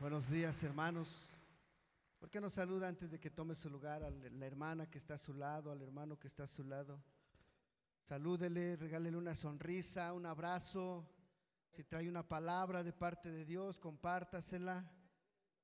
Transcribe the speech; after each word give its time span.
Buenos 0.00 0.30
días, 0.30 0.62
hermanos. 0.62 1.28
¿Por 2.20 2.30
qué 2.30 2.40
no 2.40 2.48
saluda 2.50 2.86
antes 2.86 3.10
de 3.10 3.18
que 3.18 3.30
tome 3.30 3.56
su 3.56 3.68
lugar 3.68 4.04
a 4.04 4.10
la 4.10 4.46
hermana 4.46 4.88
que 4.88 4.98
está 4.98 5.14
a 5.14 5.18
su 5.18 5.34
lado, 5.34 5.72
al 5.72 5.82
hermano 5.82 6.16
que 6.16 6.28
está 6.28 6.44
a 6.44 6.46
su 6.46 6.62
lado? 6.62 7.02
Salúdele, 8.04 8.76
regálele 8.76 9.16
una 9.16 9.34
sonrisa, 9.34 10.12
un 10.12 10.24
abrazo. 10.24 11.04
Si 11.72 11.82
trae 11.82 12.08
una 12.08 12.22
palabra 12.22 12.84
de 12.84 12.92
parte 12.92 13.32
de 13.32 13.44
Dios, 13.44 13.80
compártasela 13.80 14.88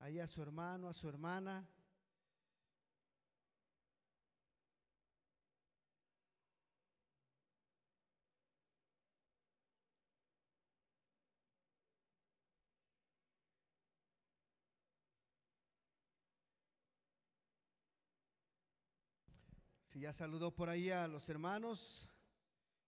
ahí 0.00 0.18
a 0.18 0.26
su 0.26 0.42
hermano, 0.42 0.88
a 0.88 0.94
su 0.94 1.08
hermana. 1.08 1.64
Si 19.94 20.00
ya 20.00 20.12
saludó 20.12 20.50
por 20.50 20.68
ahí 20.68 20.90
a 20.90 21.06
los 21.06 21.28
hermanos 21.28 22.10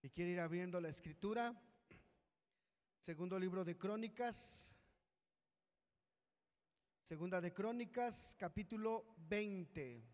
y 0.02 0.10
quiere 0.10 0.33
ir 0.33 0.41
abriendo 0.41 0.80
la 0.80 0.88
escritura, 0.88 1.55
segundo 2.98 3.38
libro 3.38 3.65
de 3.65 3.79
Crónicas, 3.79 4.74
segunda 6.98 7.41
de 7.41 7.52
Crónicas, 7.52 8.34
capítulo 8.37 9.15
20. 9.19 10.05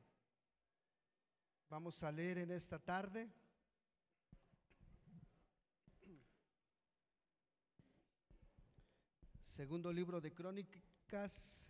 Vamos 1.70 2.02
a 2.02 2.12
leer 2.12 2.36
en 2.36 2.50
esta 2.50 2.78
tarde. 2.78 3.32
Segundo 9.44 9.90
libro 9.90 10.20
de 10.20 10.34
Crónicas, 10.34 11.66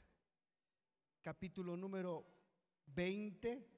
capítulo 1.23 1.76
número 1.76 2.26
20. 2.86 3.71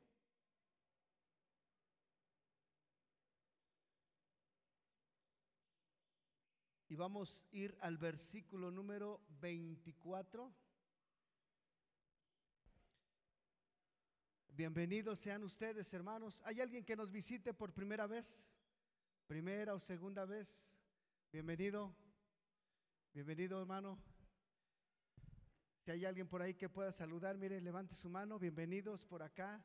Y 6.94 6.96
vamos 6.96 7.44
a 7.52 7.56
ir 7.56 7.76
al 7.80 7.98
versículo 7.98 8.70
número 8.70 9.20
24. 9.40 10.54
Bienvenidos 14.50 15.18
sean 15.18 15.42
ustedes, 15.42 15.92
hermanos. 15.92 16.40
¿Hay 16.44 16.60
alguien 16.60 16.84
que 16.84 16.94
nos 16.94 17.10
visite 17.10 17.52
por 17.52 17.72
primera 17.72 18.06
vez? 18.06 18.44
¿Primera 19.26 19.74
o 19.74 19.80
segunda 19.80 20.24
vez? 20.24 20.68
Bienvenido. 21.32 21.92
Bienvenido, 23.12 23.58
hermano. 23.58 23.98
Si 25.80 25.90
hay 25.90 26.04
alguien 26.04 26.28
por 26.28 26.42
ahí 26.42 26.54
que 26.54 26.68
pueda 26.68 26.92
saludar, 26.92 27.36
mire, 27.36 27.60
levante 27.60 27.96
su 27.96 28.08
mano. 28.08 28.38
Bienvenidos 28.38 29.04
por 29.04 29.24
acá. 29.24 29.64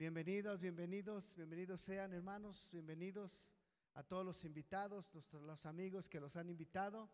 Bienvenidos, 0.00 0.60
bienvenidos, 0.60 1.32
bienvenidos 1.36 1.80
sean, 1.82 2.12
hermanos. 2.12 2.68
Bienvenidos 2.72 3.46
a 3.94 4.02
todos 4.02 4.24
los 4.24 4.44
invitados, 4.44 5.12
los, 5.14 5.32
los, 5.32 5.66
amigos 5.66 6.08
que 6.08 6.20
los 6.20 6.36
han 6.36 6.50
invitado. 6.50 7.08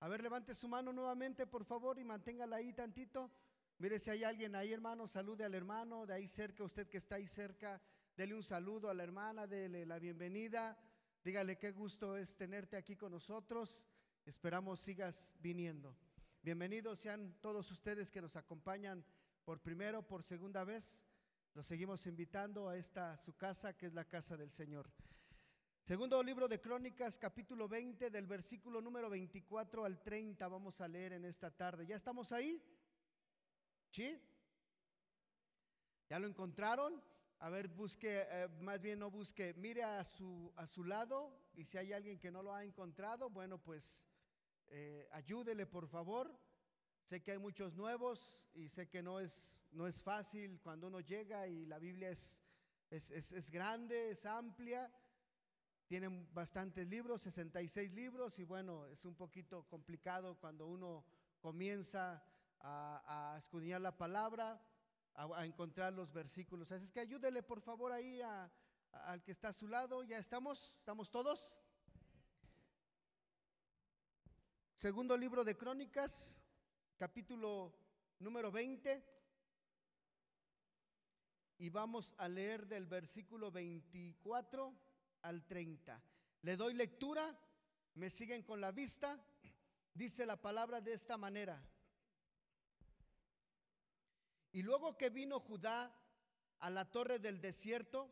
A 0.00 0.08
ver, 0.08 0.22
levante 0.22 0.54
su 0.54 0.68
mano 0.68 0.92
nuevamente, 0.92 1.46
por 1.46 1.64
favor, 1.64 1.98
y 1.98 2.04
manténgala 2.04 2.56
ahí 2.56 2.72
tantito. 2.72 3.30
Mire 3.78 3.98
si 3.98 4.10
hay 4.10 4.24
alguien 4.24 4.54
ahí, 4.54 4.72
hermano, 4.72 5.06
salude 5.08 5.44
al 5.44 5.54
hermano, 5.54 6.06
de 6.06 6.14
ahí 6.14 6.28
cerca, 6.28 6.64
usted 6.64 6.88
que 6.88 6.98
está 6.98 7.16
ahí 7.16 7.26
cerca, 7.26 7.80
dele 8.16 8.34
un 8.34 8.42
saludo 8.42 8.88
a 8.88 8.94
la 8.94 9.02
hermana, 9.02 9.46
dele 9.46 9.84
la 9.84 9.98
bienvenida, 9.98 10.78
dígale 11.24 11.58
qué 11.58 11.72
gusto 11.72 12.16
es 12.16 12.36
tenerte 12.36 12.76
aquí 12.76 12.96
con 12.96 13.12
nosotros. 13.12 13.82
Esperamos 14.24 14.80
sigas 14.80 15.28
viniendo. 15.40 15.96
Bienvenidos 16.42 17.00
sean 17.00 17.34
todos 17.40 17.70
ustedes 17.70 18.10
que 18.10 18.22
nos 18.22 18.36
acompañan 18.36 19.04
por 19.44 19.60
primero, 19.60 20.06
por 20.06 20.22
segunda 20.22 20.64
vez. 20.64 21.06
Los 21.54 21.66
seguimos 21.66 22.06
invitando 22.06 22.68
a 22.68 22.76
esta 22.76 23.16
su 23.18 23.34
casa, 23.36 23.76
que 23.76 23.86
es 23.86 23.94
la 23.94 24.04
casa 24.04 24.36
del 24.36 24.50
Señor. 24.50 24.90
Segundo 25.86 26.22
libro 26.22 26.48
de 26.48 26.62
Crónicas, 26.62 27.18
capítulo 27.18 27.68
20, 27.68 28.08
del 28.08 28.26
versículo 28.26 28.80
número 28.80 29.10
24 29.10 29.84
al 29.84 30.02
30, 30.02 30.48
vamos 30.48 30.80
a 30.80 30.88
leer 30.88 31.12
en 31.12 31.26
esta 31.26 31.50
tarde. 31.50 31.84
¿Ya 31.84 31.96
estamos 31.96 32.32
ahí? 32.32 32.58
¿Sí? 33.90 34.18
¿Ya 36.08 36.18
lo 36.18 36.26
encontraron? 36.26 37.02
A 37.40 37.50
ver, 37.50 37.68
busque, 37.68 38.22
eh, 38.26 38.48
más 38.62 38.80
bien 38.80 38.98
no 38.98 39.10
busque, 39.10 39.52
mire 39.58 39.82
a 39.82 40.02
su, 40.04 40.50
a 40.56 40.66
su 40.66 40.84
lado 40.84 41.38
y 41.54 41.66
si 41.66 41.76
hay 41.76 41.92
alguien 41.92 42.18
que 42.18 42.30
no 42.30 42.42
lo 42.42 42.54
ha 42.54 42.64
encontrado, 42.64 43.28
bueno, 43.28 43.58
pues 43.58 44.06
eh, 44.68 45.06
ayúdele 45.12 45.66
por 45.66 45.86
favor. 45.86 46.34
Sé 47.02 47.22
que 47.22 47.32
hay 47.32 47.38
muchos 47.38 47.74
nuevos 47.74 48.48
y 48.54 48.70
sé 48.70 48.88
que 48.88 49.02
no 49.02 49.20
es, 49.20 49.60
no 49.70 49.86
es 49.86 50.02
fácil 50.02 50.58
cuando 50.62 50.86
uno 50.86 51.00
llega 51.00 51.46
y 51.46 51.66
la 51.66 51.78
Biblia 51.78 52.08
es, 52.08 52.40
es, 52.88 53.10
es, 53.10 53.32
es 53.32 53.50
grande, 53.50 54.12
es 54.12 54.24
amplia. 54.24 54.90
Tienen 55.86 56.26
bastantes 56.32 56.88
libros, 56.88 57.22
66 57.22 57.92
libros, 57.92 58.38
y 58.38 58.44
bueno, 58.44 58.86
es 58.86 59.04
un 59.04 59.14
poquito 59.14 59.64
complicado 59.64 60.36
cuando 60.40 60.66
uno 60.66 61.04
comienza 61.40 62.24
a, 62.60 63.34
a 63.34 63.38
escudriñar 63.38 63.82
la 63.82 63.96
palabra, 63.96 64.60
a, 65.14 65.24
a, 65.36 65.44
encontrar 65.44 65.92
los 65.92 66.10
versículos. 66.12 66.72
Así 66.72 66.86
es 66.86 66.92
que 66.92 67.00
ayúdele 67.00 67.42
por 67.42 67.60
favor 67.60 67.92
ahí 67.92 68.22
a, 68.22 68.50
al 68.92 69.22
que 69.22 69.32
está 69.32 69.48
a 69.48 69.52
su 69.52 69.68
lado. 69.68 70.02
¿Ya 70.04 70.18
estamos? 70.18 70.76
¿Estamos 70.78 71.10
todos? 71.10 71.52
Segundo 74.72 75.16
libro 75.16 75.44
de 75.44 75.56
Crónicas, 75.56 76.42
capítulo 76.96 77.74
número 78.18 78.50
20. 78.50 79.02
Y 81.58 81.68
vamos 81.68 82.14
a 82.16 82.28
leer 82.28 82.66
del 82.66 82.86
versículo 82.86 83.50
24 83.50 84.74
al 85.24 85.44
30. 85.44 86.00
Le 86.42 86.56
doy 86.56 86.74
lectura, 86.74 87.36
me 87.94 88.10
siguen 88.10 88.42
con 88.42 88.60
la 88.60 88.70
vista. 88.70 89.18
Dice 89.92 90.26
la 90.26 90.40
palabra 90.40 90.80
de 90.80 90.92
esta 90.92 91.16
manera. 91.16 91.62
Y 94.52 94.62
luego 94.62 94.96
que 94.96 95.10
vino 95.10 95.40
Judá 95.40 95.92
a 96.60 96.70
la 96.70 96.90
torre 96.90 97.18
del 97.18 97.40
desierto, 97.40 98.08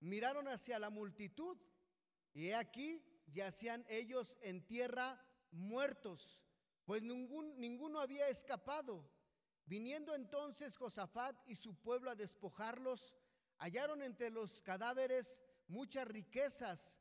miraron 0.00 0.48
hacia 0.48 0.78
la 0.78 0.90
multitud 0.90 1.58
y 2.32 2.48
he 2.48 2.54
aquí 2.54 3.04
yacían 3.26 3.84
ellos 3.88 4.34
en 4.40 4.64
tierra 4.64 5.22
muertos, 5.50 6.40
pues 6.84 7.02
ningún, 7.02 7.58
ninguno 7.58 8.00
había 8.00 8.28
escapado. 8.28 9.10
Viniendo 9.66 10.14
entonces 10.14 10.76
Josafat 10.76 11.36
y 11.46 11.56
su 11.56 11.74
pueblo 11.74 12.10
a 12.10 12.14
despojarlos, 12.14 13.14
hallaron 13.58 14.02
entre 14.02 14.30
los 14.30 14.62
cadáveres 14.62 15.38
muchas 15.68 16.08
riquezas, 16.08 16.98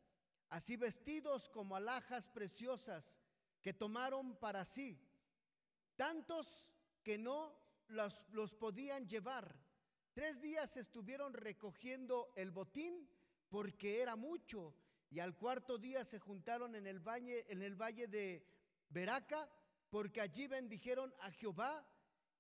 así 0.50 0.76
vestidos 0.76 1.50
como 1.50 1.76
alhajas 1.76 2.30
preciosas 2.30 3.22
que 3.62 3.74
tomaron 3.74 4.36
para 4.36 4.64
sí, 4.66 5.00
tantos 5.96 6.70
que 7.04 7.18
no 7.18 7.54
los, 7.88 8.30
los, 8.32 8.54
podían 8.54 9.08
llevar. 9.08 9.56
Tres 10.14 10.42
días 10.42 10.76
estuvieron 10.78 11.34
recogiendo 11.34 12.34
el 12.36 12.52
botín 12.52 13.10
porque 13.50 14.02
era 14.02 14.16
mucho 14.16 14.74
y 15.10 15.20
al 15.20 15.36
cuarto 15.38 15.78
día 15.78 16.04
se 16.04 16.20
juntaron 16.20 16.76
en 16.76 16.88
el 16.88 17.00
valle, 17.00 17.46
en 17.50 17.62
el 17.62 17.76
valle 17.76 18.08
de 18.08 18.46
Beraca 18.90 19.50
porque 19.90 20.22
allí 20.22 20.48
bendijeron 20.48 21.14
a 21.22 21.32
Jehová 21.32 21.86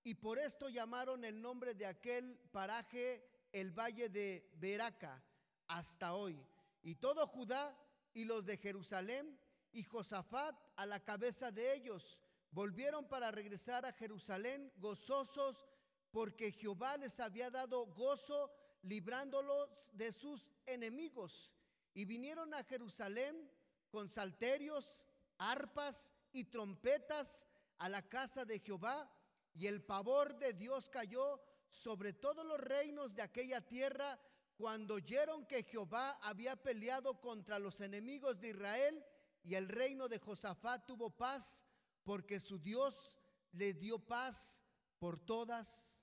y 0.03 0.15
por 0.15 0.37
esto 0.37 0.69
llamaron 0.69 1.23
el 1.23 1.41
nombre 1.41 1.75
de 1.75 1.85
aquel 1.85 2.39
paraje 2.51 3.23
el 3.53 3.71
valle 3.71 4.09
de 4.09 4.49
Beraca 4.55 5.23
hasta 5.67 6.13
hoy. 6.13 6.39
Y 6.83 6.95
todo 6.95 7.27
Judá 7.27 7.77
y 8.13 8.25
los 8.25 8.45
de 8.45 8.57
Jerusalén 8.57 9.39
y 9.71 9.83
Josafat 9.83 10.55
a 10.75 10.85
la 10.85 11.03
cabeza 11.03 11.51
de 11.51 11.73
ellos 11.73 12.19
volvieron 12.51 13.07
para 13.07 13.31
regresar 13.31 13.85
a 13.85 13.93
Jerusalén 13.93 14.71
gozosos 14.77 15.67
porque 16.11 16.51
Jehová 16.51 16.97
les 16.97 17.19
había 17.19 17.51
dado 17.51 17.85
gozo 17.87 18.51
librándolos 18.83 19.87
de 19.93 20.11
sus 20.11 20.53
enemigos. 20.65 21.51
Y 21.93 22.05
vinieron 22.05 22.53
a 22.53 22.63
Jerusalén 22.63 23.51
con 23.89 24.09
salterios, 24.09 25.05
arpas 25.37 26.11
y 26.31 26.45
trompetas 26.45 27.45
a 27.77 27.89
la 27.89 28.07
casa 28.07 28.45
de 28.45 28.59
Jehová 28.59 29.11
y 29.53 29.67
el 29.67 29.83
pavor 29.83 30.37
de 30.37 30.53
Dios 30.53 30.89
cayó 30.89 31.41
sobre 31.69 32.13
todos 32.13 32.45
los 32.45 32.59
reinos 32.59 33.13
de 33.13 33.21
aquella 33.21 33.61
tierra 33.61 34.19
cuando 34.57 34.95
oyeron 34.95 35.45
que 35.45 35.63
Jehová 35.63 36.17
había 36.21 36.55
peleado 36.55 37.21
contra 37.21 37.59
los 37.59 37.79
enemigos 37.79 38.39
de 38.41 38.49
Israel 38.49 39.05
y 39.43 39.53
el 39.53 39.69
reino 39.69 40.09
de 40.09 40.17
Josafat 40.17 40.85
tuvo 40.85 41.11
paz 41.11 41.63
porque 42.03 42.39
su 42.39 42.57
Dios 42.57 43.15
le 43.51 43.73
dio 43.73 43.99
paz 43.99 44.63
por 44.97 45.19
todas 45.19 45.95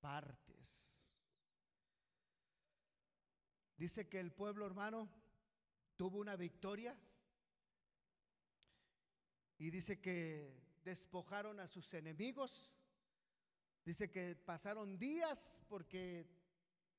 partes. 0.00 0.46
Dice 3.78 4.08
que 4.08 4.20
el 4.20 4.32
pueblo 4.32 4.66
hermano 4.66 5.08
tuvo 5.96 6.18
una 6.18 6.36
victoria 6.36 6.98
y 9.58 9.70
dice 9.70 10.00
que 10.00 10.54
despojaron 10.84 11.60
a 11.60 11.66
sus 11.66 11.92
enemigos. 11.94 12.74
Dice 13.84 14.10
que 14.10 14.36
pasaron 14.36 14.98
días 14.98 15.60
porque 15.68 16.26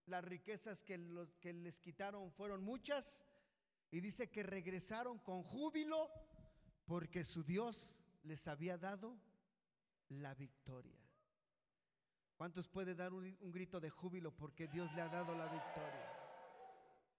las 0.08 0.24
riquezas 0.24 0.84
que, 0.84 0.98
los, 0.98 1.38
que 1.38 1.54
les 1.54 1.80
quitaron 1.80 2.32
fueron 2.32 2.64
muchas. 2.64 3.26
Y 3.92 4.02
dice 4.02 4.30
que 4.30 4.44
regresaron 4.44 5.20
con 5.20 5.44
júbilo 5.44 6.10
porque 6.86 7.24
su 7.24 7.44
Dios 7.44 7.98
les 8.24 8.48
había 8.48 8.78
dado 8.78 9.18
la 10.10 10.34
victoria. 10.34 10.98
¿Cuántos 12.36 12.68
puede 12.68 12.96
dar 12.96 13.14
un, 13.14 13.38
un, 13.42 13.52
grito 13.52 13.80
de 13.80 13.90
júbilo 13.90 14.32
porque 14.32 14.68
Dios 14.68 14.94
le 14.94 15.02
ha 15.02 15.10
dado 15.10 15.36
la 15.36 15.48
victoria? 15.48 16.14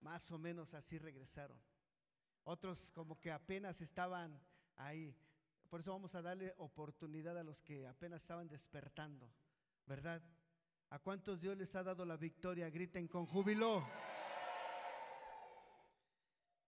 Más 0.01 0.31
o 0.31 0.39
menos 0.39 0.75
así 0.75 0.99
regresaron. 0.99 1.59
Otros 2.45 2.91
como 2.93 3.19
que 3.21 3.33
apenas 3.33 3.81
estaban 3.81 4.41
ahí. 4.77 5.15
Por 5.69 5.81
eso 5.81 5.93
vamos 5.93 6.15
a 6.15 6.23
darle 6.23 6.55
oportunidad 6.59 7.37
a 7.37 7.43
los 7.43 7.61
que 7.63 7.87
apenas 7.87 8.23
estaban 8.23 8.49
despertando, 8.49 9.31
¿verdad? 9.87 10.23
¿A 10.91 10.99
cuántos 10.99 11.39
Dios 11.39 11.57
les 11.57 11.75
ha 11.75 11.83
dado 11.83 12.07
la 12.07 12.17
victoria? 12.17 12.71
Griten 12.71 13.09
con 13.09 13.27
júbilo. 13.27 13.87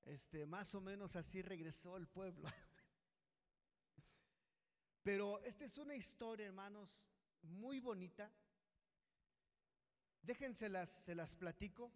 Este, 0.02 0.44
más 0.44 0.74
o 0.74 0.80
menos 0.82 1.16
así 1.16 1.40
regresó 1.40 1.96
el 1.96 2.06
pueblo. 2.06 2.48
Pero 5.02 5.40
esta 5.40 5.64
es 5.64 5.78
una 5.78 5.94
historia, 5.94 6.46
hermanos, 6.46 7.02
muy 7.42 7.80
bonita. 7.80 8.30
Déjenselas, 10.20 10.90
se 10.90 11.14
las 11.14 11.34
platico. 11.34 11.90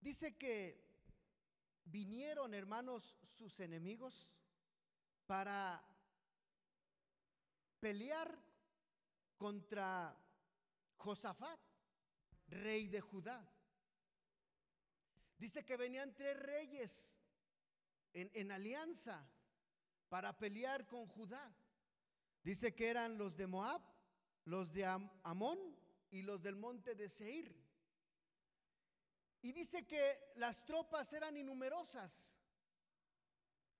Dice 0.00 0.36
que 0.36 0.84
vinieron, 1.84 2.52
hermanos, 2.52 3.16
sus 3.36 3.60
enemigos 3.60 4.36
para 5.26 5.80
pelear 7.78 8.36
contra 9.36 10.19
Josafat, 11.00 11.58
rey 12.48 12.88
de 12.88 13.00
Judá. 13.00 13.40
Dice 15.38 15.64
que 15.64 15.76
venían 15.76 16.14
tres 16.14 16.38
reyes 16.38 17.16
en, 18.12 18.30
en 18.34 18.52
alianza 18.52 19.26
para 20.08 20.36
pelear 20.38 20.86
con 20.86 21.06
Judá. 21.06 21.56
Dice 22.42 22.74
que 22.74 22.88
eran 22.88 23.16
los 23.16 23.36
de 23.36 23.46
Moab, 23.46 23.82
los 24.44 24.72
de 24.72 24.84
Amón 24.84 25.58
y 26.10 26.22
los 26.22 26.42
del 26.42 26.56
monte 26.56 26.94
de 26.94 27.08
Seir. 27.08 27.54
Y 29.42 29.52
dice 29.52 29.86
que 29.86 30.32
las 30.36 30.64
tropas 30.64 31.10
eran 31.12 31.36
innumerosas. 31.36 32.12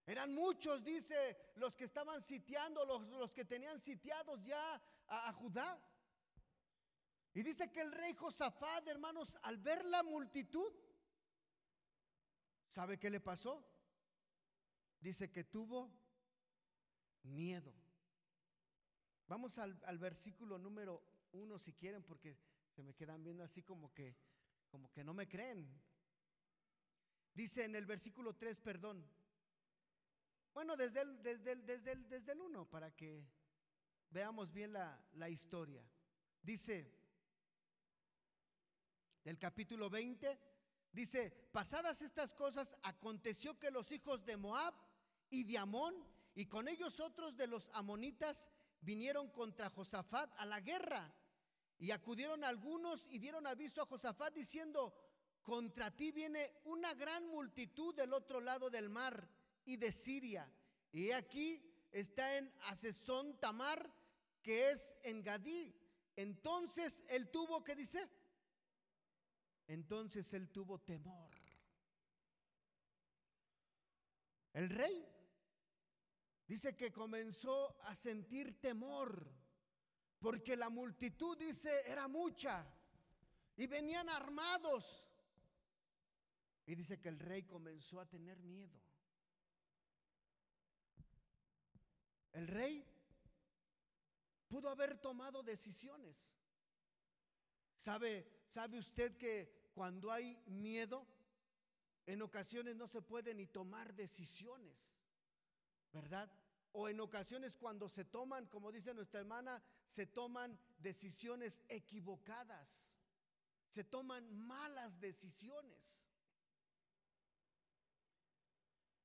Eran 0.06 0.34
muchos, 0.34 0.82
dice, 0.82 1.52
los 1.56 1.76
que 1.76 1.84
estaban 1.84 2.22
sitiando, 2.22 2.84
los, 2.84 3.02
los 3.10 3.32
que 3.32 3.44
tenían 3.44 3.78
sitiados 3.80 4.42
ya 4.42 4.74
a, 5.06 5.28
a, 5.28 5.32
Judá. 5.34 5.78
Y 7.32 7.42
dice 7.42 7.70
que 7.70 7.80
el 7.80 7.92
rey 7.92 8.14
Josafat, 8.14 8.86
hermanos, 8.88 9.34
al 9.42 9.58
ver 9.58 9.84
la 9.84 10.02
multitud, 10.02 10.72
¿sabe 12.66 12.98
qué 12.98 13.08
le 13.08 13.20
pasó? 13.20 13.64
Dice 15.00 15.30
que 15.30 15.44
tuvo 15.44 15.90
miedo. 17.22 17.72
Vamos 19.28 19.58
al, 19.58 19.98
versículo 19.98 20.58
número 20.58 21.02
uno 21.32 21.56
si 21.58 21.72
quieren, 21.72 22.02
porque 22.02 22.36
se 22.74 22.82
me 22.82 22.94
quedan 22.94 23.22
viendo 23.22 23.44
así 23.44 23.62
como 23.62 23.94
que, 23.94 24.16
como 24.68 24.90
que 24.90 25.04
no 25.04 25.14
me 25.14 25.28
creen. 25.28 25.80
Dice 27.32 27.64
en 27.64 27.76
el 27.76 27.86
versículo 27.86 28.34
3, 28.34 28.58
perdón. 28.58 29.08
Bueno, 30.52 30.76
desde 30.76 31.02
el, 31.02 31.22
desde 31.22 31.52
el, 31.52 31.64
desde 31.64 31.92
el, 31.92 32.08
desde 32.08 32.32
el 32.32 32.40
1, 32.40 32.68
para 32.68 32.90
que 32.90 33.24
veamos 34.10 34.52
bien 34.52 34.72
la, 34.72 35.00
la 35.12 35.28
historia. 35.28 35.88
Dice, 36.42 36.99
del 39.24 39.38
capítulo 39.38 39.90
20, 39.90 40.38
dice, 40.92 41.30
pasadas 41.52 42.02
estas 42.02 42.34
cosas, 42.34 42.76
aconteció 42.82 43.58
que 43.58 43.70
los 43.70 43.90
hijos 43.92 44.24
de 44.24 44.36
Moab 44.36 44.74
y 45.30 45.44
de 45.44 45.58
Amón, 45.58 45.94
y 46.34 46.46
con 46.46 46.68
ellos 46.68 47.00
otros 47.00 47.36
de 47.36 47.46
los 47.46 47.68
amonitas, 47.72 48.50
vinieron 48.80 49.28
contra 49.30 49.70
Josafat 49.70 50.32
a 50.38 50.46
la 50.46 50.60
guerra. 50.60 51.14
Y 51.78 51.92
acudieron 51.92 52.44
algunos 52.44 53.06
y 53.08 53.18
dieron 53.18 53.46
aviso 53.46 53.82
a 53.82 53.86
Josafat 53.86 54.34
diciendo, 54.34 54.94
contra 55.42 55.90
ti 55.90 56.12
viene 56.12 56.52
una 56.64 56.94
gran 56.94 57.26
multitud 57.28 57.94
del 57.94 58.12
otro 58.12 58.40
lado 58.40 58.68
del 58.68 58.90
mar 58.90 59.28
y 59.64 59.76
de 59.76 59.90
Siria. 59.90 60.50
Y 60.92 61.10
aquí 61.12 61.62
está 61.90 62.36
en 62.36 62.52
Asesón 62.66 63.38
Tamar, 63.38 63.90
que 64.42 64.70
es 64.70 64.94
en 65.02 65.22
Gadí. 65.22 65.74
Entonces 66.16 67.04
él 67.08 67.30
tuvo, 67.30 67.64
¿qué 67.64 67.74
dice? 67.74 68.08
Entonces 69.70 70.34
él 70.34 70.50
tuvo 70.50 70.80
temor. 70.80 71.30
El 74.52 74.68
rey 74.68 75.06
dice 76.44 76.76
que 76.76 76.90
comenzó 76.90 77.80
a 77.82 77.94
sentir 77.94 78.60
temor, 78.60 79.32
porque 80.18 80.56
la 80.56 80.70
multitud, 80.70 81.38
dice, 81.38 81.70
era 81.88 82.08
mucha 82.08 82.66
y 83.54 83.68
venían 83.68 84.08
armados. 84.08 85.06
Y 86.66 86.74
dice 86.74 86.98
que 87.00 87.08
el 87.08 87.20
rey 87.20 87.44
comenzó 87.44 88.00
a 88.00 88.06
tener 88.06 88.42
miedo. 88.42 88.76
El 92.32 92.48
rey 92.48 92.84
pudo 94.48 94.68
haber 94.68 95.00
tomado 95.00 95.44
decisiones. 95.44 96.16
¿Sabe, 97.76 98.42
sabe 98.46 98.80
usted 98.80 99.16
que 99.16 99.59
cuando 99.72 100.10
hay 100.10 100.36
miedo, 100.46 101.06
en 102.06 102.22
ocasiones 102.22 102.76
no 102.76 102.86
se 102.88 103.02
puede 103.02 103.34
ni 103.34 103.46
tomar 103.46 103.94
decisiones, 103.94 104.76
¿verdad? 105.92 106.30
O 106.72 106.88
en 106.88 107.00
ocasiones 107.00 107.56
cuando 107.56 107.88
se 107.88 108.04
toman, 108.04 108.46
como 108.46 108.72
dice 108.72 108.94
nuestra 108.94 109.20
hermana, 109.20 109.62
se 109.84 110.06
toman 110.06 110.58
decisiones 110.78 111.60
equivocadas, 111.68 112.68
se 113.68 113.84
toman 113.84 114.32
malas 114.46 115.00
decisiones. 115.00 115.98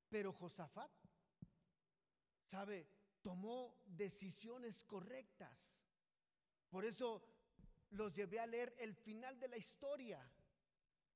Pero 0.10 0.32
Josafat, 0.32 0.92
¿sabe? 2.46 2.88
tomó 3.26 3.76
decisiones 3.88 4.84
correctas. 4.84 5.74
Por 6.70 6.86
eso 6.86 7.28
los 7.90 8.14
llevé 8.14 8.40
a 8.40 8.46
leer 8.46 8.76
el 8.78 8.94
final 8.94 9.40
de 9.40 9.48
la 9.48 9.58
historia. 9.58 10.24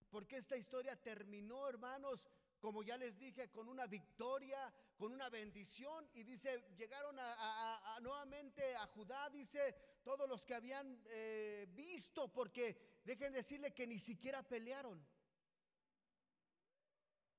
Porque 0.10 0.38
esta 0.38 0.58
historia 0.58 0.96
terminó, 0.96 1.68
hermanos, 1.68 2.26
como 2.60 2.84
ya 2.84 2.98
les 2.98 3.18
dije, 3.18 3.50
con 3.50 3.70
una 3.70 3.88
victoria, 3.88 4.74
con 4.98 5.12
una 5.12 5.30
bendición. 5.30 6.10
Y 6.14 6.24
dice, 6.24 6.64
llegaron 6.78 7.16
a, 7.20 8.00
nuevamente 8.02 8.76
a 8.76 8.88
Judá, 8.88 9.30
dice, 9.30 9.76
todos 10.04 10.28
los 10.28 10.46
que 10.46 10.56
habían 10.56 11.02
eh, 11.08 11.68
visto, 11.72 12.32
porque 12.32 13.02
dejen 13.04 13.34
decirle 13.34 13.74
que 13.74 13.88
ni 13.88 14.00
siquiera 14.00 14.44
pelearon. 14.44 15.06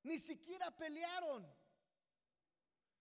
Ni 0.02 0.18
siquiera 0.18 0.70
pelearon. 0.76 1.46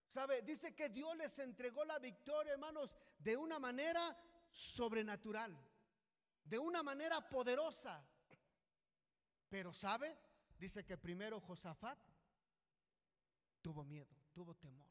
¿Sabe? 0.08 0.42
Dice 0.42 0.76
que 0.76 0.90
Dios 0.90 1.16
les 1.16 1.38
entregó 1.38 1.86
la 1.86 2.00
victoria, 2.00 2.54
hermanos, 2.54 2.90
de 3.20 3.38
una 3.38 3.60
manera 3.60 4.18
sobrenatural, 4.50 5.56
de 6.44 6.58
una 6.58 6.82
manera 6.82 7.30
poderosa. 7.30 8.04
Pero 9.50 9.74
¿sabe? 9.74 10.18
Dice 10.58 10.86
que 10.86 10.98
primero 10.98 11.40
Josafat 11.40 12.00
tuvo 13.62 13.84
miedo, 13.84 14.16
tuvo 14.32 14.56
temor. 14.56 14.88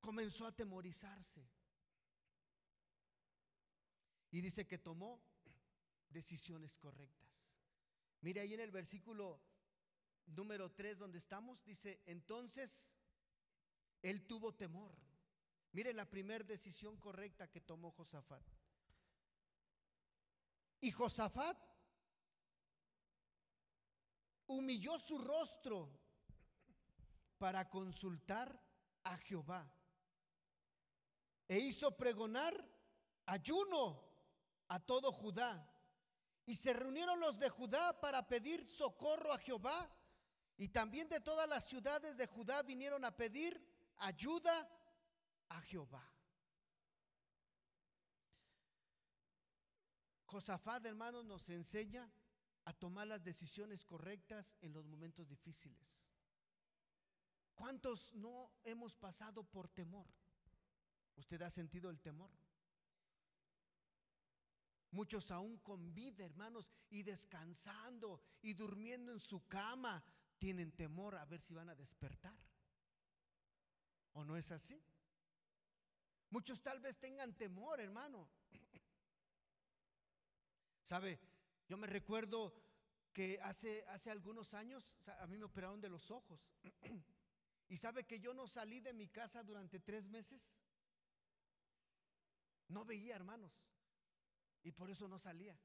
Comenzó 0.00 0.46
a 0.46 0.52
temorizarse. 0.52 1.48
Y 4.30 4.40
dice 4.40 4.66
que 4.66 4.78
tomó 4.78 5.22
decisiones 6.08 6.76
correctas. 6.76 7.52
Mire 8.20 8.40
ahí 8.40 8.54
en 8.54 8.60
el 8.60 8.70
versículo 8.70 9.40
número 10.26 10.72
3 10.72 10.98
donde 10.98 11.18
estamos, 11.18 11.62
dice, 11.64 12.02
entonces 12.06 12.90
él 14.00 14.26
tuvo 14.26 14.54
temor. 14.54 14.96
Mire 15.72 15.92
la 15.92 16.08
primera 16.08 16.44
decisión 16.44 16.96
correcta 16.98 17.50
que 17.50 17.60
tomó 17.60 17.92
Josafat. 17.92 18.42
Y 20.80 20.90
Josafat 20.90 21.71
humilló 24.52 24.98
su 24.98 25.18
rostro 25.18 25.90
para 27.38 27.68
consultar 27.68 28.60
a 29.04 29.16
Jehová. 29.16 29.70
E 31.48 31.58
hizo 31.58 31.96
pregonar 31.96 32.54
ayuno 33.26 34.02
a 34.68 34.78
todo 34.80 35.12
Judá. 35.12 35.68
Y 36.46 36.56
se 36.56 36.72
reunieron 36.72 37.20
los 37.20 37.38
de 37.38 37.48
Judá 37.48 38.00
para 38.00 38.26
pedir 38.26 38.66
socorro 38.66 39.32
a 39.32 39.38
Jehová 39.38 39.90
y 40.56 40.68
también 40.68 41.08
de 41.08 41.20
todas 41.20 41.48
las 41.48 41.64
ciudades 41.64 42.16
de 42.16 42.26
Judá 42.26 42.62
vinieron 42.62 43.04
a 43.04 43.16
pedir 43.16 43.60
ayuda 43.98 44.68
a 45.48 45.60
Jehová. 45.62 46.08
Josafat, 50.26 50.84
hermanos, 50.86 51.24
nos 51.24 51.48
enseña 51.48 52.10
a 52.64 52.72
tomar 52.72 53.06
las 53.06 53.24
decisiones 53.24 53.84
correctas 53.84 54.54
en 54.60 54.72
los 54.72 54.84
momentos 54.84 55.28
difíciles. 55.28 56.10
¿Cuántos 57.54 58.14
no 58.14 58.52
hemos 58.64 58.94
pasado 58.94 59.44
por 59.44 59.68
temor? 59.68 60.06
¿Usted 61.16 61.42
ha 61.42 61.50
sentido 61.50 61.90
el 61.90 62.00
temor? 62.00 62.30
Muchos 64.92 65.30
aún 65.30 65.58
con 65.58 65.94
vida, 65.94 66.24
hermanos, 66.24 66.70
y 66.90 67.02
descansando 67.02 68.20
y 68.42 68.52
durmiendo 68.52 69.12
en 69.12 69.20
su 69.20 69.46
cama, 69.46 70.04
tienen 70.38 70.72
temor 70.72 71.16
a 71.16 71.24
ver 71.24 71.40
si 71.40 71.54
van 71.54 71.70
a 71.70 71.74
despertar. 71.74 72.36
¿O 74.12 74.24
no 74.24 74.36
es 74.36 74.50
así? 74.50 74.82
Muchos 76.30 76.62
tal 76.62 76.80
vez 76.80 76.98
tengan 76.98 77.36
temor, 77.36 77.80
hermano. 77.80 78.28
¿Sabe? 80.82 81.18
Yo 81.68 81.76
me 81.76 81.86
recuerdo 81.86 82.54
que 83.12 83.38
hace, 83.42 83.84
hace 83.88 84.10
algunos 84.10 84.54
años 84.54 84.90
a 85.20 85.26
mí 85.26 85.36
me 85.36 85.44
operaron 85.44 85.80
de 85.80 85.88
los 85.88 86.10
ojos. 86.10 86.40
¿Y 87.68 87.76
sabe 87.76 88.04
que 88.04 88.20
yo 88.20 88.34
no 88.34 88.46
salí 88.46 88.80
de 88.80 88.92
mi 88.92 89.08
casa 89.08 89.42
durante 89.42 89.80
tres 89.80 90.06
meses? 90.08 90.42
No 92.68 92.84
veía, 92.84 93.16
hermanos. 93.16 93.52
Y 94.62 94.72
por 94.72 94.90
eso 94.90 95.08
no 95.08 95.18
salía. 95.18 95.58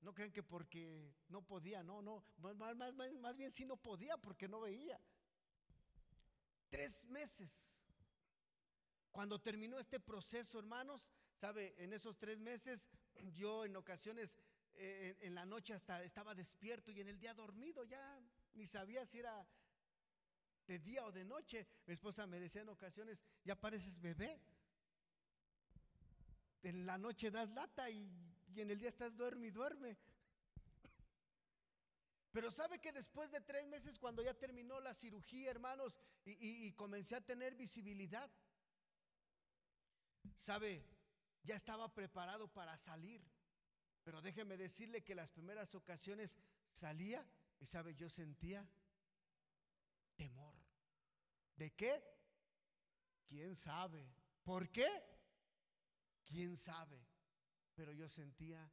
No 0.00 0.12
crean 0.12 0.32
que 0.32 0.42
porque 0.42 1.14
no 1.28 1.42
podía, 1.42 1.82
no, 1.82 2.02
no. 2.02 2.24
Más, 2.36 2.76
más, 2.76 2.94
más, 2.94 3.36
bien 3.36 3.52
sí 3.52 3.64
no 3.64 3.76
podía 3.76 4.16
porque 4.18 4.48
no 4.48 4.60
veía. 4.60 5.00
Tres 6.68 7.04
meses. 7.06 7.66
Cuando 9.10 9.40
terminó 9.40 9.78
este 9.78 10.00
proceso, 10.00 10.58
hermanos, 10.58 11.06
sabe, 11.34 11.74
en 11.82 11.92
esos 11.92 12.18
tres 12.18 12.38
meses 12.38 12.88
yo 13.34 13.64
en 13.64 13.76
ocasiones 13.76 14.36
eh, 14.76 15.16
en, 15.20 15.34
la 15.34 15.44
noche 15.44 15.74
hasta 15.74 16.02
estaba 16.02 16.34
despierto 16.34 16.90
y 16.90 17.00
en 17.00 17.08
el 17.08 17.18
día 17.18 17.34
dormido, 17.34 17.84
ya 17.84 18.20
ni 18.54 18.66
sabía 18.66 19.06
si 19.06 19.18
era 19.20 19.46
de 20.66 20.78
día 20.78 21.04
o 21.04 21.12
de 21.12 21.24
noche. 21.24 21.66
Mi 21.86 21.94
esposa 21.94 22.26
me 22.26 22.40
decía 22.40 22.62
en 22.62 22.68
ocasiones, 22.68 23.20
ya 23.44 23.54
pareces 23.54 24.00
bebé. 24.00 24.40
En 26.62 26.86
la 26.86 26.98
noche 26.98 27.30
das 27.30 27.50
lata 27.50 27.90
y, 27.90 28.10
en 28.56 28.70
el 28.70 28.78
día 28.78 28.88
estás 28.88 29.16
duerme 29.16 29.48
y 29.48 29.50
duerme. 29.50 29.96
Pero 32.32 32.50
sabe 32.50 32.80
que 32.80 32.92
después 32.92 33.30
de 33.30 33.40
tres 33.40 33.66
meses, 33.68 33.98
cuando 33.98 34.22
ya 34.22 34.34
terminó 34.34 34.80
la 34.80 34.94
cirugía, 34.94 35.50
hermanos, 35.50 35.94
y, 36.24 36.66
y, 36.66 36.72
comencé 36.72 37.14
a 37.14 37.20
tener 37.20 37.54
visibilidad, 37.54 38.28
sabe, 40.38 40.84
ya 41.44 41.54
estaba 41.54 41.94
preparado 41.94 42.48
para 42.48 42.76
salir. 42.78 43.22
Pero 44.04 44.20
déjeme 44.20 44.56
decirle 44.56 45.02
que 45.02 45.14
las 45.14 45.30
primeras 45.30 45.74
ocasiones 45.74 46.36
salía 46.70 47.26
y 47.58 47.66
sabe, 47.66 47.94
yo 47.94 48.10
sentía 48.10 48.68
temor. 50.14 50.54
¿De 51.56 51.72
qué? 51.72 52.02
¿Quién 53.26 53.56
sabe? 53.56 54.06
¿Por 54.42 54.70
qué? 54.70 54.88
¿Quién 56.24 56.58
sabe? 56.58 57.00
Pero 57.74 57.92
yo 57.92 58.08
sentía 58.08 58.70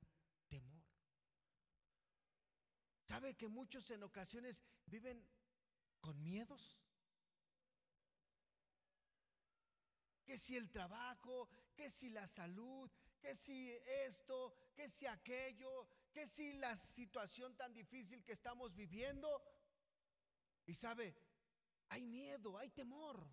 temor. 0.48 0.84
¿Sabe 3.06 3.36
que 3.36 3.48
muchos 3.48 3.90
en 3.92 4.04
ocasiones 4.04 4.62
viven 4.86 5.26
con 6.02 6.22
miedos? 6.22 6.82
Que 10.26 10.38
si 10.38 10.58
el 10.58 10.70
trabajo, 10.70 11.50
que 11.76 11.90
si 11.90 12.10
la 12.10 12.28
salud, 12.28 12.90
que 13.22 13.36
si 13.36 13.72
esto, 14.08 14.54
que 14.74 14.90
si 14.90 15.06
aquello, 15.06 15.88
que 16.12 16.28
si 16.28 16.54
la 16.54 16.76
situación 16.76 17.56
tan 17.56 17.74
difícil 17.74 18.24
que 18.24 18.34
estamos 18.34 18.74
viviendo. 18.74 19.30
Y 20.66 20.74
sabe, 20.74 21.16
hay 21.90 22.04
miedo, 22.04 22.58
hay 22.58 22.72
temor. 22.72 23.24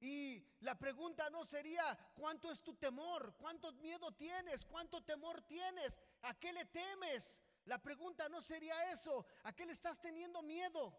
Y 0.00 0.44
la 0.60 0.78
pregunta 0.78 1.30
no 1.30 1.44
sería, 1.44 1.96
¿cuánto 2.14 2.50
es 2.50 2.62
tu 2.62 2.74
temor? 2.74 3.36
¿Cuánto 3.38 3.72
miedo 3.74 4.12
tienes? 4.12 4.64
¿Cuánto 4.64 5.02
temor 5.02 5.42
tienes? 5.42 5.98
¿A 6.22 6.38
qué 6.38 6.52
le 6.52 6.64
temes? 6.66 7.42
La 7.66 7.82
pregunta 7.82 8.28
no 8.28 8.42
sería 8.42 8.92
eso, 8.92 9.26
¿a 9.44 9.54
qué 9.54 9.64
le 9.64 9.72
estás 9.72 9.98
teniendo 9.98 10.42
miedo? 10.42 10.94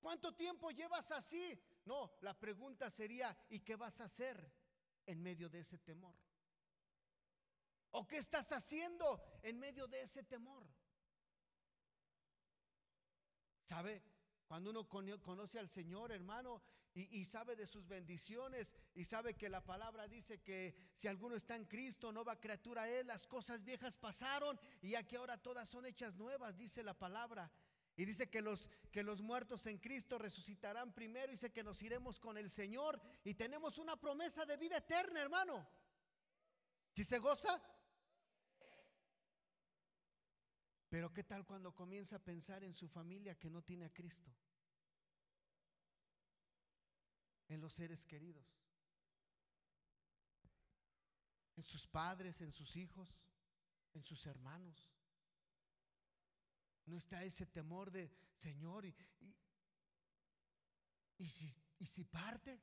¿Cuánto 0.00 0.34
tiempo 0.34 0.72
llevas 0.72 1.12
así? 1.12 1.62
No, 1.84 2.10
la 2.22 2.34
pregunta 2.34 2.90
sería, 2.90 3.36
¿y 3.48 3.60
qué 3.60 3.76
vas 3.76 4.00
a 4.00 4.04
hacer 4.04 4.59
en 5.06 5.22
medio 5.22 5.48
de 5.48 5.60
ese 5.60 5.78
temor? 5.78 6.14
¿O 7.92 8.06
qué 8.06 8.18
estás 8.18 8.52
haciendo 8.52 9.22
en 9.42 9.58
medio 9.58 9.88
de 9.88 10.02
ese 10.02 10.22
temor? 10.22 10.66
¿Sabe? 13.62 14.02
Cuando 14.46 14.70
uno 14.70 14.88
conoce 14.88 15.58
al 15.58 15.68
Señor, 15.68 16.10
hermano, 16.12 16.62
y, 16.92 17.24
sabe 17.24 17.54
de 17.54 17.68
sus 17.68 17.86
bendiciones, 17.86 18.72
y 18.94 19.04
sabe 19.04 19.34
que 19.34 19.48
la 19.48 19.62
palabra 19.62 20.08
dice 20.08 20.42
que 20.42 20.74
si 20.96 21.06
alguno 21.06 21.36
está 21.36 21.54
en 21.54 21.66
Cristo, 21.66 22.10
nueva 22.10 22.40
criatura 22.40 22.88
es, 22.88 23.06
las 23.06 23.28
cosas 23.28 23.62
viejas 23.62 23.96
pasaron, 23.96 24.58
y 24.82 24.90
ya 24.90 25.06
que 25.06 25.16
ahora 25.16 25.38
todas 25.38 25.68
son 25.68 25.86
hechas 25.86 26.16
nuevas, 26.16 26.56
dice 26.56 26.82
la 26.82 26.94
palabra. 26.94 27.50
Y 28.00 28.06
dice 28.06 28.30
que 28.30 28.40
los, 28.40 28.66
que 28.90 29.02
los 29.02 29.20
muertos 29.20 29.66
en 29.66 29.76
Cristo 29.76 30.16
resucitarán 30.16 30.94
primero, 30.94 31.30
dice 31.30 31.52
que 31.52 31.62
nos 31.62 31.82
iremos 31.82 32.18
con 32.18 32.38
el 32.38 32.50
Señor, 32.50 32.98
y 33.24 33.34
tenemos 33.34 33.76
una 33.76 33.94
promesa 34.00 34.46
de 34.46 34.56
vida 34.56 34.78
eterna, 34.78 35.20
hermano. 35.20 35.68
Si 36.94 37.04
se 37.04 37.18
goza, 37.18 37.62
pero 40.88 41.12
¿qué 41.12 41.24
tal 41.24 41.44
cuando 41.44 41.74
comienza 41.74 42.16
a 42.16 42.24
pensar 42.24 42.64
en 42.64 42.72
su 42.72 42.88
familia 42.88 43.38
que 43.38 43.50
no 43.50 43.60
tiene 43.60 43.84
a 43.84 43.92
Cristo? 43.92 44.32
En 47.48 47.60
los 47.60 47.74
seres 47.74 48.02
queridos. 48.06 48.46
En 51.54 51.64
sus 51.64 51.86
padres, 51.86 52.40
en 52.40 52.50
sus 52.54 52.76
hijos, 52.76 53.14
en 53.92 54.02
sus 54.04 54.24
hermanos. 54.24 54.90
No 56.90 56.96
está 56.96 57.22
ese 57.22 57.46
temor 57.46 57.92
de, 57.92 58.10
Señor, 58.34 58.84
y, 58.84 58.92
y, 61.18 61.28
si, 61.28 61.48
y 61.78 61.86
si 61.86 62.04
parte. 62.04 62.60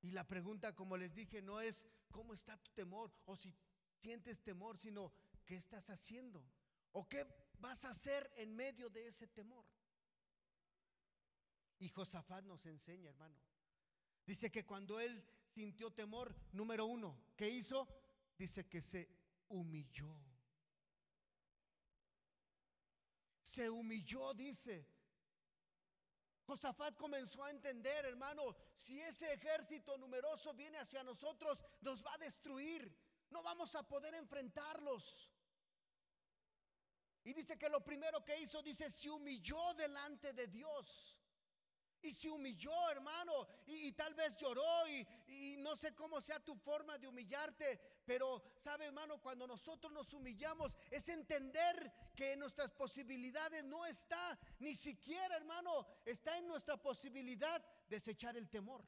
Y 0.00 0.10
la 0.12 0.26
pregunta, 0.26 0.74
como 0.74 0.96
les 0.96 1.14
dije, 1.14 1.42
no 1.42 1.60
es 1.60 1.86
cómo 2.10 2.32
está 2.32 2.56
tu 2.56 2.70
temor 2.70 3.12
o 3.26 3.36
si 3.36 3.54
sientes 3.98 4.42
temor, 4.42 4.78
sino 4.78 5.12
qué 5.44 5.56
estás 5.56 5.90
haciendo 5.90 6.42
o 6.92 7.06
qué 7.06 7.26
vas 7.58 7.84
a 7.84 7.90
hacer 7.90 8.32
en 8.36 8.56
medio 8.56 8.88
de 8.88 9.08
ese 9.08 9.26
temor. 9.26 9.66
Y 11.80 11.90
Josafat 11.90 12.46
nos 12.46 12.64
enseña, 12.64 13.10
hermano. 13.10 13.36
Dice 14.24 14.50
que 14.50 14.64
cuando 14.64 14.98
él 15.00 15.22
sintió 15.50 15.90
temor, 15.90 16.34
número 16.52 16.86
uno, 16.86 17.20
¿qué 17.36 17.50
hizo? 17.50 17.86
Dice 18.38 18.66
que 18.66 18.80
se 18.80 19.17
humilló. 19.48 20.14
Se 23.42 23.68
humilló, 23.68 24.34
dice. 24.34 24.86
Josafat 26.44 26.96
comenzó 26.96 27.44
a 27.44 27.50
entender, 27.50 28.06
hermano, 28.06 28.56
si 28.74 29.00
ese 29.00 29.32
ejército 29.34 29.98
numeroso 29.98 30.54
viene 30.54 30.78
hacia 30.78 31.02
nosotros, 31.02 31.58
nos 31.82 32.02
va 32.04 32.14
a 32.14 32.18
destruir 32.18 32.90
no 33.30 33.42
vamos 33.42 33.74
a 33.74 33.82
poder 33.82 34.14
enfrentarlos. 34.14 35.30
Y 37.24 37.32
dice 37.34 37.58
que 37.58 37.68
lo 37.68 37.84
primero 37.84 38.24
que 38.24 38.40
hizo, 38.40 38.62
dice, 38.62 38.90
se 38.90 39.10
humilló 39.10 39.74
delante 39.74 40.32
de 40.32 40.46
Dios. 40.46 41.16
Y 42.00 42.12
se 42.12 42.30
humilló, 42.30 42.90
hermano, 42.90 43.48
y, 43.66 43.92
tal 43.92 44.14
vez 44.14 44.36
lloró, 44.36 44.86
y, 44.88 45.06
y, 45.26 45.56
no 45.58 45.76
sé 45.76 45.94
cómo 45.94 46.20
sea 46.20 46.38
tu 46.38 46.54
forma 46.54 46.96
de 46.96 47.08
humillarte, 47.08 47.97
pero 48.08 48.42
sabe, 48.64 48.86
hermano, 48.86 49.20
cuando 49.20 49.46
nosotros 49.46 49.92
nos 49.92 50.10
humillamos 50.14 50.74
es 50.90 51.06
entender 51.10 51.92
que 52.16 52.38
nuestras 52.38 52.70
posibilidades 52.72 53.62
no 53.64 53.84
está, 53.84 54.38
ni 54.60 54.74
siquiera, 54.74 55.36
hermano, 55.36 55.86
está 56.06 56.38
en 56.38 56.48
nuestra 56.48 56.78
posibilidad 56.78 57.62
desechar 57.86 58.34
el 58.38 58.48
temor. 58.48 58.82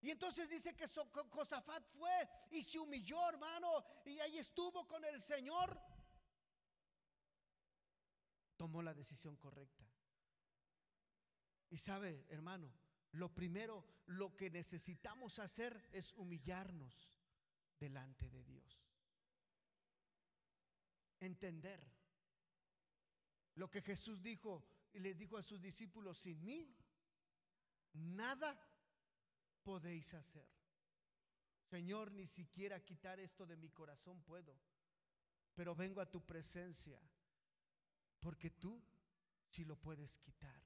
Y 0.00 0.10
entonces 0.10 0.48
dice 0.48 0.74
que 0.74 0.88
Josafat 0.88 1.86
fue 1.96 2.28
y 2.50 2.64
se 2.64 2.80
humilló, 2.80 3.28
hermano, 3.28 3.84
y 4.04 4.18
ahí 4.18 4.38
estuvo 4.38 4.84
con 4.88 5.04
el 5.04 5.22
Señor. 5.22 5.80
Tomó 8.56 8.82
la 8.82 8.94
decisión 8.94 9.36
correcta. 9.36 9.84
Y 11.70 11.78
sabe, 11.78 12.26
hermano, 12.30 12.81
lo 13.12 13.32
primero, 13.34 13.84
lo 14.06 14.36
que 14.36 14.50
necesitamos 14.50 15.38
hacer 15.38 15.88
es 15.92 16.12
humillarnos 16.14 17.12
delante 17.78 18.28
de 18.30 18.42
Dios. 18.44 18.82
Entender 21.20 21.80
lo 23.54 23.70
que 23.70 23.82
Jesús 23.82 24.22
dijo 24.22 24.64
y 24.92 25.00
les 25.00 25.16
dijo 25.16 25.36
a 25.36 25.42
sus 25.42 25.60
discípulos, 25.60 26.18
sin 26.18 26.44
mí, 26.44 26.74
nada 27.92 28.58
podéis 29.62 30.12
hacer. 30.14 30.48
Señor, 31.70 32.12
ni 32.12 32.26
siquiera 32.26 32.84
quitar 32.84 33.20
esto 33.20 33.46
de 33.46 33.56
mi 33.56 33.70
corazón 33.70 34.22
puedo, 34.22 34.58
pero 35.54 35.74
vengo 35.74 36.00
a 36.00 36.10
tu 36.10 36.24
presencia, 36.24 37.00
porque 38.20 38.50
tú 38.50 38.82
sí 39.48 39.64
lo 39.64 39.76
puedes 39.76 40.18
quitar. 40.18 40.60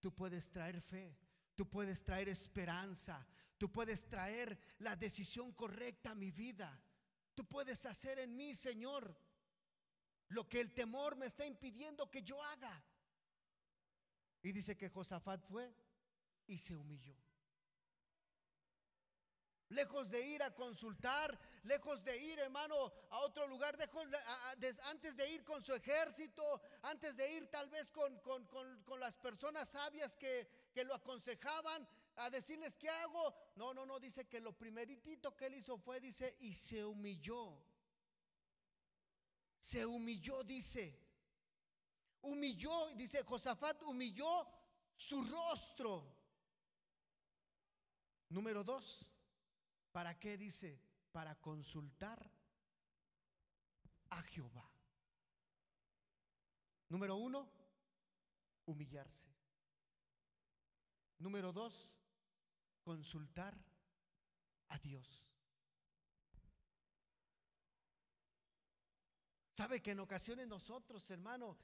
Tú 0.00 0.12
puedes 0.14 0.50
traer 0.50 0.80
fe, 0.80 1.16
tú 1.62 1.70
puedes 1.70 2.02
traer 2.02 2.28
esperanza, 2.28 3.24
tú 3.56 3.70
puedes 3.70 4.08
traer 4.08 4.58
la 4.80 4.96
decisión 4.96 5.52
correcta 5.52 6.10
a 6.10 6.14
mi 6.16 6.32
vida. 6.32 6.76
Tú 7.36 7.44
puedes 7.44 7.86
hacer 7.86 8.18
en 8.18 8.34
mí, 8.34 8.56
Señor, 8.56 9.16
lo 10.30 10.48
que 10.48 10.60
el 10.60 10.74
temor 10.74 11.14
me 11.14 11.26
está 11.26 11.46
impidiendo 11.46 12.10
que 12.10 12.24
yo 12.24 12.42
haga. 12.42 12.84
Y 14.42 14.50
dice 14.50 14.76
que 14.76 14.88
Josafat 14.88 15.40
fue 15.44 15.72
y 16.48 16.58
se 16.58 16.74
humilló. 16.74 17.16
Lejos 19.68 20.10
de 20.10 20.20
ir 20.20 20.42
a 20.42 20.52
consultar, 20.52 21.38
lejos 21.62 22.04
de 22.04 22.18
ir, 22.18 22.40
hermano, 22.40 22.92
a 23.08 23.20
otro 23.20 23.46
lugar, 23.46 23.78
antes 24.90 25.16
de 25.16 25.30
ir 25.30 25.44
con 25.44 25.62
su 25.64 25.72
ejército, 25.72 26.60
antes 26.82 27.16
de 27.16 27.32
ir 27.32 27.46
tal 27.46 27.70
vez 27.70 27.90
con, 27.92 28.18
con, 28.18 29.00
las 29.00 29.16
personas 29.16 29.68
sabias 29.68 30.16
que, 30.16 30.48
que 30.72 30.84
lo 30.84 30.94
aconsejaban, 30.94 31.86
a 32.16 32.30
decirles 32.30 32.76
qué 32.76 32.88
hago. 32.88 33.34
No, 33.56 33.72
no, 33.72 33.86
no, 33.86 33.98
dice 33.98 34.26
que 34.26 34.40
lo 34.40 34.56
primeritito 34.56 35.36
que 35.36 35.46
él 35.46 35.54
hizo 35.54 35.78
fue, 35.78 36.00
dice, 36.00 36.36
y 36.40 36.54
se 36.54 36.84
humilló. 36.84 37.62
Se 39.58 39.86
humilló, 39.86 40.42
dice. 40.42 40.98
Humilló, 42.22 42.94
dice 42.94 43.22
Josafat, 43.22 43.82
humilló 43.84 44.46
su 44.94 45.24
rostro. 45.24 46.20
Número 48.28 48.64
dos, 48.64 49.06
¿para 49.90 50.18
qué 50.18 50.36
dice? 50.36 50.80
Para 51.10 51.34
consultar 51.36 52.30
a 54.10 54.22
Jehová. 54.22 54.70
Número 56.88 57.16
uno, 57.16 57.50
humillarse. 58.66 59.31
Número 61.22 61.52
dos, 61.52 61.88
consultar 62.82 63.56
a 64.70 64.78
Dios. 64.78 65.24
Sabe 69.52 69.80
que 69.80 69.92
en 69.92 70.00
ocasiones 70.00 70.48
nosotros, 70.48 71.08
hermano, 71.10 71.56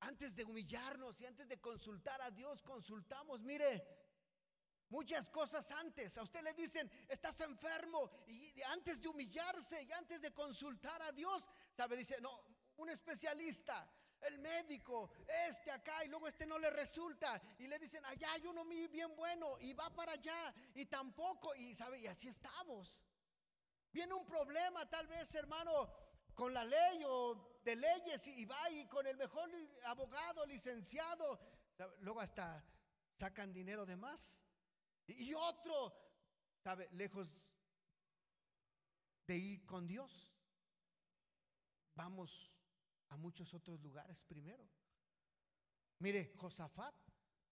antes 0.00 0.36
de 0.36 0.44
humillarnos 0.44 1.18
y 1.22 1.24
antes 1.24 1.48
de 1.48 1.58
consultar 1.58 2.20
a 2.20 2.30
Dios, 2.30 2.60
consultamos, 2.60 3.40
mire, 3.40 3.82
muchas 4.90 5.30
cosas 5.30 5.70
antes. 5.70 6.18
A 6.18 6.22
usted 6.22 6.42
le 6.42 6.52
dicen, 6.52 6.90
estás 7.08 7.40
enfermo. 7.40 8.10
Y 8.26 8.60
antes 8.60 9.00
de 9.00 9.08
humillarse 9.08 9.84
y 9.84 9.92
antes 9.92 10.20
de 10.20 10.34
consultar 10.34 11.00
a 11.00 11.12
Dios, 11.12 11.48
sabe, 11.74 11.96
dice, 11.96 12.20
no, 12.20 12.44
un 12.76 12.90
especialista, 12.90 13.90
el 14.26 14.38
médico, 14.38 15.10
este 15.48 15.70
acá, 15.70 16.04
y 16.04 16.08
luego 16.08 16.28
este 16.28 16.46
no 16.46 16.58
le 16.58 16.70
resulta. 16.70 17.40
Y 17.58 17.66
le 17.66 17.78
dicen, 17.78 18.04
allá 18.04 18.32
hay 18.32 18.46
uno 18.46 18.64
bien 18.64 19.14
bueno, 19.16 19.58
y 19.60 19.72
va 19.72 19.90
para 19.90 20.12
allá, 20.12 20.54
y 20.74 20.86
tampoco, 20.86 21.54
y 21.54 21.74
sabe, 21.74 22.00
y 22.00 22.06
así 22.06 22.28
estamos. 22.28 23.00
Viene 23.92 24.14
un 24.14 24.26
problema, 24.26 24.88
tal 24.88 25.06
vez, 25.06 25.34
hermano, 25.34 25.92
con 26.34 26.52
la 26.52 26.64
ley 26.64 27.02
o 27.06 27.60
de 27.64 27.76
leyes, 27.76 28.26
y 28.26 28.44
va 28.44 28.70
y 28.70 28.86
con 28.88 29.06
el 29.06 29.16
mejor 29.16 29.50
abogado, 29.84 30.44
licenciado, 30.46 31.40
luego 32.00 32.20
hasta 32.20 32.64
sacan 33.16 33.52
dinero 33.52 33.86
de 33.86 33.96
más. 33.96 34.38
Y 35.06 35.34
otro, 35.34 35.92
sabe, 36.62 36.88
lejos 36.92 37.28
de 39.26 39.36
ir 39.36 39.66
con 39.66 39.86
Dios, 39.86 40.34
vamos 41.94 42.53
a 43.14 43.16
muchos 43.16 43.54
otros 43.54 43.80
lugares 43.80 44.24
primero. 44.24 44.68
Mire, 46.00 46.34
Josafat, 46.36 46.94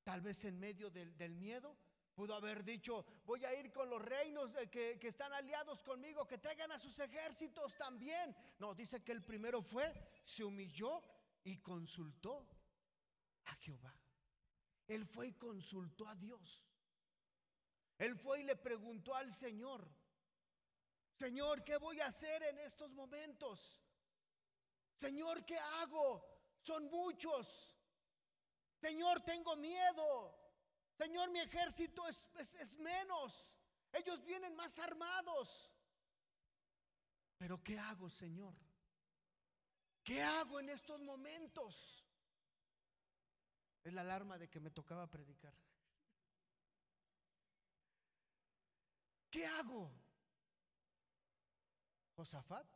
tal 0.02 0.20
vez 0.20 0.44
en 0.44 0.58
medio 0.58 0.90
del, 0.90 1.36
miedo, 1.36 1.78
pudo 2.14 2.34
haber 2.34 2.64
dicho, 2.64 3.06
voy 3.24 3.44
a 3.44 3.54
ir 3.54 3.72
con 3.72 3.88
los 3.88 4.02
reinos 4.02 4.50
que, 4.70 4.98
que, 4.98 5.08
están 5.08 5.32
aliados 5.32 5.82
conmigo, 5.84 6.26
que 6.26 6.38
traigan 6.38 6.72
a 6.72 6.80
sus 6.80 6.98
ejércitos 6.98 7.76
también. 7.76 8.36
No, 8.58 8.74
dice 8.74 9.04
que 9.04 9.12
el 9.12 9.22
primero 9.22 9.62
fue, 9.62 9.94
se 10.24 10.44
humilló 10.44 11.02
y 11.44 11.58
consultó 11.58 12.48
a 13.44 13.54
Jehová. 13.54 13.96
Él 14.88 15.06
fue 15.06 15.28
y 15.28 15.34
consultó 15.34 16.08
a 16.08 16.16
Dios. 16.16 16.66
Él 17.98 18.16
fue 18.16 18.40
y 18.40 18.44
le 18.44 18.56
preguntó 18.56 19.14
al 19.14 19.32
Señor, 19.32 19.88
Señor, 21.14 21.62
¿qué 21.62 21.76
voy 21.76 22.00
a 22.00 22.08
hacer 22.08 22.42
en 22.42 22.58
estos 22.58 22.90
momentos? 22.90 23.81
Señor, 25.02 25.44
¿qué 25.44 25.58
hago? 25.58 26.24
Son 26.60 26.88
muchos. 26.88 27.76
Señor, 28.80 29.20
tengo 29.24 29.56
miedo. 29.56 30.08
Señor, 30.96 31.28
mi 31.30 31.40
ejército 31.40 32.06
es, 32.06 32.78
menos. 32.78 33.52
Ellos 33.92 34.24
vienen 34.24 34.54
más 34.54 34.78
armados. 34.78 35.72
Pero 37.36 37.60
¿qué 37.64 37.76
hago, 37.80 38.08
Señor? 38.08 38.54
¿Qué 40.04 40.22
hago 40.22 40.60
en 40.60 40.68
estos 40.68 41.00
momentos? 41.00 42.06
Es 43.82 43.92
la 43.92 44.02
alarma 44.02 44.38
de 44.38 44.48
que 44.48 44.60
me 44.60 44.70
tocaba 44.70 45.08
predicar. 45.08 45.54
¿Qué 49.32 49.44
hago? 49.46 49.90
Josafat, 52.14 52.68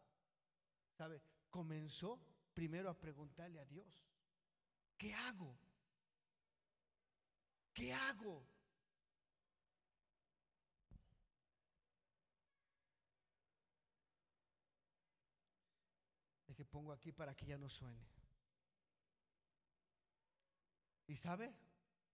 ¿sabe? 0.96 1.22
Comenzó 1.50 2.20
primero 2.54 2.90
a 2.90 2.98
preguntarle 2.98 3.60
a 3.60 3.64
Dios, 3.64 4.02
¿qué 4.96 5.14
hago? 5.14 5.58
¿Qué 7.72 7.92
hago? 7.92 8.46
Que 16.56 16.64
pongo 16.64 16.90
aquí 16.90 17.12
para 17.12 17.36
que 17.36 17.44
ya 17.44 17.58
no 17.58 17.68
suene. 17.68 18.08
¿Y 21.06 21.16
sabe? 21.16 21.54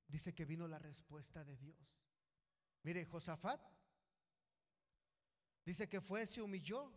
Dice 0.09 0.35
que 0.35 0.45
vino 0.45 0.67
la 0.67 0.81
respuesta 0.81 1.45
de 1.45 1.57
Dios. 1.57 1.77
Mire, 2.83 3.07
Josafat 3.07 3.61
dice 5.65 5.89
que 5.89 6.01
fue, 6.01 6.27
se 6.27 6.43
humilló 6.43 6.93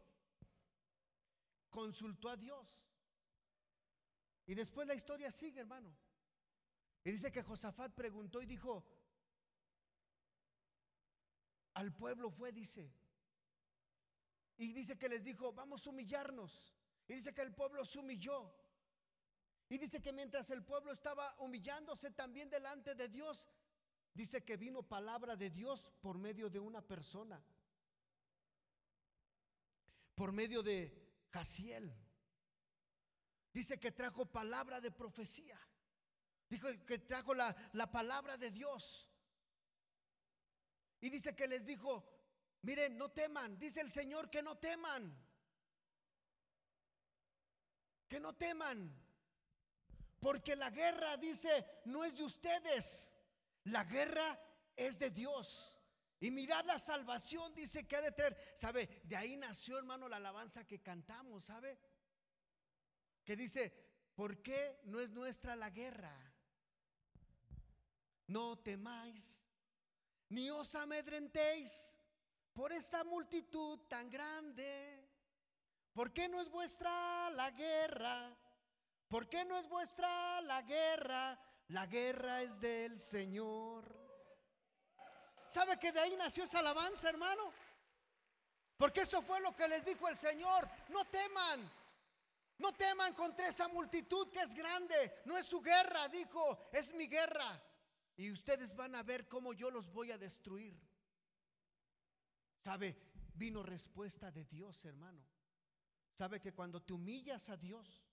consultó 1.76 2.30
a 2.30 2.38
Dios. 2.38 2.66
Y 4.48 4.56
después 4.56 4.88
la 4.88 4.96
historia 4.96 5.30
sigue, 5.30 5.60
hermano. 5.60 5.94
Y 7.04 7.12
dice 7.12 7.32
que 7.34 7.44
Josafat 7.44 7.94
preguntó 7.94 8.42
y 8.42 8.46
dijo, 8.46 8.86
al 11.74 11.94
pueblo 11.94 12.32
fue, 12.32 12.54
dice. 12.54 12.90
Y 14.58 14.72
dice 14.72 14.98
que 14.98 15.10
les 15.10 15.24
dijo, 15.24 15.52
vamos 15.52 15.86
a 15.86 15.90
humillarnos. 15.90 16.74
Y 17.10 17.16
dice 17.16 17.34
que 17.34 17.42
el 17.42 17.54
pueblo 17.54 17.84
se 17.84 18.00
humilló. 18.00 18.40
Y 19.68 19.78
dice 19.78 20.02
que 20.02 20.14
mientras 20.14 20.50
el 20.52 20.64
pueblo 20.64 20.94
estaba 20.94 21.36
humillándose 21.40 22.12
también 22.12 22.50
delante 22.50 22.96
de 22.96 23.10
Dios, 23.10 23.46
dice 24.14 24.46
que 24.46 24.56
vino 24.56 24.82
palabra 24.82 25.36
de 25.36 25.50
Dios 25.50 25.92
por 26.02 26.18
medio 26.18 26.50
de 26.50 26.60
una 26.60 26.82
persona. 26.82 27.44
Por 30.16 30.32
medio 30.32 30.64
de 30.64 31.05
Casiel. 31.36 31.94
Dice 33.52 33.78
que 33.78 33.92
trajo 33.92 34.26
palabra 34.26 34.80
de 34.80 34.90
profecía. 34.90 35.60
Dijo 36.48 36.70
que 36.86 37.00
trajo 37.00 37.34
la, 37.34 37.54
la 37.74 37.92
palabra 37.92 38.38
de 38.38 38.52
Dios. 38.52 39.12
Y 41.02 41.10
dice 41.10 41.36
que 41.36 41.50
les 41.50 41.66
dijo, 41.66 41.92
miren, 42.62 42.98
no 42.98 43.12
teman. 43.12 43.60
Dice 43.60 43.82
el 43.82 43.92
Señor 43.92 44.30
que 44.30 44.42
no 44.42 44.58
teman. 44.60 45.14
Que 48.08 48.22
no 48.22 48.34
teman. 48.38 48.98
Porque 50.22 50.56
la 50.56 50.70
guerra, 50.70 51.18
dice, 51.18 51.82
no 51.84 52.06
es 52.06 52.16
de 52.16 52.24
ustedes. 52.24 53.12
La 53.66 53.84
guerra 53.84 54.40
es 54.78 54.98
de 54.98 55.10
Dios. 55.10 55.75
Y 56.26 56.32
mirad 56.32 56.66
la 56.66 56.80
salvación, 56.80 57.54
dice 57.54 57.88
que 57.88 57.96
ha 57.96 58.02
de 58.02 58.12
tener. 58.12 58.36
¿Sabe? 58.56 59.04
De 59.04 59.16
ahí 59.16 59.38
nació, 59.38 59.78
hermano, 59.78 60.10
la 60.10 60.16
alabanza 60.16 60.66
que 60.66 60.82
cantamos, 60.82 61.46
¿sabe? 61.46 61.78
Que 63.24 63.36
dice, 63.36 63.72
¿por 64.16 64.42
qué 64.42 64.82
no 64.86 65.00
es 65.00 65.12
nuestra 65.12 65.56
la 65.56 65.70
guerra? 65.70 66.20
No 68.26 68.58
temáis, 68.58 69.24
ni 70.30 70.50
os 70.50 70.74
amedrentéis 70.74 71.72
por 72.54 72.74
esa 72.74 73.04
multitud 73.04 73.82
tan 73.88 74.10
grande. 74.10 75.08
¿Por 75.94 76.12
qué 76.12 76.28
no 76.28 76.42
es 76.42 76.50
vuestra 76.50 77.30
la 77.30 77.52
guerra? 77.52 78.36
¿Por 79.08 79.30
qué 79.30 79.46
no 79.46 79.60
es 79.60 79.70
vuestra 79.70 80.42
la 80.42 80.64
guerra? 80.64 81.40
La 81.68 81.86
guerra 81.86 82.42
es 82.42 82.60
del 82.60 83.00
Señor. 83.00 84.05
¿Sabe 85.56 85.80
que 85.80 85.94
de 85.94 86.02
ahí 86.02 86.14
nació 86.18 86.44
esa 86.44 86.60
alabanza, 86.60 87.08
hermano? 87.08 87.50
Porque 88.76 89.04
eso 89.04 89.22
fue 89.22 89.40
lo 89.40 89.56
que 89.56 89.70
les 89.70 89.86
dijo 89.86 90.06
el 90.10 90.18
Señor. 90.18 90.70
No 90.90 91.06
teman. 91.06 91.72
No 92.58 92.74
teman 92.74 93.14
contra 93.14 93.48
esa 93.48 93.70
multitud 93.70 94.30
que 94.34 94.42
es 94.42 94.54
grande. 94.54 95.22
No 95.24 95.38
es 95.38 95.46
su 95.46 95.62
guerra, 95.62 96.10
dijo. 96.10 96.68
Es 96.74 96.94
mi 96.96 97.08
guerra. 97.08 97.64
Y 98.18 98.32
ustedes 98.32 98.76
van 98.76 98.96
a 98.96 99.04
ver 99.04 99.30
cómo 99.30 99.54
yo 99.54 99.72
los 99.72 99.90
voy 99.94 100.12
a 100.12 100.18
destruir. 100.18 100.78
¿Sabe? 102.58 102.98
Vino 103.34 103.64
respuesta 103.64 104.30
de 104.32 104.44
Dios, 104.44 104.84
hermano. 104.84 105.26
¿Sabe 106.18 106.42
que 106.42 106.54
cuando 106.54 106.82
te 106.82 106.92
humillas 106.92 107.48
a 107.48 107.56
Dios 107.56 108.04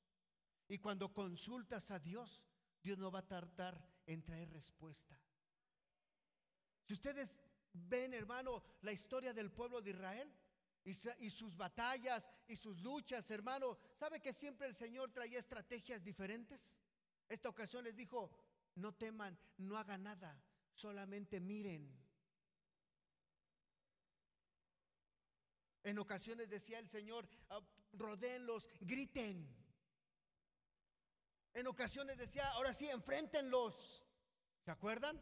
y 0.68 0.78
cuando 0.78 1.12
consultas 1.12 1.90
a 1.90 1.98
Dios, 1.98 2.40
Dios 2.84 2.98
no 2.98 3.10
va 3.10 3.18
a 3.18 3.26
tardar 3.26 3.84
en 4.06 4.22
traer 4.22 4.48
respuesta? 4.52 5.18
Si 6.84 6.94
ustedes 6.94 7.40
ven, 7.72 8.14
hermano, 8.14 8.62
la 8.82 8.92
historia 8.92 9.32
del 9.32 9.50
pueblo 9.50 9.80
de 9.80 9.90
Israel 9.90 10.32
y, 10.84 11.30
sus 11.30 11.56
batallas 11.56 12.28
y 12.48 12.56
sus 12.56 12.80
luchas, 12.80 13.30
hermano, 13.30 13.78
¿sabe 13.94 14.20
que 14.20 14.32
siempre 14.32 14.66
el 14.66 14.74
Señor 14.74 15.12
traía 15.12 15.38
estrategias 15.38 16.02
diferentes? 16.02 16.76
Esta 17.28 17.48
ocasión 17.48 17.84
les 17.84 17.96
dijo, 17.96 18.30
no 18.74 18.94
teman, 18.94 19.38
no 19.58 19.78
hagan 19.78 20.02
nada, 20.02 20.42
solamente 20.72 21.40
miren. 21.40 22.02
En 25.84 25.98
ocasiones 25.98 26.48
decía 26.48 26.78
el 26.78 26.88
Señor, 26.88 27.28
ah, 27.50 27.60
rodeenlos, 27.92 28.68
griten. 28.80 29.62
En 31.54 31.66
ocasiones 31.66 32.16
decía, 32.16 32.48
ahora 32.50 32.72
sí, 32.72 32.88
enfréntenlos. 32.88 34.04
¿Se 34.64 34.70
acuerdan? 34.70 35.20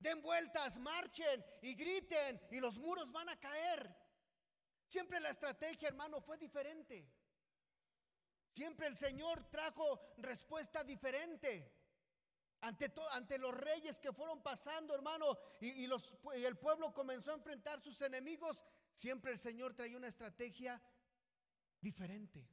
Den 0.00 0.22
vueltas, 0.22 0.78
marchen 0.78 1.44
y 1.60 1.74
griten 1.74 2.40
y 2.50 2.58
los 2.58 2.78
muros 2.78 3.12
van 3.12 3.28
a 3.28 3.38
caer. 3.38 3.94
Siempre 4.86 5.20
la 5.20 5.30
estrategia, 5.30 5.88
hermano, 5.88 6.20
fue 6.22 6.38
diferente. 6.38 7.06
Siempre 8.48 8.86
el 8.86 8.96
Señor 8.96 9.48
trajo 9.50 10.00
respuesta 10.16 10.82
diferente. 10.82 11.70
Ante, 12.62 12.92
ante 13.12 13.38
los 13.38 13.54
reyes 13.54 14.00
que 14.00 14.12
fueron 14.12 14.42
pasando, 14.42 14.94
hermano, 14.94 15.38
y, 15.60 15.84
y 15.84 16.44
el 16.44 16.58
pueblo 16.58 16.92
comenzó 16.92 17.30
a 17.30 17.34
enfrentar 17.34 17.80
sus 17.80 18.00
enemigos, 18.02 18.66
siempre 18.92 19.32
el 19.32 19.38
Señor 19.38 19.74
traía 19.74 19.96
una 19.96 20.08
estrategia 20.08 20.82
diferente. 21.80 22.46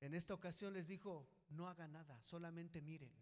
En 0.00 0.14
esta 0.14 0.34
ocasión 0.34 0.72
les 0.72 0.86
dijo, 0.88 1.28
no 1.52 1.68
haga 1.68 1.86
nada, 1.88 2.20
solamente 2.22 2.80
miren. 2.80 3.12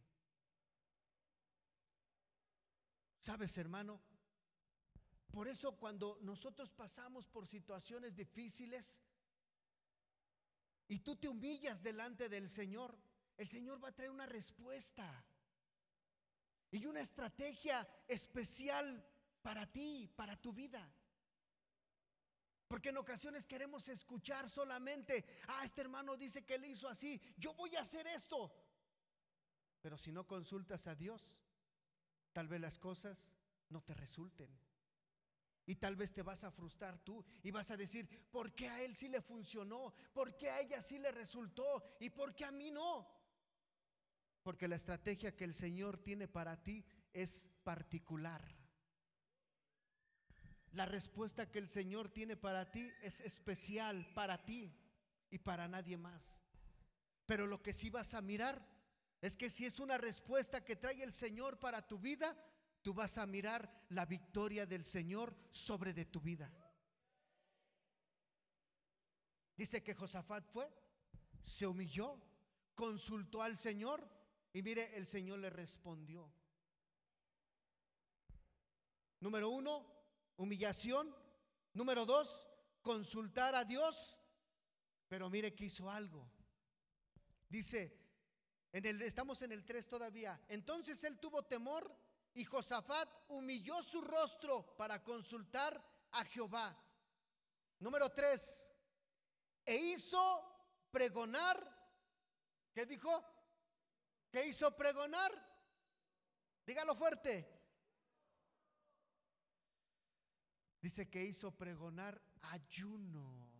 ¿Sabes, 3.18 3.56
hermano? 3.58 4.00
Por 5.30 5.46
eso 5.46 5.76
cuando 5.76 6.18
nosotros 6.22 6.70
pasamos 6.70 7.26
por 7.28 7.46
situaciones 7.46 8.16
difíciles 8.16 9.00
y 10.88 10.98
tú 11.00 11.16
te 11.16 11.28
humillas 11.28 11.82
delante 11.82 12.28
del 12.28 12.48
Señor, 12.48 12.98
el 13.36 13.46
Señor 13.46 13.82
va 13.82 13.88
a 13.88 13.94
traer 13.94 14.10
una 14.10 14.26
respuesta 14.26 15.24
y 16.70 16.84
una 16.86 17.00
estrategia 17.00 17.86
especial 18.08 19.06
para 19.42 19.70
ti, 19.70 20.10
para 20.16 20.40
tu 20.40 20.52
vida. 20.52 20.92
Porque 22.70 22.90
en 22.90 22.98
ocasiones 22.98 23.48
queremos 23.48 23.88
escuchar 23.88 24.48
solamente, 24.48 25.24
ah, 25.48 25.64
este 25.64 25.80
hermano 25.80 26.16
dice 26.16 26.44
que 26.44 26.54
él 26.54 26.66
hizo 26.66 26.86
así, 26.86 27.20
yo 27.36 27.52
voy 27.54 27.74
a 27.74 27.80
hacer 27.80 28.06
esto. 28.06 28.54
Pero 29.80 29.98
si 29.98 30.12
no 30.12 30.24
consultas 30.28 30.86
a 30.86 30.94
Dios, 30.94 31.34
tal 32.32 32.46
vez 32.46 32.60
las 32.60 32.78
cosas 32.78 33.32
no 33.70 33.82
te 33.82 33.92
resulten. 33.94 34.56
Y 35.66 35.74
tal 35.74 35.96
vez 35.96 36.12
te 36.12 36.22
vas 36.22 36.44
a 36.44 36.52
frustrar 36.52 37.00
tú 37.00 37.24
y 37.42 37.50
vas 37.50 37.72
a 37.72 37.76
decir, 37.76 38.08
¿por 38.30 38.54
qué 38.54 38.68
a 38.68 38.80
él 38.82 38.94
sí 38.94 39.08
le 39.08 39.20
funcionó? 39.20 39.92
¿Por 40.12 40.36
qué 40.36 40.48
a 40.48 40.60
ella 40.60 40.80
sí 40.80 41.00
le 41.00 41.10
resultó? 41.10 41.82
¿Y 41.98 42.10
por 42.10 42.36
qué 42.36 42.44
a 42.44 42.52
mí 42.52 42.70
no? 42.70 43.04
Porque 44.44 44.68
la 44.68 44.76
estrategia 44.76 45.34
que 45.34 45.42
el 45.42 45.54
Señor 45.54 45.98
tiene 45.98 46.28
para 46.28 46.62
ti 46.62 46.84
es 47.12 47.48
particular. 47.64 48.59
La 50.72 50.86
respuesta 50.86 51.50
que 51.50 51.58
el 51.58 51.68
Señor 51.68 52.10
tiene 52.10 52.36
para 52.36 52.70
ti 52.70 52.90
es 53.02 53.20
especial 53.20 54.06
para 54.14 54.44
ti 54.44 54.72
y 55.30 55.38
para 55.38 55.66
nadie 55.66 55.96
más. 55.96 56.40
Pero 57.26 57.46
lo 57.46 57.62
que 57.62 57.72
sí 57.72 57.90
vas 57.90 58.14
a 58.14 58.20
mirar 58.20 58.64
es 59.20 59.36
que 59.36 59.50
si 59.50 59.66
es 59.66 59.80
una 59.80 59.98
respuesta 59.98 60.64
que 60.64 60.76
trae 60.76 61.02
el 61.02 61.12
Señor 61.12 61.58
para 61.58 61.86
tu 61.86 61.98
vida, 61.98 62.36
tú 62.82 62.94
vas 62.94 63.18
a 63.18 63.26
mirar 63.26 63.84
la 63.90 64.06
victoria 64.06 64.64
del 64.64 64.84
Señor 64.84 65.36
sobre 65.50 65.92
de 65.92 66.06
tu 66.06 66.20
vida. 66.20 66.50
Dice 69.56 69.82
que 69.82 69.94
Josafat 69.94 70.46
fue, 70.46 70.70
se 71.42 71.66
humilló, 71.66 72.18
consultó 72.74 73.42
al 73.42 73.58
Señor 73.58 74.08
y 74.52 74.62
mire, 74.62 74.96
el 74.96 75.06
Señor 75.06 75.40
le 75.40 75.50
respondió. 75.50 76.32
Número 79.20 79.50
uno, 79.50 79.99
humillación. 80.40 81.14
Número 81.74 82.06
dos, 82.06 82.48
consultar 82.82 83.54
a 83.54 83.64
Dios. 83.64 84.16
Pero 85.06 85.28
mire 85.28 85.54
que 85.54 85.66
hizo 85.66 85.90
algo. 85.90 86.26
Dice, 87.48 87.96
en 88.72 88.86
el, 88.86 89.02
estamos 89.02 89.42
en 89.42 89.52
el 89.52 89.64
3 89.64 89.86
todavía. 89.86 90.40
Entonces 90.48 91.02
él 91.04 91.18
tuvo 91.18 91.44
temor 91.44 91.94
y 92.32 92.44
Josafat 92.44 93.08
humilló 93.28 93.82
su 93.82 94.00
rostro 94.00 94.76
para 94.76 95.02
consultar 95.02 95.84
a 96.12 96.24
Jehová. 96.24 96.76
Número 97.80 98.10
tres, 98.10 98.62
e 99.64 99.74
hizo 99.74 100.20
pregonar, 100.90 101.56
¿qué 102.72 102.86
dijo? 102.86 103.24
¿Qué 104.30 104.46
hizo 104.46 104.76
pregonar? 104.76 105.32
Dígalo 106.66 106.94
fuerte. 106.94 107.59
Dice 110.80 111.10
que 111.10 111.24
hizo 111.24 111.50
pregonar 111.50 112.20
ayuno. 112.40 113.50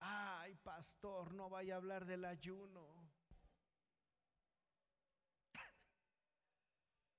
Ay, 0.00 0.54
pastor, 0.56 1.32
no 1.32 1.48
vaya 1.48 1.74
a 1.74 1.76
hablar 1.78 2.04
del 2.04 2.24
ayuno. 2.24 2.84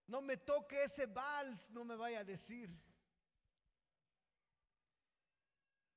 No 0.07 0.21
me 0.21 0.37
toque 0.37 0.85
ese 0.85 1.05
vals, 1.05 1.69
no 1.69 1.83
me 1.83 1.97
vaya 1.97 2.19
a 2.19 2.23
decir. 2.23 2.69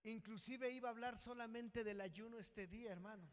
Inclusive 0.03 0.71
iba 0.71 0.89
a 0.89 0.93
hablar 0.93 1.17
solamente 1.17 1.85
del 1.85 2.01
ayuno 2.01 2.39
este 2.39 2.67
día, 2.67 2.91
hermano. 2.91 3.29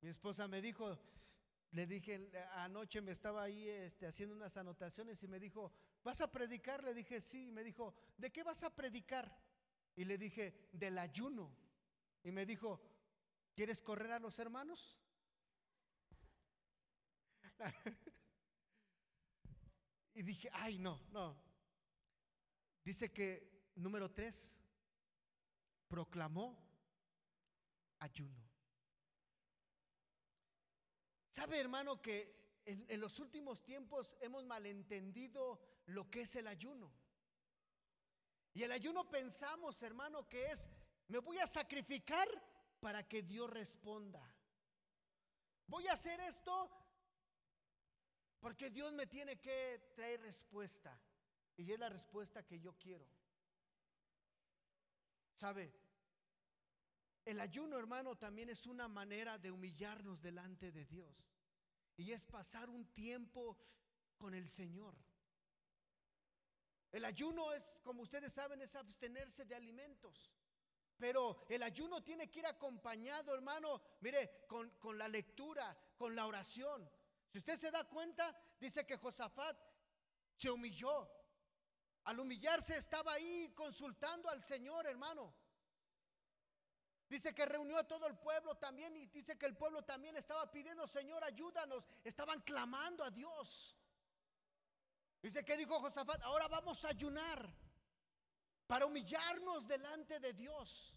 Mi 0.00 0.08
esposa 0.08 0.46
me 0.46 0.62
dijo, 0.62 0.98
le 1.72 1.86
dije, 1.86 2.30
anoche 2.54 3.00
me 3.00 3.12
estaba 3.12 3.42
ahí 3.42 3.68
este, 3.68 4.06
haciendo 4.06 4.34
unas 4.34 4.56
anotaciones 4.56 5.22
y 5.22 5.28
me 5.28 5.38
dijo, 5.40 5.72
¿vas 6.02 6.20
a 6.20 6.30
predicar? 6.30 6.82
Le 6.82 6.94
dije, 6.94 7.20
sí. 7.20 7.48
Y 7.48 7.52
me 7.52 7.64
dijo, 7.64 7.94
¿de 8.16 8.30
qué 8.30 8.42
vas 8.42 8.62
a 8.62 8.74
predicar? 8.74 9.36
Y 9.94 10.04
le 10.04 10.16
dije, 10.18 10.68
del 10.72 10.98
ayuno. 10.98 11.54
Y 12.22 12.30
me 12.32 12.46
dijo, 12.46 12.80
¿quieres 13.54 13.82
correr 13.82 14.12
a 14.12 14.18
los 14.18 14.38
hermanos? 14.38 14.98
Y 20.16 20.22
dije, 20.22 20.48
ay, 20.54 20.78
no, 20.78 20.98
no. 21.10 21.36
Dice 22.82 23.12
que, 23.12 23.70
número 23.74 24.10
tres, 24.10 24.50
proclamó 25.88 26.56
ayuno. 27.98 28.45
¿Sabe, 31.36 31.60
hermano, 31.60 32.00
que 32.00 32.62
en, 32.64 32.98
los 32.98 33.18
últimos 33.18 33.62
tiempos 33.62 34.16
hemos 34.22 34.46
malentendido 34.46 35.60
lo 35.84 36.10
que 36.10 36.22
es 36.22 36.34
el 36.34 36.46
ayuno? 36.46 36.90
Y 38.54 38.62
el 38.62 38.72
ayuno 38.72 39.10
pensamos, 39.10 39.82
hermano, 39.82 40.26
que 40.26 40.46
es, 40.46 40.70
me 41.08 41.18
voy 41.18 41.38
a 41.38 41.46
sacrificar 41.46 42.26
para 42.80 43.06
que 43.06 43.20
Dios 43.20 43.50
responda. 43.50 44.34
Voy 45.66 45.86
a 45.88 45.92
hacer 45.92 46.18
esto 46.20 46.70
porque 48.40 48.70
Dios 48.70 48.94
me 48.94 49.06
tiene 49.06 49.38
que 49.38 49.92
traer 49.94 50.22
respuesta. 50.22 50.98
Y 51.58 51.70
es 51.70 51.78
la 51.78 51.90
respuesta 51.90 52.46
que 52.46 52.58
yo 52.60 52.72
quiero. 52.78 53.06
¿Sabe? 55.34 55.70
El 57.26 57.40
ayuno, 57.40 57.76
hermano, 57.76 58.14
también 58.14 58.50
es 58.50 58.66
una 58.68 58.86
manera 58.86 59.36
de 59.36 59.50
humillarnos 59.50 60.22
delante 60.22 60.70
de 60.70 60.86
Dios. 60.86 61.12
Y 61.96 62.12
es 62.12 62.24
pasar 62.24 62.70
un 62.70 62.86
tiempo 62.92 63.58
con 64.16 64.32
el 64.32 64.48
Señor. 64.48 64.94
El 66.92 67.04
ayuno 67.04 67.52
es, 67.52 67.80
como 67.82 68.02
ustedes 68.02 68.32
saben, 68.32 68.62
es 68.62 68.76
abstenerse 68.76 69.44
de 69.44 69.56
alimentos. 69.56 70.30
Pero 70.96 71.44
el 71.48 71.64
ayuno 71.64 72.00
tiene 72.04 72.30
que 72.30 72.38
ir 72.38 72.46
acompañado, 72.46 73.34
hermano, 73.34 73.82
mire, 74.02 74.44
con, 74.46 74.70
con, 74.78 74.96
la 74.96 75.08
lectura, 75.08 75.76
con 75.96 76.14
la 76.14 76.28
oración. 76.28 76.88
Si 77.28 77.38
usted 77.38 77.58
se 77.58 77.72
da 77.72 77.88
cuenta, 77.88 78.40
dice 78.60 78.86
que 78.86 78.98
Josafat 78.98 79.58
se 80.36 80.48
humilló. 80.48 81.10
Al 82.04 82.20
humillarse 82.20 82.76
estaba 82.76 83.14
ahí 83.14 83.52
consultando 83.52 84.28
al 84.28 84.44
Señor, 84.44 84.86
hermano. 84.86 85.34
Dice 87.08 87.32
que 87.32 87.46
reunió 87.46 87.78
a 87.78 87.86
todo 87.86 88.06
el 88.08 88.16
pueblo 88.16 88.56
también 88.56 88.96
y 88.96 89.06
dice 89.06 89.38
que 89.38 89.46
el 89.46 89.56
pueblo 89.56 89.84
también 89.84 90.16
estaba 90.16 90.50
pidiendo, 90.50 90.86
Señor, 90.88 91.22
ayúdanos. 91.22 91.84
Estaban 92.02 92.40
clamando 92.40 93.04
a 93.04 93.10
Dios. 93.10 93.76
Dice 95.22 95.44
que 95.44 95.56
dijo 95.56 95.78
Josafat, 95.80 96.22
ahora 96.22 96.48
vamos 96.48 96.84
a 96.84 96.88
ayunar 96.88 97.48
para 98.66 98.86
humillarnos 98.86 99.66
delante 99.68 100.18
de 100.18 100.32
Dios. 100.32 100.92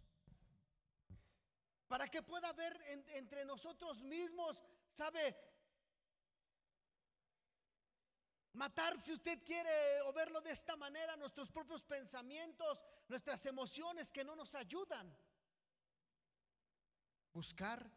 Para 1.88 2.08
que 2.08 2.24
pueda 2.24 2.50
haber 2.50 2.80
entre 3.10 3.46
nosotros 3.46 4.02
mismos, 4.02 4.64
¿sabe? 4.92 5.36
Matar, 8.54 9.00
si 9.00 9.14
usted 9.14 9.44
quiere, 9.44 10.02
o 10.02 10.14
verlo 10.14 10.42
de 10.42 10.52
esta 10.52 10.76
manera, 10.76 11.16
nuestros 11.16 11.52
propios 11.52 11.84
pensamientos, 11.84 12.82
nuestras 13.08 13.46
emociones 13.46 14.12
que 14.12 14.24
no 14.24 14.36
nos 14.36 14.56
ayudan. 14.56 15.16
Buscar 17.34 17.92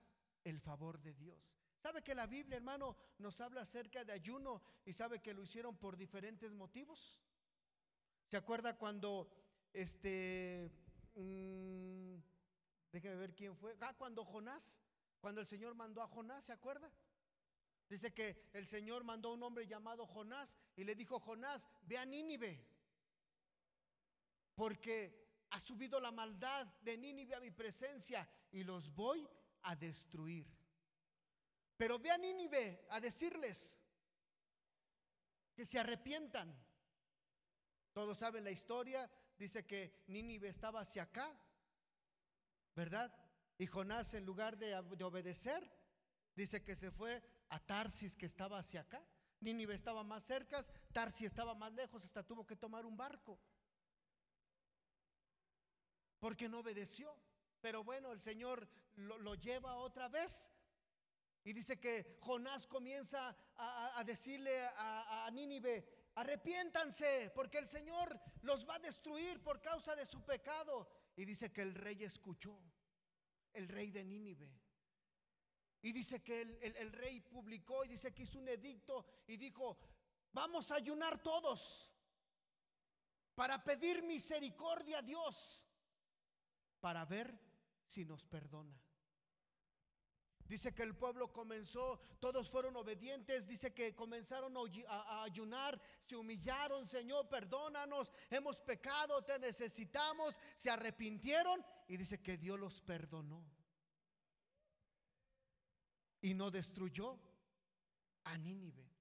el 0.45 0.61
favor 0.61 1.01
de 1.01 1.14
Dios. 1.14 1.53
¿Sabe 1.83 2.03
que 2.03 2.14
la 2.14 2.27
Biblia, 2.27 2.57
hermano, 2.57 2.97
nos 3.18 3.40
habla 3.40 3.62
acerca 3.62 4.05
de 4.05 4.12
ayuno 4.12 4.62
y 4.85 4.92
sabe 4.92 5.21
que 5.21 5.35
lo 5.35 5.42
hicieron 5.42 5.77
por 5.77 5.97
diferentes 5.97 6.53
motivos? 6.53 7.21
¿Se 8.29 8.37
acuerda 8.37 8.79
cuando, 8.79 9.29
este, 9.73 10.71
mm, 11.14 12.16
déjeme 12.92 13.16
ver 13.16 13.35
quién 13.35 13.57
fue? 13.57 13.77
Ah, 13.81 13.95
cuando 13.99 14.25
Jonás, 14.25 14.81
cuando 15.21 15.40
el 15.40 15.47
Señor 15.47 15.75
mandó 15.75 16.03
a 16.03 16.07
Jonás, 16.07 16.45
¿se 16.45 16.53
acuerda? 16.53 16.90
Dice 17.88 18.14
que 18.14 18.49
el 18.53 18.66
Señor 18.66 19.05
mandó 19.05 19.31
a 19.31 19.35
un 19.35 19.42
hombre 19.42 19.66
llamado 19.66 20.07
Jonás 20.07 20.55
y 20.77 20.85
le 20.85 20.95
dijo, 20.95 21.18
Jonás, 21.21 21.62
ve 21.83 21.99
a 21.99 22.07
Nínive, 22.07 22.64
porque 24.55 25.29
ha 25.51 25.61
subido 25.61 26.01
la 26.01 26.12
maldad 26.12 26.66
de 26.81 26.97
Nínive 26.97 27.35
a 27.35 27.40
mi 27.40 27.51
presencia 27.51 28.29
y 28.53 28.65
los 28.65 28.95
voy 28.95 29.29
a 29.62 29.75
destruir. 29.75 30.47
Pero 31.77 31.99
ve 31.99 32.11
a 32.11 32.19
Nínive 32.19 32.87
a 32.91 33.01
decirles 33.01 33.75
que 35.55 35.67
se 35.67 35.79
arrepientan. 35.79 36.55
Todos 37.93 38.19
saben 38.19 38.45
la 38.45 38.51
historia, 38.51 39.11
dice 39.37 39.67
que 39.67 40.05
Nínive 40.07 40.49
estaba 40.49 40.81
hacia 40.81 41.03
acá, 41.05 41.37
¿verdad? 42.75 43.12
Y 43.59 43.67
Jonás 43.67 44.15
en 44.15 44.25
lugar 44.25 44.57
de, 44.57 44.81
de 44.97 45.05
obedecer, 45.05 45.71
dice 46.35 46.62
que 46.62 46.77
se 46.77 46.91
fue 46.91 47.23
a 47.49 47.59
Tarsis 47.59 48.17
que 48.17 48.27
estaba 48.27 48.59
hacia 48.59 48.83
acá. 48.83 49.05
Nínive 49.41 49.75
estaba 49.75 50.05
más 50.05 50.25
cerca, 50.25 50.65
Tarsis 50.93 51.27
estaba 51.27 51.55
más 51.55 51.73
lejos, 51.73 52.05
hasta 52.05 52.23
tuvo 52.23 52.47
que 52.47 52.57
tomar 52.57 52.87
un 52.87 52.97
barco. 52.97 53.38
Porque 56.21 56.49
no 56.49 56.61
obedeció. 56.61 57.15
Pero 57.62 57.83
bueno, 57.85 58.12
el 58.12 58.20
Señor 58.20 58.68
lo, 58.96 59.16
lo 59.18 59.35
lleva 59.37 59.77
otra 59.77 60.09
vez 60.09 60.51
y 61.44 61.53
dice 61.53 61.79
que 61.81 62.18
Jonás 62.20 62.66
comienza 62.66 63.35
a, 63.57 64.03
decirle 64.05 64.64
a, 64.64 65.27
a 65.27 65.31
Nínive, 65.31 66.11
arrepiéntanse, 66.16 67.33
porque 67.35 67.59
el 67.59 67.68
Señor 67.68 68.20
los 68.42 68.68
va 68.68 68.75
a 68.75 68.81
destruir 68.81 69.42
por 69.42 69.61
causa 69.61 69.96
de 69.96 70.07
su 70.07 70.25
pecado. 70.25 70.88
Y 71.16 71.25
dice 71.25 71.53
que 71.53 71.62
el 71.62 71.75
rey 71.75 72.03
escuchó, 72.03 72.61
el 73.53 73.68
rey 73.68 73.90
de 73.90 74.05
Nínive. 74.05 74.61
Y 75.83 75.92
dice 75.92 76.22
que 76.22 76.42
el, 76.42 76.77
el, 76.77 76.92
rey 76.92 77.20
publicó 77.20 77.85
y 77.85 77.88
dice 77.88 78.12
que 78.14 78.22
hizo 78.22 78.38
un 78.38 78.48
edicto 78.48 79.05
y 79.27 79.37
dijo, 79.37 79.79
vamos 80.33 80.70
a 80.70 80.77
ayunar 80.77 81.20
todos 81.22 81.92
para 83.35 83.64
pedir 83.64 84.03
misericordia 84.05 84.98
a 84.98 85.03
Dios, 85.03 85.64
para 86.79 87.05
ver 87.05 87.52
si 87.92 88.05
nos 88.05 88.24
perdona. 88.24 88.74
Dice 90.46 90.74
que 90.74 90.83
el 90.83 90.94
pueblo 90.94 91.33
comenzó, 91.33 91.98
todos 92.20 92.50
fueron 92.50 92.76
obedientes, 92.76 93.46
dice 93.46 93.72
que 93.72 93.94
comenzaron 93.94 94.55
a, 94.87 95.22
ayunar, 95.22 95.81
se 96.05 96.16
humillaron, 96.16 96.87
Señor, 96.87 97.28
perdónanos, 97.28 98.12
hemos 98.28 98.61
pecado, 98.61 99.22
te 99.22 99.38
necesitamos, 99.38 100.35
se 100.57 100.68
arrepintieron 100.68 101.64
y 101.88 101.96
dice 101.96 102.20
que 102.20 102.37
Dios 102.37 102.59
los 102.59 102.81
perdonó. 102.83 103.42
Y 106.20 106.35
no 106.35 106.50
destruyó 106.50 107.18
a 108.24 108.37
Nínive. 108.37 108.91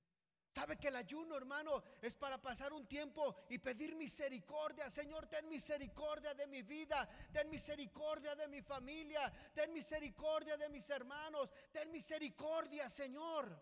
¿Sabe 0.54 0.78
que 0.78 0.90
el 0.90 0.98
ayuno, 0.98 1.38
hermano, 1.38 1.82
es 2.02 2.14
para 2.14 2.42
pasar 2.42 2.74
un 2.74 2.86
tiempo 2.86 3.38
y 3.50 3.58
pedir 3.60 3.96
misericordia? 3.96 4.92
Señor, 4.92 5.28
ten 5.28 5.48
misericordia 5.48 6.34
de 6.34 6.46
mi 6.46 6.62
vida, 6.62 7.08
ten 7.32 7.50
misericordia 7.50 8.36
de 8.36 8.50
mi 8.50 8.62
familia, 8.62 9.32
ten 9.54 9.72
misericordia 9.72 10.58
de 10.58 10.68
mis 10.68 10.90
hermanos, 10.90 11.50
ten 11.72 11.90
misericordia, 11.90 12.90
Señor. 12.90 13.58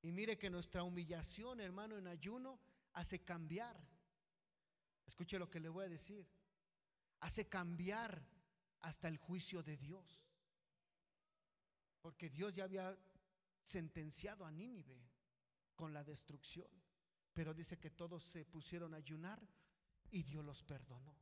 Y 0.00 0.10
mire 0.10 0.38
que 0.38 0.48
nuestra 0.48 0.84
humillación, 0.84 1.60
hermano, 1.60 1.98
en 1.98 2.06
ayuno 2.06 2.58
hace 2.94 3.22
cambiar. 3.22 3.78
Escuche 5.04 5.38
lo 5.38 5.50
que 5.50 5.60
le 5.60 5.68
voy 5.68 5.84
a 5.84 5.88
decir. 5.90 6.26
Hace 7.20 7.46
cambiar 7.46 8.26
hasta 8.80 9.08
el 9.08 9.18
juicio 9.18 9.62
de 9.62 9.76
Dios. 9.76 10.24
Porque 12.00 12.30
Dios 12.30 12.54
ya 12.54 12.64
había 12.64 12.96
sentenciado 13.68 14.46
a 14.46 14.50
Nínive 14.50 14.98
con 15.74 15.92
la 15.92 16.02
destrucción. 16.02 16.68
Pero 17.32 17.54
dice 17.54 17.78
que 17.78 17.90
todos 17.90 18.24
se 18.24 18.44
pusieron 18.44 18.94
a 18.94 18.96
ayunar 18.96 19.40
y 20.10 20.22
Dios 20.22 20.44
los 20.44 20.62
perdonó. 20.62 21.14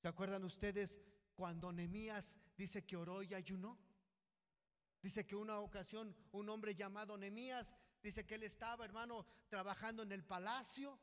¿Se 0.00 0.08
acuerdan 0.08 0.44
ustedes 0.44 1.00
cuando 1.34 1.72
Nemías 1.72 2.36
dice 2.56 2.86
que 2.86 2.96
oró 2.96 3.22
y 3.22 3.34
ayunó? 3.34 3.78
Dice 5.02 5.26
que 5.26 5.34
una 5.34 5.58
ocasión 5.58 6.16
un 6.30 6.48
hombre 6.48 6.74
llamado 6.74 7.18
Nemías 7.18 7.74
dice 8.00 8.24
que 8.24 8.36
él 8.36 8.44
estaba, 8.44 8.84
hermano, 8.84 9.26
trabajando 9.48 10.04
en 10.04 10.12
el 10.12 10.24
palacio. 10.24 10.98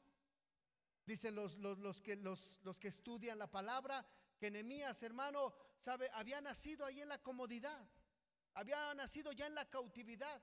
Dicen 1.05 1.35
los, 1.35 1.57
los, 1.57 2.01
que, 2.01 2.15
los, 2.15 2.59
los 2.63 2.79
que 2.79 2.88
estudian 2.88 3.38
la 3.38 3.51
palabra 3.51 4.05
que 4.38 4.49
Nemías, 4.49 5.03
hermano, 5.03 5.53
sabe, 5.77 6.09
había 6.13 6.39
nacido 6.39 6.85
ahí 6.85 7.01
en 7.01 7.09
la 7.09 7.21
comodidad 7.21 7.89
había 8.59 8.93
nacido 8.93 9.31
ya 9.31 9.47
en 9.47 9.55
la 9.55 9.69
cautividad. 9.69 10.41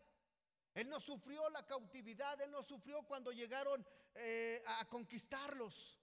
Él 0.72 0.88
no 0.88 1.00
sufrió 1.00 1.48
la 1.50 1.66
cautividad, 1.66 2.40
él 2.40 2.50
no 2.50 2.62
sufrió 2.62 3.02
cuando 3.02 3.30
llegaron 3.30 3.86
eh, 4.14 4.62
a 4.66 4.88
conquistarlos. 4.88 6.00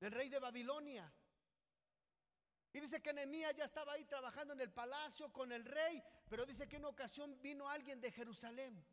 El 0.00 0.10
rey 0.10 0.28
de 0.28 0.40
Babilonia. 0.40 1.12
Y 2.72 2.80
dice 2.80 3.00
que 3.00 3.12
Nehemías 3.12 3.54
ya 3.54 3.64
estaba 3.64 3.92
ahí 3.92 4.04
trabajando 4.04 4.54
en 4.54 4.60
el 4.60 4.72
palacio 4.72 5.32
con 5.32 5.52
el 5.52 5.64
rey, 5.64 6.02
pero 6.28 6.44
dice 6.44 6.68
que 6.68 6.76
en 6.76 6.82
una 6.82 6.90
ocasión 6.90 7.40
vino 7.40 7.68
alguien 7.68 8.00
de 8.00 8.10
Jerusalén, 8.10 8.84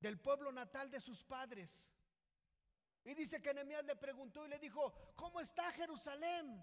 del 0.00 0.18
pueblo 0.18 0.52
natal 0.52 0.90
de 0.90 1.00
sus 1.00 1.24
padres. 1.24 1.90
Y 3.04 3.14
dice 3.14 3.40
que 3.40 3.54
Nehemías 3.54 3.84
le 3.84 3.96
preguntó 3.96 4.44
y 4.44 4.48
le 4.48 4.58
dijo, 4.58 4.92
¿cómo 5.14 5.40
está 5.40 5.72
Jerusalén? 5.72 6.62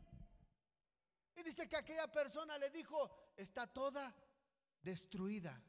Y 1.36 1.44
dice 1.44 1.68
que 1.68 1.76
aquella 1.76 2.12
persona 2.12 2.58
le 2.58 2.70
dijo, 2.70 3.10
está 3.36 3.66
toda 3.68 4.14
destruida, 4.82 5.62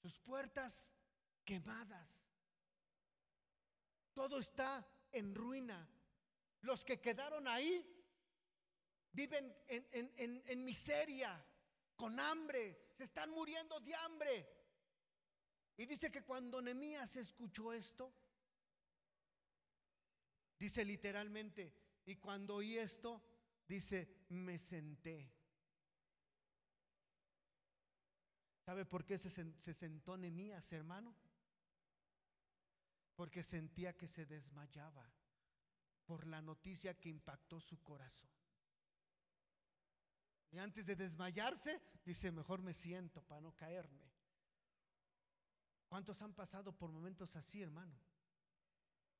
sus 0.00 0.18
puertas 0.20 0.92
quemadas, 1.44 2.08
todo 4.12 4.38
está 4.38 4.86
en 5.10 5.34
ruina. 5.34 5.88
Los 6.60 6.84
que 6.84 7.00
quedaron 7.00 7.48
ahí 7.48 7.84
viven 9.12 9.54
en, 9.66 10.64
miseria, 10.64 11.44
con 11.96 12.18
hambre, 12.20 12.92
se 12.96 13.04
están 13.04 13.30
muriendo 13.30 13.80
de 13.80 13.94
hambre. 13.96 14.48
Y 15.76 15.86
dice 15.86 16.10
que 16.10 16.22
cuando 16.22 16.62
Nemías 16.62 17.16
escuchó 17.16 17.72
esto, 17.72 18.14
dice 20.56 20.84
literalmente, 20.84 21.74
y 22.06 22.16
cuando 22.16 22.56
oí 22.56 22.78
esto, 22.78 23.22
Dice, 23.66 24.23
me 24.34 24.58
senté. 24.58 25.32
¿Sabe 28.64 28.84
por 28.86 29.04
qué 29.04 29.18
se, 29.18 29.30
se 29.30 29.74
sentó 29.74 30.16
Nemías, 30.16 30.72
hermano? 30.72 31.14
Porque 33.14 33.42
sentía 33.42 33.96
que 33.96 34.08
se 34.08 34.26
desmayaba 34.26 35.12
por 36.06 36.26
la 36.26 36.40
noticia 36.40 36.98
que 36.98 37.08
impactó 37.08 37.60
su 37.60 37.82
corazón. 37.82 38.30
Y 40.50 40.58
antes 40.58 40.86
de 40.86 40.96
desmayarse, 40.96 41.80
dice, 42.04 42.30
mejor 42.30 42.62
me 42.62 42.74
siento 42.74 43.22
para 43.22 43.40
no 43.40 43.54
caerme. 43.54 44.08
¿Cuántos 45.88 46.22
han 46.22 46.32
pasado 46.32 46.72
por 46.76 46.90
momentos 46.90 47.34
así, 47.36 47.60
hermano? 47.60 47.98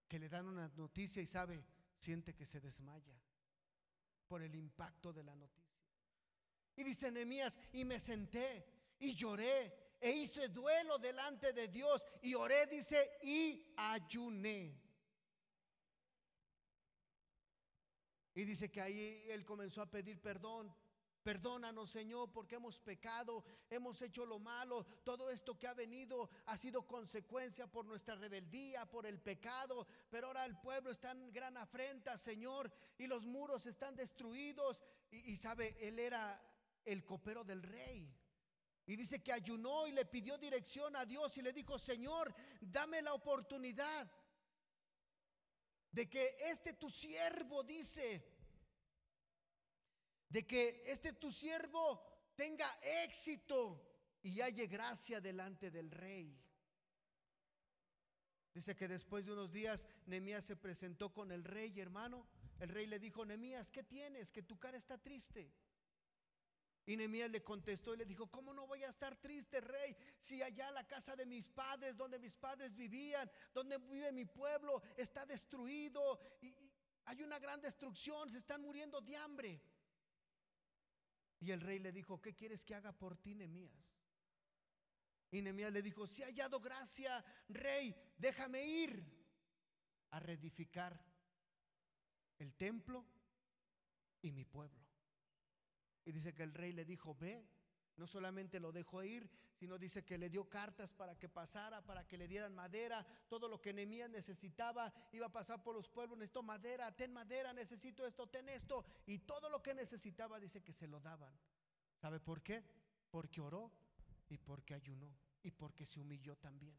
Que 0.08 0.18
le 0.18 0.28
dan 0.28 0.46
una 0.46 0.68
noticia 0.76 1.22
y 1.22 1.26
sabe, 1.26 1.64
siente 1.98 2.34
que 2.34 2.46
se 2.46 2.60
desmaya 2.60 3.14
por 4.26 4.42
el 4.42 4.54
impacto 4.54 5.12
de 5.12 5.22
la 5.22 5.34
noticia. 5.34 5.64
Y 6.76 6.84
dice 6.84 7.10
Nehemías, 7.10 7.56
y 7.72 7.84
me 7.84 8.00
senté 8.00 8.66
y 8.98 9.14
lloré 9.14 9.96
e 10.00 10.10
hice 10.10 10.48
duelo 10.48 10.98
delante 10.98 11.52
de 11.52 11.68
Dios 11.68 12.02
y 12.22 12.34
oré, 12.34 12.66
dice, 12.66 13.18
y 13.22 13.72
ayuné. 13.76 14.78
Y 18.34 18.44
dice 18.44 18.70
que 18.70 18.80
ahí 18.80 19.24
él 19.28 19.44
comenzó 19.44 19.80
a 19.80 19.90
pedir 19.90 20.20
perdón. 20.20 20.74
Perdónanos, 21.24 21.90
Señor, 21.90 22.30
porque 22.30 22.56
hemos 22.56 22.78
pecado, 22.78 23.42
hemos 23.70 24.02
hecho 24.02 24.26
lo 24.26 24.38
malo. 24.38 24.84
Todo 25.04 25.30
esto 25.30 25.58
que 25.58 25.66
ha 25.66 25.72
venido 25.72 26.28
ha 26.44 26.56
sido 26.58 26.86
consecuencia 26.86 27.66
por 27.66 27.86
nuestra 27.86 28.14
rebeldía, 28.14 28.84
por 28.84 29.06
el 29.06 29.18
pecado. 29.18 29.86
Pero 30.10 30.26
ahora 30.26 30.44
el 30.44 30.58
pueblo 30.60 30.90
está 30.90 31.12
en 31.12 31.32
gran 31.32 31.56
afrenta, 31.56 32.18
Señor, 32.18 32.70
y 32.98 33.06
los 33.06 33.24
muros 33.24 33.64
están 33.64 33.96
destruidos. 33.96 34.82
Y, 35.10 35.34
sabe, 35.38 35.74
él 35.80 35.98
era 35.98 36.38
el 36.84 37.06
copero 37.06 37.42
del 37.42 37.62
rey. 37.62 38.14
Y 38.84 38.94
dice 38.94 39.22
que 39.22 39.32
ayunó 39.32 39.86
y 39.86 39.92
le 39.92 40.04
pidió 40.04 40.36
dirección 40.36 40.94
a 40.94 41.06
Dios 41.06 41.34
y 41.38 41.40
le 41.40 41.54
dijo, 41.54 41.78
Señor, 41.78 42.34
dame 42.60 43.00
la 43.00 43.14
oportunidad 43.14 44.12
de 45.90 46.10
que 46.10 46.36
este 46.40 46.74
tu 46.74 46.90
siervo 46.90 47.62
dice, 47.62 48.33
de 50.34 50.44
que 50.44 50.82
este 50.86 51.12
tu 51.12 51.30
siervo 51.30 52.02
tenga 52.34 52.68
éxito 53.04 54.18
y 54.20 54.40
halle 54.40 54.66
gracia 54.66 55.20
delante 55.20 55.70
del 55.70 55.92
rey. 55.92 56.36
Dice 58.52 58.74
que 58.74 58.88
después 58.88 59.24
de 59.24 59.32
unos 59.32 59.52
días 59.52 59.84
Nemías 60.06 60.44
se 60.44 60.56
presentó 60.56 61.14
con 61.14 61.30
el 61.30 61.44
rey, 61.44 61.78
hermano. 61.78 62.26
El 62.58 62.68
rey 62.70 62.88
le 62.88 62.98
dijo, 62.98 63.24
Nemías, 63.24 63.70
¿qué 63.70 63.84
tienes? 63.84 64.32
Que 64.32 64.42
tu 64.42 64.58
cara 64.58 64.76
está 64.76 64.98
triste. 64.98 65.54
Y 66.84 66.96
Nehemías 66.96 67.30
le 67.30 67.44
contestó 67.44 67.94
y 67.94 67.98
le 67.98 68.04
dijo, 68.04 68.26
¿cómo 68.26 68.52
no 68.52 68.66
voy 68.66 68.82
a 68.82 68.90
estar 68.90 69.14
triste, 69.20 69.60
rey? 69.60 69.96
Si 70.18 70.42
allá 70.42 70.68
la 70.72 70.84
casa 70.84 71.14
de 71.14 71.26
mis 71.26 71.46
padres, 71.46 71.96
donde 71.96 72.18
mis 72.18 72.34
padres 72.34 72.74
vivían, 72.74 73.30
donde 73.54 73.78
vive 73.78 74.10
mi 74.10 74.24
pueblo, 74.24 74.82
está 74.96 75.24
destruido 75.24 76.18
y, 76.42 76.52
hay 77.06 77.22
una 77.22 77.38
gran 77.38 77.60
destrucción, 77.60 78.30
se 78.30 78.38
están 78.38 78.62
muriendo 78.62 79.00
de 79.00 79.16
hambre. 79.16 79.60
Y 81.44 81.50
el 81.50 81.60
rey 81.60 81.78
le 81.78 81.92
dijo, 81.92 82.22
¿qué 82.22 82.34
quieres 82.34 82.64
que 82.64 82.74
haga 82.74 82.90
por 82.92 83.18
ti, 83.18 83.34
Nehemías? 83.34 83.70
Y 85.30 85.42
Nehemías 85.42 85.72
le 85.72 85.82
dijo, 85.82 86.06
si 86.06 86.22
he 86.22 86.24
hallado 86.24 86.58
gracia, 86.58 87.22
rey, 87.48 87.94
déjame 88.16 88.64
ir 88.66 89.04
a 90.12 90.20
reedificar 90.20 90.98
el 92.38 92.54
templo 92.54 93.04
y 94.22 94.32
mi 94.32 94.46
pueblo. 94.46 94.82
Y 96.06 96.12
dice 96.12 96.32
que 96.32 96.44
el 96.44 96.54
rey 96.54 96.72
le 96.72 96.86
dijo, 96.86 97.14
ve, 97.14 97.46
no 97.96 98.06
solamente 98.06 98.58
lo 98.58 98.72
dejó 98.72 99.02
ir, 99.02 99.30
sino 99.54 99.78
dice 99.78 100.04
que 100.04 100.18
le 100.18 100.28
dio 100.28 100.48
cartas 100.48 100.92
para 100.92 101.16
que 101.18 101.28
pasara, 101.28 101.84
para 101.84 102.06
que 102.06 102.18
le 102.18 102.26
dieran 102.26 102.54
madera, 102.54 103.06
todo 103.28 103.48
lo 103.48 103.60
que 103.60 103.72
Nehemías 103.72 104.10
necesitaba, 104.10 104.92
iba 105.12 105.26
a 105.26 105.32
pasar 105.32 105.62
por 105.62 105.74
los 105.74 105.88
pueblos, 105.88 106.18
necesito 106.18 106.42
madera, 106.42 106.94
ten 106.94 107.12
madera, 107.12 107.52
necesito 107.52 108.04
esto, 108.06 108.26
ten 108.26 108.48
esto, 108.48 108.84
y 109.06 109.18
todo 109.20 109.48
lo 109.48 109.62
que 109.62 109.74
necesitaba 109.74 110.40
dice 110.40 110.62
que 110.62 110.72
se 110.72 110.88
lo 110.88 111.00
daban. 111.00 111.32
¿Sabe 111.96 112.18
por 112.20 112.42
qué? 112.42 112.64
Porque 113.10 113.40
oró 113.40 113.70
y 114.28 114.38
porque 114.38 114.74
ayunó 114.74 115.16
y 115.42 115.50
porque 115.50 115.86
se 115.86 116.00
humilló 116.00 116.36
también. 116.36 116.76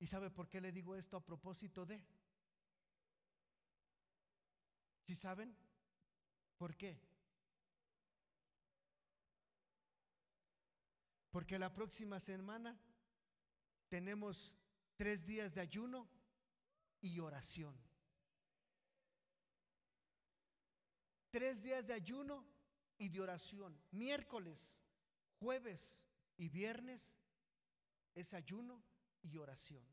¿Y 0.00 0.06
sabe 0.06 0.30
por 0.30 0.48
qué 0.48 0.60
le 0.60 0.72
digo 0.72 0.94
esto 0.94 1.16
a 1.16 1.24
propósito 1.24 1.84
de? 1.84 2.02
¿Sí 5.02 5.16
saben? 5.16 5.56
¿Por 6.58 6.76
qué? 6.76 7.00
Porque 11.30 11.58
la 11.58 11.72
próxima 11.72 12.18
semana 12.18 12.76
tenemos 13.88 14.52
tres 14.96 15.24
días 15.24 15.54
de 15.54 15.60
ayuno 15.60 16.08
y 17.00 17.20
oración. 17.20 17.76
Tres 21.30 21.62
días 21.62 21.86
de 21.86 21.94
ayuno 21.94 22.44
y 22.98 23.08
de 23.08 23.20
oración. 23.20 23.78
Miércoles, 23.92 24.80
jueves 25.38 26.04
y 26.36 26.48
viernes 26.48 27.14
es 28.14 28.34
ayuno 28.34 28.82
y 29.22 29.36
oración. 29.36 29.86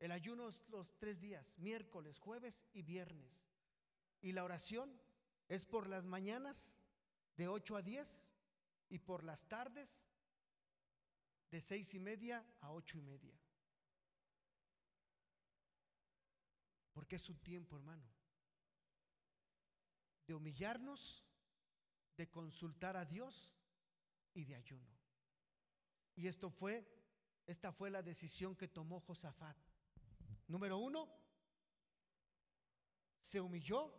El 0.00 0.10
ayuno 0.10 0.48
es 0.48 0.68
los 0.68 0.96
tres 0.98 1.20
días, 1.20 1.56
miércoles, 1.58 2.18
jueves 2.18 2.66
y 2.72 2.82
viernes. 2.82 3.30
Y 4.20 4.32
la 4.32 4.42
oración 4.42 4.90
es 5.48 5.64
por 5.64 5.88
las 5.88 6.04
mañanas 6.04 6.76
de 7.36 7.48
8 7.48 7.76
a 7.76 7.82
10 7.82 8.34
y 8.90 8.98
por 8.98 9.24
las 9.24 9.46
tardes 9.48 10.10
de 11.50 11.60
seis 11.62 11.94
y 11.94 11.98
media 11.98 12.44
a 12.60 12.72
ocho 12.72 12.98
y 12.98 13.00
media. 13.00 13.34
Porque 16.92 17.16
es 17.16 17.28
un 17.30 17.38
tiempo, 17.38 17.76
hermano, 17.76 18.06
de 20.26 20.34
humillarnos, 20.34 21.24
de 22.18 22.28
consultar 22.28 22.96
a 22.96 23.06
Dios 23.06 23.56
y 24.34 24.44
de 24.44 24.56
ayuno. 24.56 24.98
Y 26.16 26.26
esto 26.26 26.50
fue, 26.50 26.86
esta 27.46 27.72
fue 27.72 27.88
la 27.88 28.02
decisión 28.02 28.54
que 28.54 28.68
tomó 28.68 29.00
Josafat. 29.00 29.56
Número 30.48 30.76
uno, 30.76 31.08
se 33.20 33.40
humilló 33.40 33.98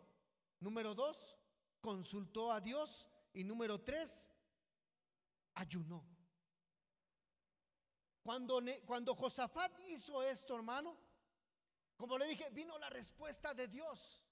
Número 0.60 0.94
dos, 0.94 1.38
consultó 1.80 2.52
a 2.52 2.60
Dios. 2.60 3.08
Y 3.32 3.44
número 3.44 3.80
tres, 3.80 4.24
ayunó. 5.54 6.04
Cuando, 8.22 8.60
cuando 8.84 9.14
Josafat 9.14 9.72
hizo 9.88 10.22
esto, 10.22 10.54
hermano, 10.56 10.96
como 11.96 12.18
le 12.18 12.26
dije, 12.26 12.48
vino 12.50 12.78
la 12.78 12.90
respuesta 12.90 13.54
de 13.54 13.68
Dios. 13.68 14.22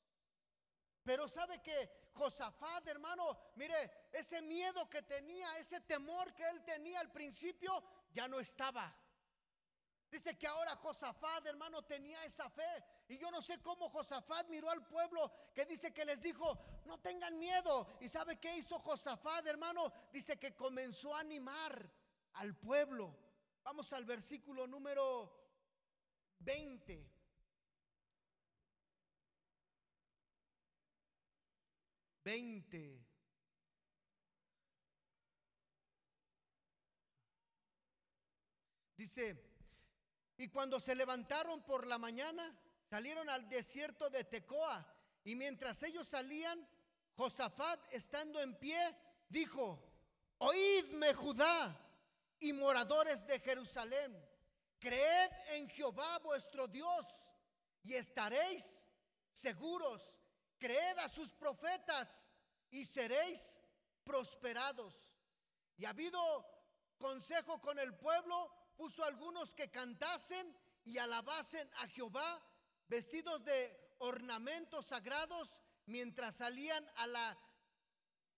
Pero 1.02 1.26
sabe 1.28 1.62
que 1.62 2.10
Josafat, 2.12 2.86
hermano, 2.88 3.38
mire, 3.56 4.08
ese 4.12 4.42
miedo 4.42 4.88
que 4.90 5.02
tenía, 5.02 5.58
ese 5.58 5.80
temor 5.80 6.34
que 6.34 6.46
él 6.48 6.62
tenía 6.64 7.00
al 7.00 7.10
principio, 7.10 7.82
ya 8.12 8.28
no 8.28 8.40
estaba. 8.40 8.94
Dice 10.10 10.38
que 10.38 10.46
ahora 10.46 10.74
Josafat, 10.76 11.46
hermano, 11.46 11.82
tenía 11.82 12.24
esa 12.24 12.48
fe. 12.48 12.84
Y 13.08 13.18
yo 13.18 13.30
no 13.30 13.42
sé 13.42 13.60
cómo 13.60 13.90
Josafat 13.90 14.48
miró 14.48 14.70
al 14.70 14.86
pueblo 14.86 15.30
que 15.54 15.66
dice 15.66 15.92
que 15.92 16.04
les 16.04 16.20
dijo, 16.20 16.58
no 16.86 16.98
tengan 17.00 17.38
miedo. 17.38 17.86
¿Y 18.00 18.08
sabe 18.08 18.40
qué 18.40 18.56
hizo 18.56 18.78
Josafat, 18.78 19.46
hermano? 19.46 19.92
Dice 20.10 20.38
que 20.38 20.56
comenzó 20.56 21.14
a 21.14 21.20
animar 21.20 21.90
al 22.34 22.56
pueblo. 22.56 23.14
Vamos 23.62 23.92
al 23.92 24.06
versículo 24.06 24.66
número 24.66 25.30
20. 26.38 27.18
Veinte. 32.24 33.08
Dice, 38.96 39.47
y 40.38 40.48
cuando 40.48 40.78
se 40.78 40.94
levantaron 40.94 41.62
por 41.62 41.86
la 41.86 41.98
mañana, 41.98 42.56
salieron 42.88 43.28
al 43.28 43.48
desierto 43.48 44.08
de 44.08 44.24
Tecoa. 44.24 44.86
Y 45.24 45.34
mientras 45.34 45.82
ellos 45.82 46.06
salían, 46.06 46.66
Josafat, 47.16 47.80
estando 47.92 48.40
en 48.40 48.54
pie, 48.56 48.96
dijo, 49.28 49.82
oídme 50.38 51.12
Judá 51.12 51.76
y 52.38 52.52
moradores 52.52 53.26
de 53.26 53.40
Jerusalén, 53.40 54.16
creed 54.78 55.30
en 55.48 55.68
Jehová 55.68 56.18
vuestro 56.20 56.68
Dios 56.68 57.04
y 57.82 57.94
estaréis 57.94 58.64
seguros. 59.32 60.20
Creed 60.58 60.98
a 60.98 61.08
sus 61.08 61.32
profetas 61.32 62.30
y 62.70 62.84
seréis 62.84 63.58
prosperados. 64.04 64.94
Y 65.76 65.84
ha 65.84 65.90
habido 65.90 66.20
consejo 66.98 67.60
con 67.60 67.78
el 67.78 67.94
pueblo, 67.96 68.52
puso 68.78 69.02
algunos 69.02 69.52
que 69.54 69.68
cantasen 69.72 70.56
y 70.84 70.98
alabasen 70.98 71.68
a 71.78 71.88
Jehová 71.88 72.40
vestidos 72.86 73.44
de 73.44 73.94
ornamentos 73.98 74.86
sagrados 74.86 75.60
mientras 75.86 76.36
salían 76.36 76.88
a 76.94 77.08
la 77.08 77.38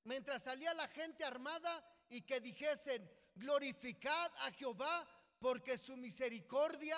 mientras 0.05 0.43
salía 0.43 0.73
la 0.73 0.89
gente 0.89 1.25
armada 1.25 1.85
y 2.09 2.23
que 2.23 2.41
dijesen 2.41 3.09
glorificad 3.35 4.33
a 4.39 4.51
Jehová 4.53 5.07
porque 5.39 5.77
su 5.77 5.95
misericordia 5.99 6.97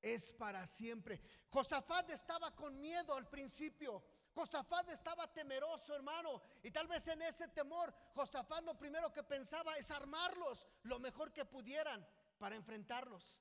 es 0.00 0.32
para 0.32 0.66
siempre. 0.66 1.20
Josafat 1.50 2.08
estaba 2.08 2.56
con 2.56 2.80
miedo 2.80 3.14
al 3.14 3.28
principio 3.28 4.02
Josafat 4.34 4.88
estaba 4.90 5.32
temeroso, 5.32 5.94
hermano. 5.94 6.42
Y 6.62 6.70
tal 6.70 6.86
vez 6.86 7.06
en 7.08 7.22
ese 7.22 7.48
temor, 7.48 7.92
Josafat 8.14 8.64
lo 8.64 8.78
primero 8.78 9.12
que 9.12 9.22
pensaba 9.22 9.76
es 9.76 9.90
armarlos 9.90 10.66
lo 10.84 10.98
mejor 10.98 11.32
que 11.32 11.44
pudieran 11.44 12.06
para 12.38 12.56
enfrentarlos. 12.56 13.38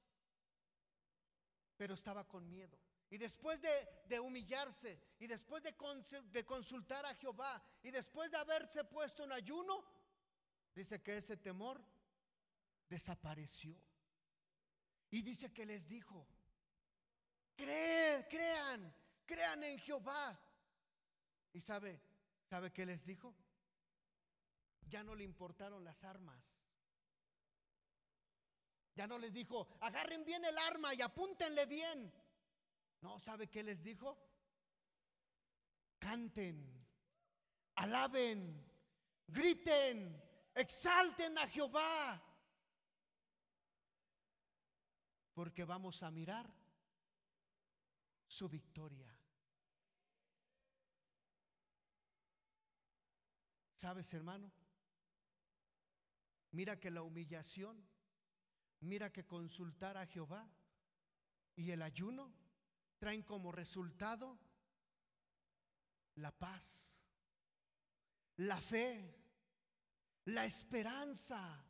Pero 1.78 1.94
estaba 1.94 2.28
con 2.28 2.50
miedo. 2.50 2.78
Y 3.12 3.18
después 3.18 3.60
de, 3.62 4.20
humillarse, 4.20 5.02
y 5.20 5.26
después 5.26 5.64
de, 5.64 5.74
de 6.32 6.46
consultar 6.46 7.06
a 7.06 7.16
Jehová, 7.16 7.62
y 7.82 7.90
después 7.90 8.30
de 8.30 8.38
haberse 8.38 8.84
puesto 8.84 9.24
en 9.24 9.32
ayuno, 9.32 9.84
dice 10.76 11.02
que 11.02 11.18
ese 11.18 11.38
temor 11.38 11.84
desapareció. 12.88 13.76
Y 15.10 15.24
dice 15.24 15.52
que 15.52 15.66
les 15.66 15.88
dijo, 15.88 16.28
crean, 17.56 18.24
crean, 18.30 18.96
crean 19.26 19.64
en 19.64 19.80
Jehová. 19.80 20.40
¿Y 21.54 21.62
sabe, 21.62 22.02
sabe 22.44 22.72
qué 22.72 22.86
les 22.86 23.06
dijo? 23.06 23.36
Ya 24.82 25.04
no 25.04 25.16
le 25.16 25.24
importaron 25.24 25.84
las 25.84 26.04
armas. 26.04 26.60
Ya 28.96 29.08
no 29.08 29.18
les 29.18 29.34
dijo, 29.34 29.68
agarren 29.82 30.26
bien 30.26 30.44
el 30.44 30.58
arma 30.58 30.94
y 30.94 31.02
apúntenle 31.02 31.66
bien. 31.66 32.14
No, 33.02 33.20
¿sabe 33.20 33.48
qué 33.48 33.64
les 33.64 33.82
dijo? 33.82 34.18
Canten, 36.00 36.86
alaben, 37.76 38.66
griten, 39.28 40.22
exalten 40.54 41.38
a 41.38 41.48
Jehová. 41.48 42.22
Porque 45.34 45.64
vamos 45.64 46.04
a 46.04 46.12
mirar 46.12 46.54
su 48.28 48.50
victoria. 48.50 49.19
¿Sabes, 53.80 54.14
hermano? 54.14 54.52
Mira 56.52 56.78
que 56.82 56.92
la 56.92 57.02
humillación, 57.02 57.82
mira 58.82 59.10
que 59.10 59.26
consultar 59.26 59.96
a 59.96 60.06
Jehová 60.06 60.46
y 61.56 61.72
el 61.72 61.82
ayuno 61.82 62.30
traen 62.98 63.24
como 63.24 63.54
resultado 63.54 64.38
la 66.16 66.38
paz, 66.38 67.00
la 68.36 68.60
fe, 68.60 69.16
la 70.26 70.46
esperanza, 70.46 71.66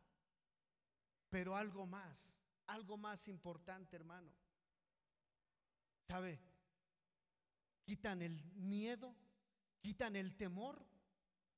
pero 1.30 1.56
algo 1.56 1.86
más, 1.86 2.40
algo 2.66 2.98
más 2.98 3.28
importante, 3.28 3.96
hermano. 3.96 4.34
¿Sabe? 6.08 6.42
Quitan 7.86 8.24
el 8.24 8.44
miedo, 8.56 9.16
quitan 9.80 10.16
el 10.16 10.36
temor 10.36 10.89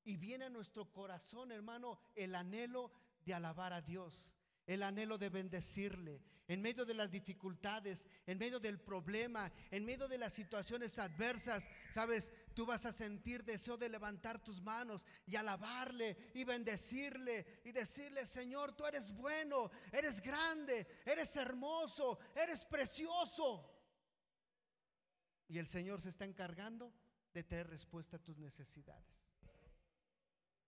y 0.04 0.18
viene 0.18 0.46
a 0.46 0.50
nuestro 0.50 0.92
corazón, 0.92 1.52
hermano, 1.52 2.00
el 2.16 2.36
anhelo 2.36 2.92
de 3.26 3.34
alabar 3.34 3.74
a 3.74 3.82
Dios, 3.82 4.34
el 4.66 4.84
anhelo 4.84 5.18
de 5.18 5.30
bendecirle, 5.30 6.22
en 6.48 6.62
medio 6.62 6.86
de 6.86 6.94
las 6.94 7.10
dificultades, 7.10 8.04
en 8.26 8.38
medio 8.38 8.60
del 8.60 8.80
problema, 8.80 9.52
en 9.70 9.86
medio 9.86 10.08
de 10.08 10.18
las 10.18 10.34
situaciones 10.34 11.00
adversas, 11.00 11.70
sabes, 11.94 12.30
tú 12.54 12.66
vas 12.66 12.86
a 12.86 12.92
sentir 12.92 13.46
deseo 13.46 13.78
de 13.78 13.88
levantar 13.88 14.44
tus 14.44 14.62
manos 14.62 15.06
y 15.26 15.38
alabarle 15.38 16.18
y 16.34 16.44
bendecirle 16.44 17.62
y 17.64 17.72
decirle, 17.72 18.26
Señor, 18.26 18.74
tú 18.76 18.86
eres 18.86 19.12
bueno, 19.16 19.72
eres 19.94 20.20
grande, 20.20 20.88
eres 21.06 21.34
hermoso, 21.38 22.20
eres 22.36 22.66
precioso. 22.66 23.70
Y 25.48 25.58
el 25.58 25.68
Señor 25.68 26.02
se 26.02 26.10
está 26.10 26.26
encargando 26.26 26.94
de 27.34 27.44
tener 27.44 27.70
respuesta 27.70 28.18
a 28.18 28.24
tus 28.24 28.38
necesidades. 28.38 29.31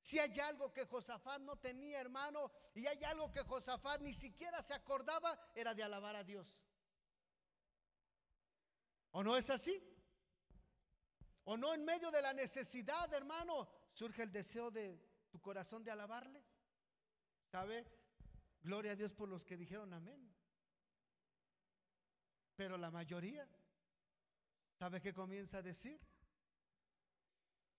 Si 0.03 0.19
hay 0.19 0.37
algo 0.41 0.73
que 0.73 0.85
Josafat 0.85 1.39
no 1.43 1.55
tenía, 1.55 2.01
hermano, 2.01 2.51
y 2.75 2.85
hay 2.85 3.01
algo 3.05 3.31
que 3.31 3.41
Josafat 3.41 4.01
ni 4.01 4.13
siquiera 4.13 4.61
se 4.61 4.73
acordaba, 4.73 5.39
era 5.55 5.73
de 5.73 5.81
alabar 5.81 6.17
a 6.17 6.25
Dios. 6.25 6.59
¿O 9.11 9.23
no 9.23 9.37
es 9.37 9.49
así? 9.49 9.81
¿O 11.45 11.55
no 11.55 11.73
en 11.73 11.85
medio 11.85 12.11
de 12.11 12.21
la 12.21 12.33
necesidad, 12.33 13.13
hermano, 13.13 13.69
surge 13.93 14.23
el 14.23 14.31
deseo 14.33 14.71
de 14.71 15.01
tu 15.31 15.39
corazón 15.39 15.85
de 15.85 15.91
alabarle? 15.91 16.43
¿Sabe? 17.45 17.87
Gloria 18.59 18.91
a 18.91 18.95
Dios 18.95 19.13
por 19.13 19.29
los 19.29 19.45
que 19.45 19.55
dijeron 19.55 19.93
amén. 19.93 20.35
Pero 22.57 22.77
la 22.77 22.91
mayoría, 22.91 23.47
¿sabe 24.77 24.99
qué 24.99 25.13
comienza 25.13 25.59
a 25.59 25.61
decir? 25.61 25.97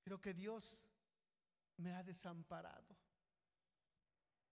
Creo 0.00 0.18
que 0.18 0.32
Dios 0.32 0.82
me 1.78 1.92
ha 1.94 2.02
desamparado. 2.02 2.96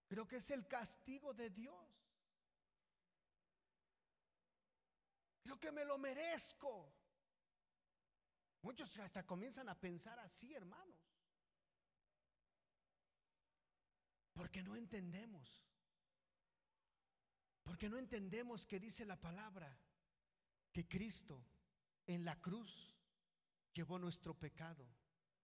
Creo 0.08 0.26
que 0.26 0.36
es 0.36 0.50
el 0.50 0.66
castigo 0.66 1.32
de 1.32 1.50
Dios. 1.50 1.88
Creo 5.42 5.58
que 5.58 5.72
me 5.72 5.84
lo 5.84 5.98
merezco. 5.98 6.92
Muchos 8.62 8.96
hasta 8.98 9.26
comienzan 9.26 9.68
a 9.68 9.78
pensar 9.78 10.18
así, 10.18 10.54
hermanos. 10.54 11.00
Porque 14.34 14.62
no 14.62 14.76
entendemos. 14.76 15.64
Porque 17.62 17.88
no 17.88 17.98
entendemos 17.98 18.66
que 18.66 18.78
dice 18.78 19.04
la 19.04 19.20
palabra 19.20 19.78
que 20.72 20.86
Cristo 20.88 21.44
en 22.06 22.24
la 22.24 22.40
cruz 22.40 22.98
llevó 23.72 23.98
nuestro 23.98 24.34
pecado 24.34 24.86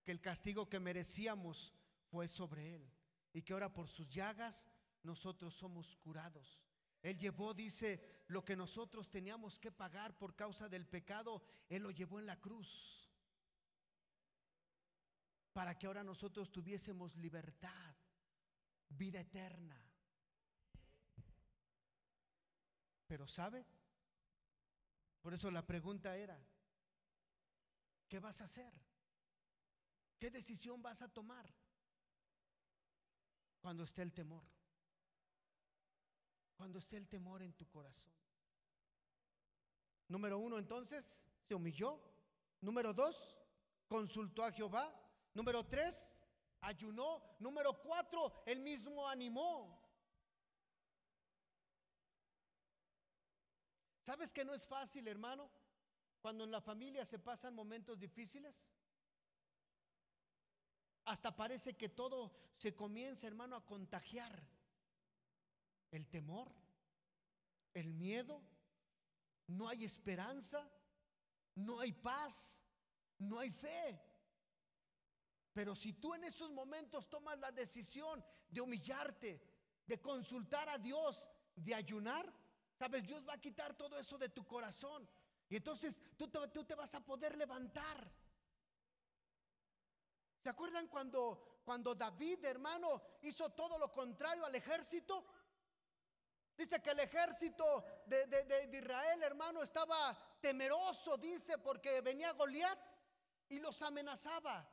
que 0.08 0.12
el 0.12 0.22
castigo 0.22 0.70
que 0.70 0.80
merecíamos 0.80 1.74
fue 2.10 2.28
sobre 2.28 2.76
Él 2.76 2.90
y 3.34 3.42
que 3.42 3.52
ahora 3.52 3.74
por 3.74 3.88
sus 3.88 4.08
llagas 4.08 4.66
nosotros 5.02 5.52
somos 5.52 5.96
curados. 5.96 6.58
Él 7.02 7.18
llevó, 7.18 7.52
dice, 7.52 8.22
lo 8.28 8.42
que 8.42 8.56
nosotros 8.56 9.10
teníamos 9.10 9.58
que 9.58 9.70
pagar 9.70 10.16
por 10.16 10.34
causa 10.34 10.66
del 10.66 10.86
pecado, 10.86 11.42
Él 11.68 11.82
lo 11.82 11.90
llevó 11.90 12.18
en 12.18 12.24
la 12.24 12.40
cruz. 12.40 13.12
Para 15.52 15.76
que 15.76 15.86
ahora 15.86 16.02
nosotros 16.02 16.50
tuviésemos 16.50 17.14
libertad, 17.16 17.94
vida 18.88 19.20
eterna. 19.20 19.78
Pero 23.06 23.28
¿sabe? 23.28 23.66
Por 25.20 25.34
eso 25.34 25.50
la 25.50 25.66
pregunta 25.66 26.16
era, 26.16 26.42
¿qué 28.08 28.18
vas 28.20 28.40
a 28.40 28.44
hacer? 28.44 28.87
¿Qué 30.18 30.30
decisión 30.30 30.82
vas 30.82 31.00
a 31.00 31.08
tomar 31.08 31.46
cuando 33.60 33.84
esté 33.84 34.02
el 34.02 34.12
temor? 34.12 34.44
Cuando 36.56 36.80
esté 36.80 36.96
el 36.96 37.08
temor 37.08 37.42
en 37.42 37.52
tu 37.52 37.66
corazón. 37.68 38.12
Número 40.08 40.38
uno, 40.38 40.58
entonces, 40.58 41.22
se 41.46 41.54
humilló. 41.54 42.00
Número 42.60 42.92
dos, 42.92 43.38
consultó 43.86 44.42
a 44.42 44.50
Jehová. 44.50 44.92
Número 45.34 45.64
tres, 45.66 46.12
ayunó. 46.60 47.36
Número 47.38 47.80
cuatro, 47.80 48.42
él 48.44 48.60
mismo 48.60 49.06
animó. 49.06 49.80
¿Sabes 54.00 54.32
que 54.32 54.44
no 54.44 54.54
es 54.54 54.66
fácil, 54.66 55.06
hermano? 55.06 55.48
Cuando 56.20 56.42
en 56.42 56.50
la 56.50 56.60
familia 56.60 57.04
se 57.04 57.18
pasan 57.18 57.54
momentos 57.54 58.00
difíciles. 58.00 58.66
Hasta 61.08 61.34
parece 61.34 61.74
que 61.74 61.88
todo 61.88 62.30
se 62.54 62.74
comienza, 62.74 63.26
hermano, 63.26 63.56
a 63.56 63.64
contagiar. 63.64 64.46
El 65.90 66.06
temor, 66.06 66.52
el 67.72 67.94
miedo, 67.94 68.42
no 69.46 69.70
hay 69.70 69.86
esperanza, 69.86 70.70
no 71.54 71.80
hay 71.80 71.92
paz, 71.92 72.60
no 73.20 73.38
hay 73.38 73.50
fe. 73.50 73.98
Pero 75.54 75.74
si 75.74 75.94
tú 75.94 76.12
en 76.12 76.24
esos 76.24 76.50
momentos 76.50 77.08
tomas 77.08 77.38
la 77.38 77.52
decisión 77.52 78.22
de 78.50 78.60
humillarte, 78.60 79.42
de 79.86 80.00
consultar 80.02 80.68
a 80.68 80.76
Dios, 80.76 81.26
de 81.56 81.74
ayunar, 81.74 82.30
sabes, 82.74 83.02
Dios 83.06 83.26
va 83.26 83.32
a 83.32 83.40
quitar 83.40 83.74
todo 83.78 83.98
eso 83.98 84.18
de 84.18 84.28
tu 84.28 84.46
corazón. 84.46 85.08
Y 85.48 85.56
entonces 85.56 85.96
tú 86.18 86.28
te, 86.28 86.38
tú 86.48 86.64
te 86.64 86.74
vas 86.74 86.94
a 86.94 87.02
poder 87.02 87.34
levantar. 87.34 88.12
¿Se 90.40 90.48
acuerdan 90.48 90.88
cuando, 90.88 91.60
cuando 91.64 91.94
David, 91.94 92.44
hermano, 92.44 93.02
hizo 93.22 93.50
todo 93.50 93.78
lo 93.78 93.90
contrario 93.90 94.44
al 94.44 94.54
ejército? 94.54 95.24
Dice 96.56 96.82
que 96.82 96.90
el 96.90 97.00
ejército 97.00 97.84
de, 98.06 98.26
de, 98.26 98.78
Israel, 98.78 99.22
hermano, 99.22 99.62
estaba 99.62 100.16
temeroso, 100.40 101.16
dice, 101.16 101.58
porque 101.58 102.00
venía 102.00 102.32
Goliat 102.32 102.78
y 103.48 103.60
los 103.60 103.80
amenazaba. 103.82 104.68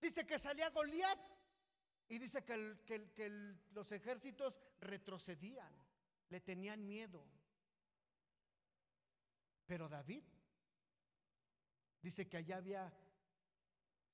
Dice 0.00 0.26
que 0.26 0.38
salía 0.38 0.70
Goliat 0.70 1.18
y 2.08 2.18
dice 2.18 2.44
que, 2.44 3.12
que 3.14 3.28
los 3.72 3.90
ejércitos 3.92 4.58
retrocedían, 4.80 5.72
le 6.28 6.40
tenían 6.40 6.84
miedo. 6.84 7.24
Pero 9.66 9.88
David 9.88 10.24
Dice 12.06 12.28
que 12.28 12.36
allá 12.36 12.58
había, 12.58 12.92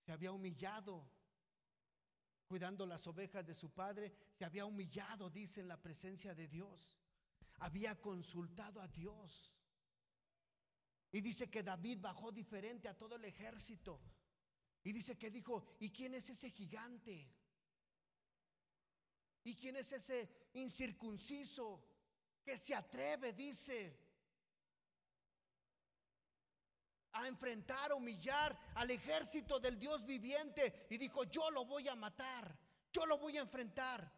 se 0.05 0.13
había 0.13 0.33
humillado 0.33 1.09
cuidando 2.53 2.85
las 2.85 3.07
ovejas 3.07 3.47
de 3.47 3.55
su 3.55 3.71
padre, 3.71 4.13
se 4.35 4.45
había 4.45 4.67
humillado, 4.67 5.31
dice, 5.31 5.63
en 5.63 5.69
la 5.69 5.81
presencia 5.81 6.35
de 6.35 6.49
Dios. 6.49 7.01
Había 7.61 7.99
consultado 7.99 8.83
a 8.83 8.89
Dios. 8.89 9.55
Y 11.13 11.23
dice 11.23 11.49
que 11.49 11.63
David 11.63 12.01
bajó 12.03 12.31
diferente 12.31 12.89
a 12.89 12.99
todo 12.99 13.17
el 13.17 13.25
ejército. 13.25 14.03
Y 14.85 14.93
dice 14.93 15.17
que 15.17 15.31
dijo, 15.31 15.65
¿y 15.81 15.91
quién 15.91 16.13
es 16.13 16.29
ese 16.29 16.51
gigante? 16.51 17.33
¿Y 19.45 19.55
quién 19.55 19.77
es 19.77 19.91
ese 19.93 20.51
incircunciso 20.53 21.83
que 22.43 22.59
se 22.59 22.75
atreve, 22.75 23.33
dice, 23.33 24.02
a 27.13 27.27
enfrentar, 27.29 27.93
a 27.93 27.95
humillar 27.95 28.59
al 28.75 28.91
ejército 28.91 29.61
del 29.61 29.79
Dios 29.79 30.05
viviente? 30.05 30.87
Y 30.91 30.99
dijo, 30.99 31.25
yo 31.25 31.51
lo 31.51 31.65
voy 31.65 31.89
a 31.89 31.95
matar, 31.95 32.57
yo 32.93 33.07
lo 33.07 33.19
voy 33.19 33.39
a 33.39 33.43
enfrentar. 33.43 34.13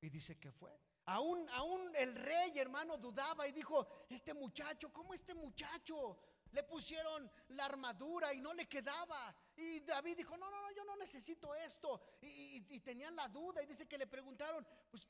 Y 0.00 0.10
dice 0.10 0.38
que 0.38 0.52
fue. 0.52 0.78
Aún, 1.06 1.48
aún 1.50 1.90
el 1.96 2.14
rey 2.14 2.58
hermano 2.58 2.98
dudaba 2.98 3.48
y 3.48 3.52
dijo, 3.52 4.04
este 4.10 4.34
muchacho, 4.34 4.92
¿cómo 4.92 5.14
este 5.14 5.34
muchacho? 5.34 6.18
Le 6.52 6.62
pusieron 6.62 7.30
la 7.48 7.64
armadura 7.64 8.32
y 8.34 8.40
no 8.40 8.52
le 8.52 8.66
quedaba. 8.66 9.34
Y 9.56 9.80
David 9.80 10.18
dijo, 10.18 10.36
no, 10.36 10.50
no, 10.50 10.62
no, 10.62 10.70
yo 10.72 10.84
no 10.84 10.96
necesito 10.96 11.54
esto. 11.54 12.00
Y, 12.20 12.78
tenían 12.80 13.16
la 13.16 13.28
duda 13.28 13.62
y 13.62 13.66
dice 13.66 13.88
que 13.88 13.98
le 13.98 14.06
preguntaron, 14.06 14.66
pues, 14.90 15.08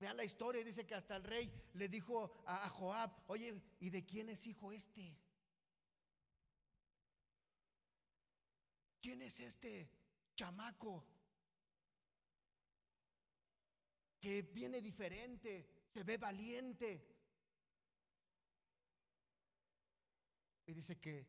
vean 0.00 0.16
la 0.16 0.24
historia, 0.24 0.64
dice 0.64 0.86
que 0.86 0.94
hasta 0.94 1.16
el 1.16 1.24
rey 1.24 1.52
le 1.74 1.88
dijo 1.88 2.42
a, 2.46 2.66
a 2.66 2.68
Joab, 2.68 3.10
oye, 3.26 3.60
¿y 3.80 3.90
de 3.90 4.04
quién 4.04 4.28
es 4.28 4.46
hijo 4.46 4.72
este? 4.72 5.16
¿Quién 9.00 9.22
es 9.22 9.40
este 9.40 9.90
chamaco? 10.34 11.04
que 14.20 14.42
viene 14.42 14.80
diferente, 14.80 15.84
se 15.92 16.02
ve 16.02 16.16
valiente. 16.16 17.06
Y 20.66 20.74
dice 20.74 20.98
que 20.98 21.26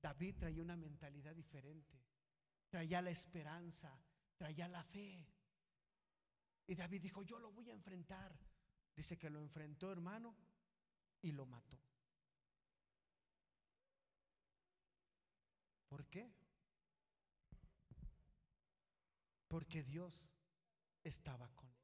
David 0.00 0.36
traía 0.38 0.62
una 0.62 0.76
mentalidad 0.76 1.34
diferente, 1.34 1.98
traía 2.68 3.02
la 3.02 3.10
esperanza, 3.10 3.98
traía 4.36 4.68
la 4.68 4.84
fe. 4.84 5.26
Y 6.70 6.76
David 6.76 7.02
dijo, 7.02 7.24
yo 7.24 7.40
lo 7.40 7.50
voy 7.50 7.68
a 7.68 7.72
enfrentar. 7.72 8.32
Dice 8.94 9.18
que 9.18 9.28
lo 9.28 9.40
enfrentó, 9.40 9.90
hermano, 9.90 10.36
y 11.20 11.32
lo 11.32 11.44
mató. 11.44 11.76
¿Por 15.88 16.06
qué? 16.06 16.32
Porque 19.48 19.82
Dios 19.82 20.30
estaba 21.02 21.48
con 21.56 21.68
él. 21.68 21.82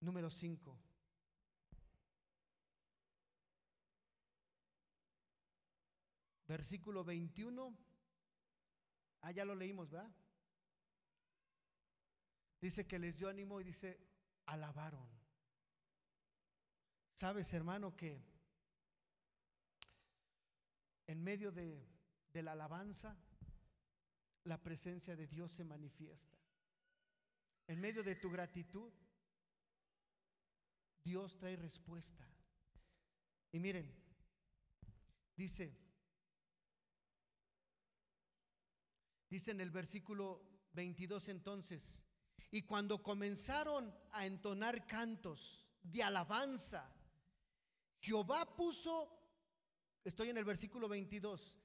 Número 0.00 0.30
5. 0.30 0.78
Versículo 6.46 7.02
21. 7.04 7.85
Ah, 9.26 9.32
ya 9.32 9.44
lo 9.44 9.56
leímos, 9.56 9.90
¿verdad? 9.90 10.08
Dice 12.60 12.86
que 12.86 12.96
les 12.96 13.16
dio 13.16 13.28
ánimo 13.28 13.60
y 13.60 13.64
dice, 13.64 13.98
alabaron. 14.44 15.04
Sabes, 17.12 17.52
hermano, 17.52 17.96
que 17.96 18.24
en 21.08 21.24
medio 21.24 21.50
de, 21.50 21.84
de 22.32 22.42
la 22.44 22.52
alabanza, 22.52 23.16
la 24.44 24.62
presencia 24.62 25.16
de 25.16 25.26
Dios 25.26 25.50
se 25.50 25.64
manifiesta. 25.64 26.38
En 27.66 27.80
medio 27.80 28.04
de 28.04 28.14
tu 28.14 28.30
gratitud, 28.30 28.92
Dios 31.02 31.36
trae 31.36 31.56
respuesta. 31.56 32.24
Y 33.50 33.58
miren, 33.58 33.92
dice, 35.34 35.85
dice 39.28 39.50
en 39.50 39.60
el 39.60 39.70
versículo 39.70 40.42
22 40.72 41.28
entonces, 41.28 42.02
y 42.50 42.62
cuando 42.62 43.02
comenzaron 43.02 43.94
a 44.12 44.26
entonar 44.26 44.86
cantos 44.86 45.68
de 45.82 46.02
alabanza, 46.02 46.92
Jehová 48.00 48.54
puso, 48.56 49.10
estoy 50.04 50.30
en 50.30 50.38
el 50.38 50.44
versículo 50.44 50.88
22, 50.88 51.58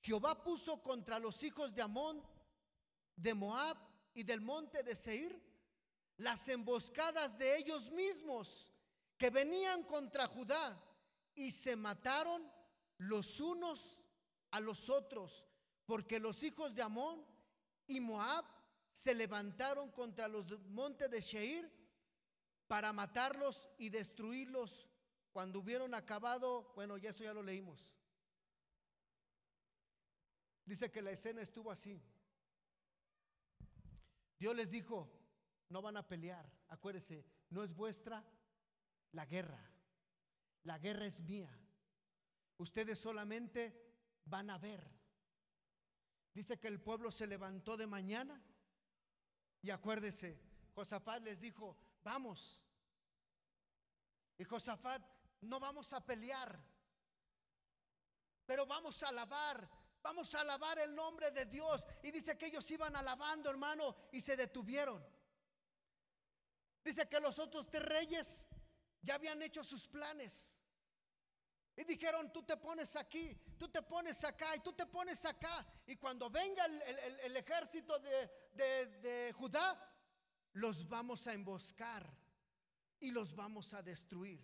Jehová 0.00 0.42
puso 0.42 0.82
contra 0.82 1.18
los 1.18 1.42
hijos 1.42 1.74
de 1.74 1.82
Amón, 1.82 2.22
de 3.16 3.34
Moab 3.34 3.76
y 4.14 4.22
del 4.22 4.40
monte 4.40 4.82
de 4.82 4.96
Seir 4.96 5.40
las 6.16 6.46
emboscadas 6.48 7.38
de 7.38 7.56
ellos 7.56 7.90
mismos 7.90 8.72
que 9.16 9.30
venían 9.30 9.82
contra 9.84 10.26
Judá 10.26 10.80
y 11.34 11.50
se 11.50 11.76
mataron 11.76 12.50
los 12.98 13.40
unos 13.40 13.98
a 14.50 14.60
los 14.60 14.90
otros, 14.90 15.46
porque 15.86 16.20
los 16.20 16.42
hijos 16.42 16.74
de 16.74 16.82
Amón 16.82 17.24
y 17.86 18.00
Moab 18.00 18.44
se 18.90 19.14
levantaron 19.14 19.90
contra 19.90 20.28
los 20.28 20.46
montes 20.68 21.10
de 21.10 21.20
Sheir 21.20 21.70
para 22.66 22.92
matarlos 22.92 23.68
y 23.78 23.88
destruirlos. 23.88 24.88
Cuando 25.32 25.60
hubieron 25.60 25.94
acabado, 25.94 26.72
bueno, 26.74 26.98
ya 26.98 27.10
eso 27.10 27.24
ya 27.24 27.32
lo 27.32 27.42
leímos. 27.42 27.92
Dice 30.64 30.90
que 30.90 31.02
la 31.02 31.10
escena 31.10 31.42
estuvo 31.42 31.70
así. 31.70 32.02
Dios 34.38 34.54
les 34.54 34.70
dijo, 34.70 35.10
no 35.68 35.80
van 35.82 35.96
a 35.96 36.06
pelear, 36.06 36.50
acuérdense, 36.68 37.24
no 37.50 37.62
es 37.62 37.74
vuestra, 37.74 38.24
la 39.12 39.26
guerra. 39.26 39.60
La 40.64 40.78
guerra 40.78 41.06
es 41.06 41.20
mía. 41.20 41.50
Ustedes 42.58 42.98
solamente 42.98 43.94
van 44.24 44.50
a 44.50 44.58
ver. 44.58 45.01
Dice 46.34 46.58
que 46.58 46.68
el 46.68 46.80
pueblo 46.80 47.10
se 47.10 47.26
levantó 47.26 47.76
de 47.76 47.86
mañana 47.86 48.42
y 49.60 49.70
acuérdese, 49.70 50.40
Josafat 50.74 51.22
les 51.22 51.40
dijo, 51.40 51.76
vamos. 52.02 52.60
Y 54.38 54.44
Josafat, 54.44 55.02
no 55.42 55.60
vamos 55.60 55.92
a 55.92 56.04
pelear, 56.04 56.58
pero 58.46 58.66
vamos 58.66 59.02
a 59.02 59.08
alabar, 59.08 59.68
vamos 60.02 60.34
a 60.34 60.40
alabar 60.40 60.78
el 60.78 60.94
nombre 60.94 61.30
de 61.30 61.46
Dios. 61.46 61.84
Y 62.02 62.10
dice 62.10 62.36
que 62.38 62.46
ellos 62.46 62.68
iban 62.70 62.96
alabando, 62.96 63.50
hermano, 63.50 63.94
y 64.10 64.20
se 64.20 64.36
detuvieron. 64.36 65.04
Dice 66.82 67.08
que 67.08 67.20
los 67.20 67.38
otros 67.38 67.68
tres 67.70 67.84
reyes 67.84 68.46
ya 69.00 69.14
habían 69.14 69.40
hecho 69.42 69.62
sus 69.62 69.86
planes. 69.86 70.54
Y 71.76 71.84
dijeron, 71.84 72.32
tú 72.32 72.42
te 72.42 72.56
pones 72.56 72.96
aquí, 72.96 73.38
tú 73.62 73.68
te 73.68 73.82
pones 73.82 74.24
acá 74.24 74.56
y 74.56 74.58
tú 74.58 74.72
te 74.72 74.86
pones 74.86 75.24
acá. 75.24 75.64
Y 75.86 75.94
cuando 75.94 76.28
venga 76.28 76.64
el, 76.66 77.36
ejército 77.36 77.96
de, 78.00 79.32
Judá, 79.36 79.78
los 80.54 80.88
vamos 80.88 81.28
a 81.28 81.32
emboscar 81.32 82.04
y 82.98 83.12
los 83.12 83.36
vamos 83.36 83.72
a 83.72 83.80
destruir. 83.80 84.42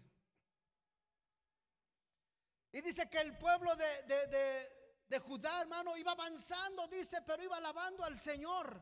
Y 2.71 2.81
dice 2.81 3.11
que 3.11 3.19
el 3.19 3.37
pueblo 3.37 3.75
de, 3.75 4.69
de, 5.09 5.19
Judá, 5.19 5.63
hermano, 5.63 5.97
iba 5.97 6.13
avanzando, 6.13 6.87
dice, 6.87 7.21
pero 7.23 7.43
iba 7.43 7.57
alabando 7.57 8.05
al 8.05 8.17
Señor. 8.17 8.81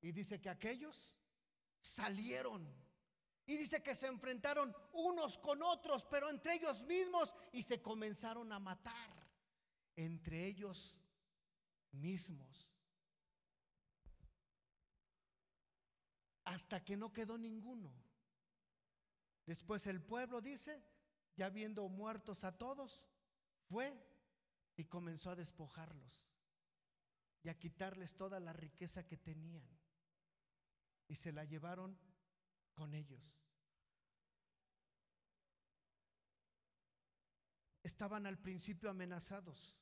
Y 0.00 0.10
dice 0.10 0.40
que 0.40 0.48
aquellos 0.48 1.14
salieron 1.82 2.74
y 3.50 3.56
dice 3.56 3.82
que 3.82 3.96
se 3.96 4.06
enfrentaron 4.06 4.72
unos 4.92 5.36
con 5.38 5.60
otros, 5.60 6.04
pero 6.04 6.30
entre 6.30 6.54
ellos 6.54 6.84
mismos, 6.84 7.34
y 7.50 7.64
se 7.64 7.82
comenzaron 7.82 8.52
a 8.52 8.60
matar 8.60 9.26
entre 9.96 10.46
ellos 10.46 10.96
mismos. 11.90 12.70
Hasta 16.44 16.84
que 16.84 16.96
no 16.96 17.12
quedó 17.12 17.36
ninguno. 17.36 17.92
Después 19.46 19.84
el 19.88 20.00
pueblo 20.00 20.40
dice, 20.40 20.80
ya 21.34 21.50
viendo 21.50 21.88
muertos 21.88 22.44
a 22.44 22.56
todos, 22.56 23.08
fue 23.68 24.00
y 24.76 24.84
comenzó 24.84 25.30
a 25.30 25.34
despojarlos 25.34 26.30
y 27.42 27.48
a 27.48 27.58
quitarles 27.58 28.14
toda 28.14 28.38
la 28.38 28.52
riqueza 28.52 29.08
que 29.08 29.16
tenían. 29.16 29.68
Y 31.08 31.16
se 31.16 31.32
la 31.32 31.44
llevaron 31.44 31.98
con 32.74 32.94
ellos. 32.94 33.39
Estaban 37.82 38.26
al 38.26 38.38
principio 38.38 38.90
amenazados. 38.90 39.76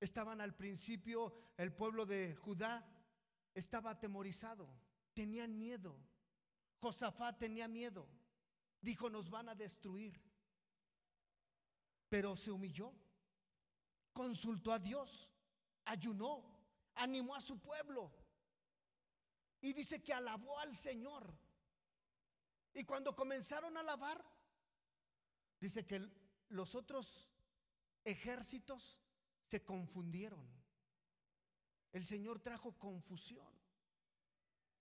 Estaban 0.00 0.40
al 0.40 0.54
principio, 0.54 1.34
el 1.56 1.72
pueblo 1.72 2.06
de 2.06 2.34
Judá 2.36 2.86
estaba 3.54 3.90
atemorizado, 3.90 4.68
tenían 5.14 5.58
miedo. 5.58 5.98
Josafat 6.80 7.38
tenía 7.38 7.66
miedo. 7.66 8.08
Dijo, 8.80 9.10
nos 9.10 9.28
van 9.28 9.48
a 9.48 9.56
destruir. 9.56 10.22
Pero 12.08 12.36
se 12.36 12.52
humilló, 12.52 12.92
consultó 14.12 14.72
a 14.72 14.78
Dios, 14.78 15.28
ayunó, 15.84 16.44
animó 16.94 17.34
a 17.34 17.40
su 17.40 17.58
pueblo. 17.58 18.12
Y 19.60 19.72
dice 19.72 20.00
que 20.00 20.14
alabó 20.14 20.58
al 20.60 20.76
Señor. 20.76 21.36
Y 22.72 22.84
cuando 22.84 23.16
comenzaron 23.16 23.76
a 23.76 23.80
alabar, 23.80 24.24
dice 25.60 25.86
que 25.86 26.08
los 26.48 26.74
otros 26.74 27.30
ejércitos 28.04 28.98
se 29.44 29.64
confundieron. 29.64 30.46
El 31.92 32.04
Señor 32.04 32.40
trajo 32.40 32.78
confusión. 32.78 33.48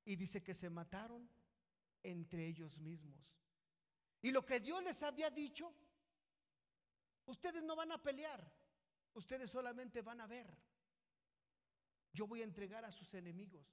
Y 0.05 0.15
dice 0.15 0.41
que 0.41 0.53
se 0.53 0.69
mataron 0.69 1.29
entre 2.01 2.47
ellos 2.47 2.79
mismos. 2.79 3.19
Y 4.21 4.31
lo 4.31 4.45
que 4.45 4.59
Dios 4.59 4.81
les 4.83 5.03
había 5.03 5.29
dicho, 5.29 5.73
ustedes 7.25 7.61
no 7.63 7.75
van 7.75 7.91
a 7.91 8.01
pelear, 8.01 8.41
ustedes 9.13 9.51
solamente 9.51 10.01
van 10.01 10.21
a 10.21 10.27
ver. 10.27 10.47
Yo 12.13 12.25
voy 12.25 12.41
a 12.41 12.45
entregar 12.45 12.85
a 12.85 12.91
sus 12.91 13.13
enemigos. 13.13 13.67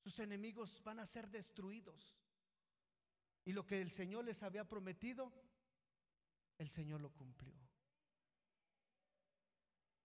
Sus 0.00 0.18
enemigos 0.18 0.82
van 0.82 0.98
a 0.98 1.06
ser 1.06 1.30
destruidos. 1.30 2.18
Y 3.44 3.52
lo 3.52 3.64
que 3.64 3.80
el 3.80 3.90
Señor 3.90 4.24
les 4.24 4.42
había 4.42 4.68
prometido, 4.68 5.32
el 6.58 6.68
Señor 6.68 7.00
lo 7.00 7.10
cumplió. 7.10 7.56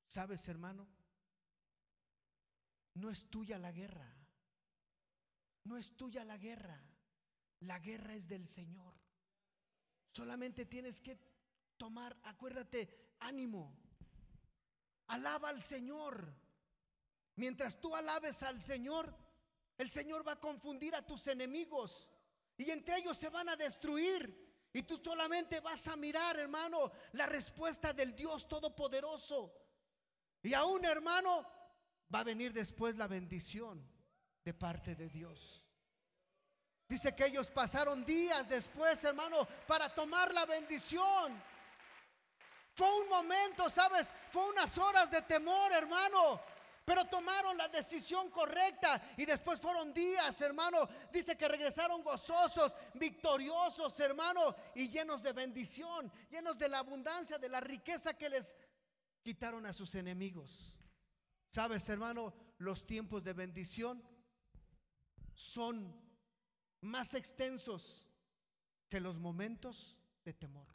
¿Sabes, 0.08 0.48
hermano? 0.48 0.88
No 2.96 3.10
es 3.10 3.30
tuya 3.30 3.58
la 3.58 3.72
guerra. 3.72 4.16
No 5.64 5.78
es 5.78 5.96
tuya 5.98 6.24
la 6.24 6.38
guerra. 6.38 6.80
La 7.62 7.80
guerra 7.80 8.14
es 8.14 8.28
del 8.28 8.48
Señor. 8.48 8.94
Solamente 10.12 10.66
tienes 10.66 11.02
que 11.02 11.18
tomar, 11.78 12.20
acuérdate, 12.24 13.16
ánimo. 13.20 13.76
Alaba 15.08 15.50
al 15.50 15.62
Señor. 15.64 16.32
Mientras 17.36 17.82
tú 17.82 17.96
alabes 17.96 18.44
al 18.44 18.62
Señor, 18.62 19.18
el 19.78 19.90
Señor 19.90 20.28
va 20.28 20.34
a 20.34 20.40
confundir 20.40 20.94
a 20.94 21.06
tus 21.06 21.26
enemigos. 21.28 22.08
Y 22.58 22.70
entre 22.70 23.00
ellos 23.00 23.18
se 23.18 23.30
van 23.30 23.50
a 23.50 23.56
destruir. 23.56 24.53
Y 24.74 24.84
tú 24.84 24.98
solamente 24.98 25.60
vas 25.60 25.88
a 25.88 25.96
mirar, 25.96 26.38
hermano, 26.40 26.92
la 27.14 27.28
respuesta 27.28 27.94
del 27.94 28.16
Dios 28.16 28.48
Todopoderoso. 28.48 29.54
Y 30.42 30.54
aún, 30.56 30.84
hermano, 30.84 31.48
va 32.14 32.20
a 32.20 32.24
venir 32.24 32.52
después 32.52 32.96
la 32.96 33.08
bendición 33.08 33.88
de 34.44 34.54
parte 34.54 34.96
de 34.96 35.10
Dios. 35.10 35.64
Dice 36.90 37.16
que 37.16 37.28
ellos 37.28 37.50
pasaron 37.50 38.04
días 38.04 38.50
después, 38.50 39.04
hermano, 39.04 39.48
para 39.68 39.94
tomar 39.94 40.34
la 40.34 40.46
bendición. 40.46 41.42
Fue 42.74 42.92
un 43.02 43.10
momento, 43.10 43.70
¿sabes? 43.70 44.08
Fue 44.32 44.50
unas 44.50 44.76
horas 44.80 45.10
de 45.12 45.22
temor, 45.22 45.72
hermano. 45.72 46.42
Pero 46.86 47.06
tomaron 47.06 47.58
la 47.58 47.70
decisión 47.70 48.30
correcta 48.30 49.02
y 49.16 49.26
después 49.26 49.60
fueron 49.60 49.94
días, 49.94 50.40
hermano. 50.42 50.88
Dice 51.12 51.38
que 51.38 51.48
regresaron 51.48 52.04
gozosos, 52.04 52.76
victoriosos, 52.96 53.98
hermano, 54.00 54.54
y 54.76 54.90
llenos 54.90 55.24
de 55.24 55.32
bendición, 55.32 56.12
llenos 56.30 56.58
de 56.58 56.68
la 56.68 56.80
abundancia, 56.80 57.38
de 57.38 57.48
la 57.48 57.62
riqueza 57.62 58.18
que 58.18 58.30
les 58.30 58.54
quitaron 59.22 59.66
a 59.66 59.72
sus 59.72 59.96
enemigos. 59.96 60.76
Sabes, 61.48 61.88
hermano, 61.88 62.34
los 62.58 62.86
tiempos 62.86 63.24
de 63.24 63.34
bendición 63.34 64.04
son 65.34 66.02
más 66.82 67.14
extensos 67.14 68.10
que 68.90 69.00
los 69.00 69.18
momentos 69.20 69.98
de 70.26 70.34
temor. 70.34 70.68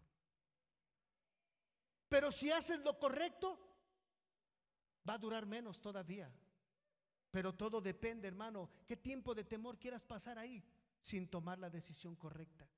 Pero 2.08 2.32
si 2.32 2.50
haces 2.50 2.80
lo 2.80 2.98
correcto, 2.98 3.67
va 5.08 5.14
a 5.14 5.18
durar 5.18 5.46
menos 5.46 5.80
todavía. 5.80 6.30
Pero 7.30 7.54
todo 7.54 7.80
depende, 7.80 8.26
hermano, 8.28 8.70
qué 8.86 8.96
tiempo 8.96 9.34
de 9.34 9.44
temor 9.44 9.78
quieras 9.78 10.02
pasar 10.02 10.38
ahí 10.38 10.64
sin 11.00 11.28
tomar 11.28 11.58
la 11.58 11.70
decisión 11.70 12.16
correcta. 12.16 12.68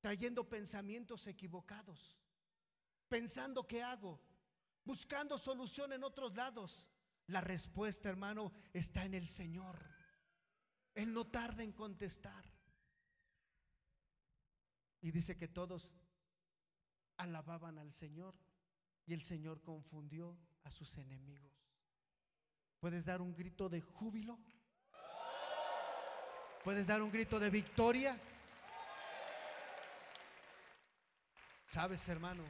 Trayendo 0.00 0.48
pensamientos 0.48 1.26
equivocados 1.26 2.20
pensando 3.10 3.66
qué 3.66 3.82
hago, 3.82 4.18
buscando 4.84 5.36
solución 5.36 5.92
en 5.92 6.04
otros 6.04 6.34
lados. 6.34 6.88
La 7.26 7.42
respuesta, 7.42 8.08
hermano, 8.08 8.52
está 8.72 9.04
en 9.04 9.14
el 9.14 9.28
Señor. 9.28 9.76
Él 10.94 11.12
no 11.12 11.26
tarda 11.26 11.62
en 11.62 11.72
contestar. 11.72 12.44
Y 15.02 15.10
dice 15.10 15.36
que 15.36 15.48
todos 15.48 15.96
alababan 17.16 17.78
al 17.78 17.92
Señor 17.92 18.34
y 19.06 19.14
el 19.14 19.22
Señor 19.22 19.62
confundió 19.62 20.36
a 20.64 20.70
sus 20.70 20.96
enemigos. 20.98 21.52
¿Puedes 22.78 23.04
dar 23.04 23.20
un 23.20 23.34
grito 23.34 23.68
de 23.68 23.80
júbilo? 23.80 24.38
¿Puedes 26.64 26.86
dar 26.86 27.02
un 27.02 27.10
grito 27.10 27.38
de 27.38 27.50
victoria? 27.50 28.20
¿Sabes, 31.68 32.08
hermano? 32.08 32.44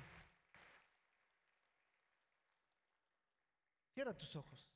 Cierra 3.92 4.16
tus 4.16 4.34
ojos. 4.34 4.66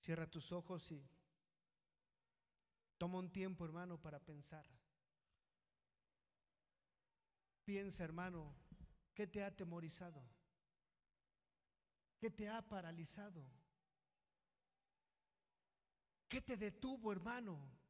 Cierra 0.00 0.26
tus 0.28 0.50
ojos 0.50 0.90
y 0.90 1.19
toma 3.00 3.18
un 3.18 3.32
tiempo, 3.32 3.64
hermano, 3.64 3.98
para 3.98 4.20
pensar. 4.20 4.66
Piensa, 7.64 8.04
hermano, 8.04 8.54
¿qué 9.14 9.26
te 9.26 9.42
ha 9.42 9.46
atemorizado? 9.46 10.22
¿Qué 12.18 12.30
te 12.30 12.46
ha 12.50 12.60
paralizado? 12.60 13.42
¿Qué 16.28 16.42
te 16.42 16.58
detuvo, 16.58 17.10
hermano? 17.10 17.80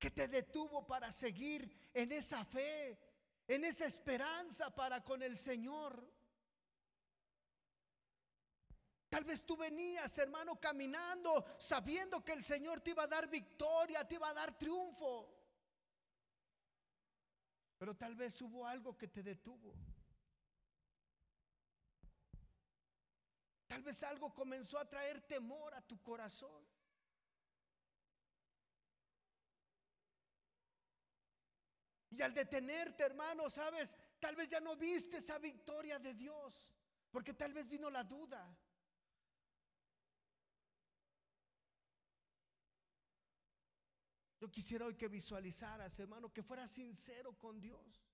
que 0.00 0.10
te 0.10 0.26
detuvo 0.26 0.86
para 0.86 1.12
seguir 1.12 1.70
en 1.92 2.10
esa 2.10 2.42
fe, 2.46 2.98
en 3.46 3.64
esa 3.64 3.84
esperanza 3.84 4.74
para 4.74 5.04
con 5.04 5.22
el 5.22 5.36
Señor. 5.36 6.10
Tal 9.10 9.24
vez 9.24 9.44
tú 9.44 9.56
venías, 9.56 10.16
hermano, 10.18 10.58
caminando 10.60 11.44
sabiendo 11.58 12.24
que 12.24 12.32
el 12.32 12.44
Señor 12.44 12.80
te 12.80 12.90
iba 12.90 13.02
a 13.02 13.08
dar 13.08 13.28
victoria, 13.28 14.06
te 14.06 14.14
iba 14.14 14.28
a 14.28 14.34
dar 14.34 14.56
triunfo. 14.56 15.28
Pero 17.76 17.96
tal 17.96 18.14
vez 18.14 18.40
hubo 18.40 18.64
algo 18.64 18.96
que 18.96 19.08
te 19.08 19.20
detuvo. 19.22 19.74
Tal 23.66 23.82
vez 23.82 24.00
algo 24.04 24.32
comenzó 24.32 24.78
a 24.78 24.88
traer 24.88 25.22
temor 25.22 25.74
a 25.74 25.82
tu 25.82 26.00
corazón. 26.02 26.64
Y 32.10 32.22
al 32.22 32.32
detenerte, 32.32 33.02
hermano, 33.02 33.50
sabes, 33.50 33.96
tal 34.20 34.36
vez 34.36 34.48
ya 34.48 34.60
no 34.60 34.76
viste 34.76 35.16
esa 35.16 35.38
victoria 35.38 35.98
de 35.98 36.14
Dios, 36.14 36.68
porque 37.10 37.34
tal 37.34 37.52
vez 37.52 37.68
vino 37.68 37.90
la 37.90 38.04
duda. 38.04 38.56
Yo 44.40 44.50
quisiera 44.50 44.86
hoy 44.86 44.94
que 44.94 45.08
visualizaras, 45.08 45.98
hermano, 45.98 46.32
que 46.32 46.42
fueras 46.42 46.70
sincero 46.70 47.36
con 47.38 47.60
Dios. 47.60 48.06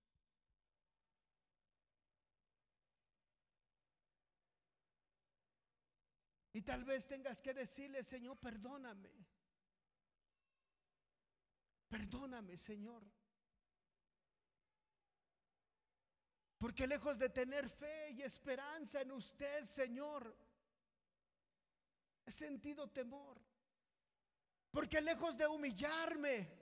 Y 6.53 6.63
tal 6.63 6.85
vez 6.85 7.07
tengas 7.07 7.39
que 7.39 7.55
decirle, 7.55 8.03
Señor, 8.03 8.39
perdóname. 8.39 9.13
Perdóname, 11.89 12.57
Señor. 12.57 13.05
Porque 16.59 16.89
lejos 16.89 17.19
de 17.19 17.29
tener 17.29 17.69
fe 17.69 18.11
y 18.11 18.23
esperanza 18.23 19.03
en 19.03 19.13
usted, 19.13 19.65
Señor, 19.65 20.37
he 22.25 22.33
sentido 22.33 22.89
temor. 22.89 23.41
Porque 24.77 25.01
lejos 25.01 25.35
de 25.39 25.47
humillarme 25.47 26.53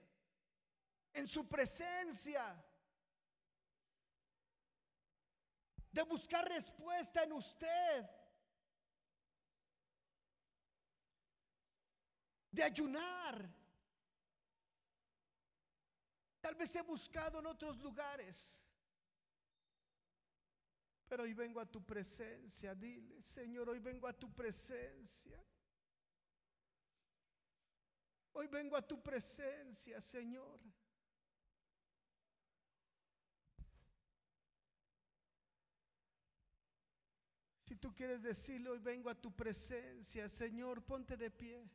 en 1.12 1.26
su 1.26 1.48
presencia, 1.48 2.64
de 5.90 6.02
buscar 6.02 6.48
respuesta 6.48 7.24
en 7.24 7.32
usted, 7.32 8.08
de 12.52 12.62
ayunar, 12.62 13.52
tal 16.40 16.54
vez 16.54 16.72
he 16.76 16.82
buscado 16.82 17.40
en 17.40 17.46
otros 17.46 17.78
lugares 17.78 18.64
Pero 21.08 21.24
hoy 21.24 21.34
vengo 21.34 21.60
a 21.60 21.66
tu 21.66 21.84
presencia, 21.84 22.76
dile, 22.76 23.20
Señor, 23.22 23.68
hoy 23.68 23.80
vengo 23.80 24.06
a 24.06 24.12
tu 24.12 24.32
presencia. 24.32 25.38
Hoy 28.36 28.48
vengo 28.48 28.76
a 28.76 28.82
tu 28.82 29.00
presencia, 29.00 30.00
Señor. 30.00 30.60
Si 37.64 37.76
tú 37.76 37.94
quieres 37.94 38.22
decirle, 38.22 38.70
hoy 38.70 38.80
vengo 38.80 39.08
a 39.08 39.14
tu 39.14 39.30
presencia, 39.34 40.28
Señor, 40.28 40.82
ponte 40.82 41.16
de 41.16 41.30
pie. 41.30 41.70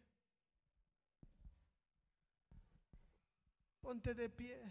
Ponte 3.79 4.13
de 4.13 4.29
pie. 4.29 4.61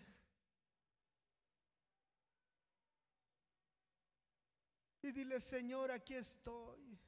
Y 5.01 5.11
dile, 5.11 5.41
Señor, 5.41 5.91
aquí 5.91 6.13
estoy. 6.13 6.99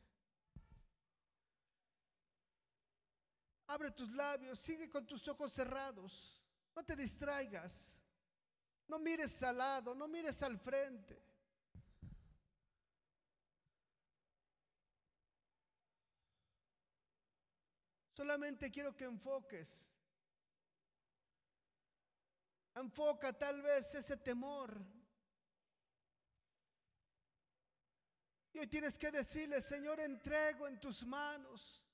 Abre 3.71 3.93
tus 3.93 4.11
labios, 4.11 4.59
sigue 4.59 4.91
con 4.91 5.07
tus 5.07 5.29
ojos 5.29 5.53
cerrados. 5.53 6.43
No 6.75 6.85
te 6.85 6.97
distraigas. 6.97 7.97
No 8.89 8.99
mires 8.99 9.41
al 9.45 9.59
lado, 9.59 9.95
no 9.95 10.09
mires 10.09 10.43
al 10.43 10.59
frente. 10.59 11.23
Solamente 18.13 18.73
quiero 18.73 18.97
que 18.97 19.05
enfoques. 19.05 19.89
Enfoca 22.75 23.33
tal 23.33 23.63
vez 23.63 23.95
ese 23.95 24.17
temor. 24.17 24.85
Y 28.53 28.59
hoy 28.59 28.67
tienes 28.67 28.99
que 28.99 29.13
decirle, 29.13 29.63
Señor, 29.63 30.01
entrego 30.01 30.67
en 30.67 30.81
tus 30.81 31.07
manos 31.07 31.85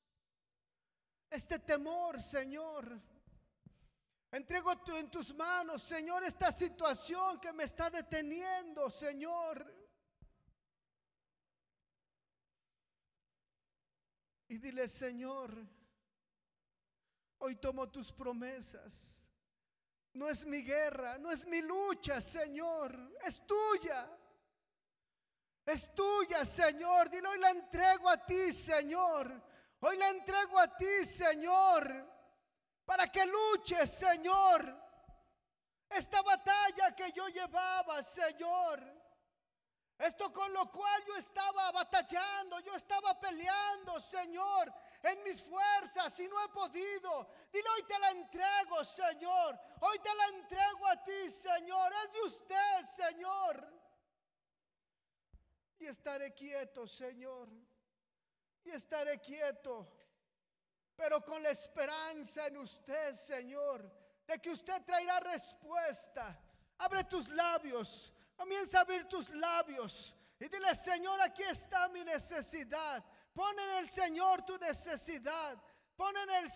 este 1.30 1.58
temor, 1.58 2.20
Señor. 2.20 3.00
Entrego 4.30 4.72
en 4.98 5.10
tus 5.10 5.34
manos, 5.34 5.82
Señor, 5.82 6.24
esta 6.24 6.52
situación 6.52 7.40
que 7.40 7.52
me 7.52 7.64
está 7.64 7.88
deteniendo, 7.90 8.90
Señor. 8.90 9.74
Y 14.48 14.58
dile, 14.58 14.88
Señor, 14.88 15.56
hoy 17.38 17.56
tomo 17.56 17.88
tus 17.90 18.12
promesas. 18.12 19.28
No 20.12 20.28
es 20.28 20.46
mi 20.46 20.62
guerra, 20.62 21.18
no 21.18 21.30
es 21.30 21.46
mi 21.46 21.62
lucha, 21.62 22.20
Señor, 22.20 22.94
es 23.24 23.46
tuya. 23.46 24.08
Es 25.64 25.92
tuya, 25.94 26.44
Señor. 26.44 27.10
Dile, 27.10 27.26
hoy 27.26 27.38
la 27.38 27.50
entrego 27.50 28.08
a 28.08 28.24
ti, 28.24 28.52
Señor. 28.52 29.42
Hoy 29.86 29.96
la 29.98 30.08
entrego 30.08 30.58
a 30.58 30.76
ti, 30.76 31.06
Señor, 31.06 31.88
para 32.84 33.06
que 33.06 33.24
luches, 33.24 33.88
Señor, 33.88 34.76
esta 35.88 36.22
batalla 36.22 36.92
que 36.96 37.12
yo 37.12 37.28
llevaba, 37.28 38.02
Señor. 38.02 38.82
Esto 39.96 40.32
con 40.32 40.52
lo 40.52 40.68
cual 40.72 41.04
yo 41.06 41.14
estaba 41.14 41.70
batallando, 41.70 42.58
yo 42.60 42.74
estaba 42.74 43.20
peleando, 43.20 44.00
Señor, 44.00 44.74
en 45.04 45.22
mis 45.22 45.40
fuerzas 45.40 46.18
y 46.18 46.26
no 46.26 46.44
he 46.44 46.48
podido. 46.48 47.30
Dile, 47.52 47.68
hoy 47.68 47.84
te 47.84 47.98
la 48.00 48.10
entrego, 48.10 48.84
Señor. 48.84 49.56
Hoy 49.82 50.00
te 50.00 50.12
la 50.12 50.26
entrego 50.36 50.86
a 50.88 51.04
ti, 51.04 51.30
Señor. 51.30 51.92
Es 51.92 52.12
de 52.12 52.20
usted, 52.22 52.86
Señor. 52.96 53.72
Y 55.78 55.86
estaré 55.86 56.34
quieto, 56.34 56.88
Señor 56.88 57.75
y 58.66 58.70
estaré 58.70 59.20
quieto, 59.20 59.86
pero 60.96 61.24
con 61.24 61.42
la 61.42 61.50
esperanza 61.50 62.46
en 62.46 62.56
usted, 62.58 63.14
Señor, 63.14 63.90
de 64.26 64.38
que 64.40 64.50
usted 64.50 64.82
traerá 64.84 65.20
respuesta. 65.20 66.38
Abre 66.78 67.04
tus 67.04 67.28
labios, 67.28 68.12
comienza 68.36 68.78
a 68.78 68.80
abrir 68.82 69.06
tus 69.08 69.30
labios 69.30 70.14
y 70.38 70.48
dile, 70.48 70.74
Señor, 70.74 71.20
aquí 71.22 71.42
está 71.42 71.88
mi 71.88 72.04
necesidad. 72.04 73.02
Pon 73.32 73.58
en 73.58 73.84
el 73.84 73.90
Señor 73.90 74.42
tu 74.42 74.58
necesidad. 74.58 75.56
Pon 75.96 76.14
en 76.14 76.30
el, 76.30 76.50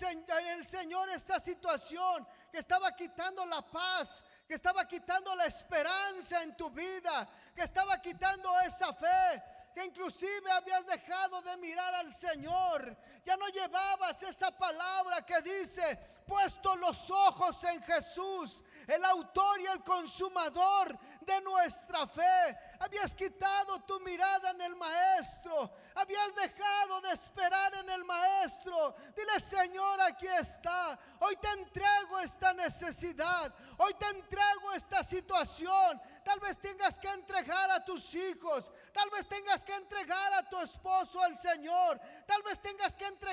el 0.49 0.67
Señor 0.67 1.09
esta 1.09 1.41
situación 1.41 2.27
que 2.53 2.59
estaba 2.59 2.95
quitando 2.95 3.45
la 3.47 3.63
paz, 3.63 4.23
que 4.47 4.55
estaba 4.55 4.87
quitando 4.87 5.35
la 5.35 5.47
esperanza 5.47 6.43
en 6.43 6.55
tu 6.57 6.71
vida, 6.71 7.27
que 7.55 7.63
estaba 7.63 8.01
quitando 8.03 8.51
esa 8.61 8.93
fe, 8.93 9.43
que 9.73 9.85
inclusive 9.85 10.51
habías 10.51 10.87
dejado 10.87 11.43
de 11.43 11.57
mirar 11.59 11.95
al 11.95 12.13
Señor. 12.13 12.97
Ya 13.25 13.37
no 13.37 13.49
llevabas 13.49 14.23
esa 14.23 14.51
palabra 14.57 15.25
que 15.25 15.41
dice, 15.43 15.99
puesto 16.31 16.77
los 16.77 17.11
ojos 17.11 17.63
en 17.65 17.83
Jesús, 17.83 18.63
el 18.87 19.05
autor 19.05 19.61
y 19.61 19.67
el 19.67 19.83
consumador 19.83 20.97
de 21.23 21.41
nuestra 21.41 22.07
fe. 22.07 22.57
Habías 22.79 23.17
quitado 23.17 23.81
tu 23.81 23.99
mirada 24.01 24.51
en 24.51 24.61
el 24.61 24.77
Maestro. 24.77 25.73
Habías 25.97 26.33
dejado 26.37 27.01
de 27.01 27.13
esperar 27.13 27.75
en 27.75 27.91
el 27.91 28.05
Maestro. 28.05 28.95
Dile, 29.17 29.41
Señor, 29.41 30.01
aquí 30.03 30.29
está. 30.29 30.99
Hoy 31.19 31.37
te 31.37 31.49
entrego 31.51 32.21
esta 32.21 32.53
necesidad. 32.53 33.53
Hoy 33.79 33.93
te 33.95 34.07
entrego 34.07 34.73
esta 34.73 35.03
situación. 35.03 36.01
Tal 36.25 36.39
vez 36.39 36.59
tengas 36.59 36.99
que 36.99 37.09
entregar 37.09 37.71
a 37.73 37.85
tus 37.85 38.15
hijos. 38.15 38.71
Tal 38.93 39.11
vez 39.11 39.27
tengas 39.29 39.65
que 39.65 39.75
entregar 39.75 40.33
a 40.35 40.49
tu 40.49 40.59
esposo 40.61 41.21
al 41.21 41.37
Señor. 41.39 42.01
Tal 42.27 42.43
vez 42.43 42.61
tengas 42.61 42.95
que 42.95 43.07
entregar 43.07 43.30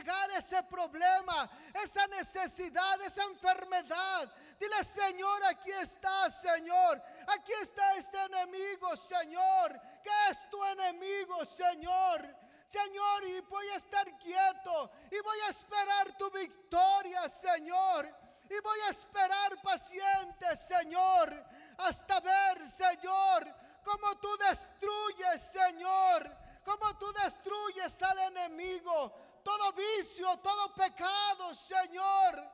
ese 0.57 0.63
problema, 0.63 1.49
esa 1.73 2.07
necesidad, 2.07 3.01
esa 3.01 3.23
enfermedad. 3.23 4.31
Dile, 4.59 4.83
Señor, 4.83 5.43
aquí 5.45 5.71
está, 5.71 6.29
Señor. 6.29 7.01
Aquí 7.27 7.53
está 7.61 7.95
este 7.95 8.17
enemigo, 8.23 8.95
Señor. 8.97 9.79
¿Qué 10.03 10.31
es 10.31 10.49
tu 10.49 10.63
enemigo, 10.65 11.45
Señor? 11.45 12.35
Señor, 12.67 13.23
y 13.25 13.39
voy 13.41 13.67
a 13.69 13.75
estar 13.75 14.17
quieto 14.17 14.91
y 15.11 15.19
voy 15.21 15.39
a 15.41 15.49
esperar 15.49 16.17
tu 16.17 16.29
victoria, 16.31 17.29
Señor. 17.29 18.13
Y 18.49 18.59
voy 18.61 18.79
a 18.79 18.89
esperar 18.89 19.61
paciente, 19.61 20.55
Señor, 20.55 21.45
hasta 21.77 22.19
ver, 22.21 22.69
Señor, 22.69 23.45
cómo 23.83 24.17
tú 24.19 24.29
destruyes, 24.37 25.41
Señor, 25.51 26.35
cómo 26.63 26.97
tú 26.97 27.11
destruyes 27.11 28.01
al 28.01 28.19
enemigo, 28.19 29.13
todo 29.47 29.71
vicio, 29.71 30.37
todo 30.39 30.73
pecado, 30.73 31.55
Señor. 31.55 32.51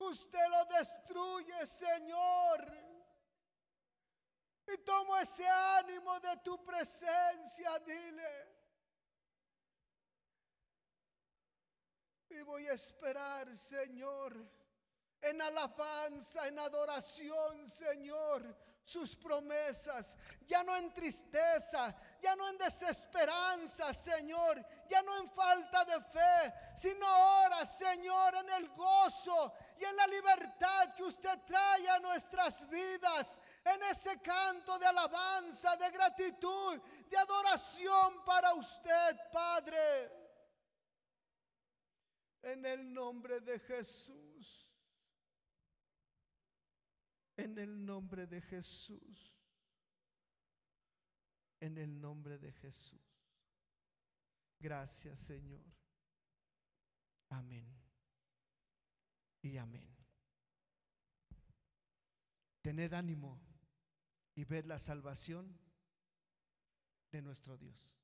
Usted 0.00 0.46
lo 0.50 0.64
destruye, 0.66 1.66
Señor. 1.66 2.58
Y 4.66 4.76
tomo 4.84 5.16
ese 5.16 5.48
ánimo 5.48 6.20
de 6.20 6.36
tu 6.44 6.62
presencia, 6.62 7.78
dile. 7.78 8.58
Y 12.28 12.42
voy 12.42 12.68
a 12.68 12.74
esperar, 12.74 13.56
Señor, 13.56 14.46
en 15.22 15.40
alabanza, 15.40 16.48
en 16.48 16.58
adoración, 16.58 17.66
Señor, 17.70 18.54
sus 18.88 19.14
promesas, 19.16 20.16
ya 20.46 20.62
no 20.62 20.74
en 20.74 20.90
tristeza, 20.94 21.94
ya 22.22 22.34
no 22.34 22.48
en 22.48 22.56
desesperanza, 22.56 23.92
Señor, 23.92 24.64
ya 24.88 25.02
no 25.02 25.14
en 25.20 25.28
falta 25.30 25.84
de 25.84 26.00
fe, 26.00 26.54
sino 26.74 27.06
ahora, 27.06 27.66
Señor, 27.66 28.34
en 28.36 28.50
el 28.50 28.68
gozo 28.70 29.52
y 29.78 29.84
en 29.84 29.94
la 29.94 30.06
libertad 30.06 30.94
que 30.94 31.02
usted 31.02 31.38
trae 31.44 31.86
a 31.90 31.98
nuestras 31.98 32.66
vidas, 32.70 33.38
en 33.62 33.82
ese 33.82 34.22
canto 34.22 34.78
de 34.78 34.86
alabanza, 34.86 35.76
de 35.76 35.90
gratitud, 35.90 36.80
de 37.10 37.18
adoración 37.18 38.24
para 38.24 38.54
usted, 38.54 39.16
Padre. 39.30 40.10
En 42.40 42.64
el 42.64 42.90
nombre 42.94 43.40
de 43.40 43.58
Jesús 43.58 44.27
en 47.38 47.56
el 47.56 47.84
nombre 47.86 48.26
de 48.26 48.42
Jesús. 48.42 49.32
En 51.60 51.78
el 51.78 52.00
nombre 52.00 52.38
de 52.38 52.52
Jesús. 52.52 53.00
Gracias 54.60 55.20
Señor. 55.20 55.64
Amén. 57.30 57.66
Y 59.42 59.56
amén. 59.56 59.88
Tened 62.60 62.92
ánimo 62.92 63.40
y 64.34 64.44
ved 64.44 64.64
la 64.64 64.78
salvación 64.78 65.56
de 67.12 67.22
nuestro 67.22 67.56
Dios. 67.56 67.97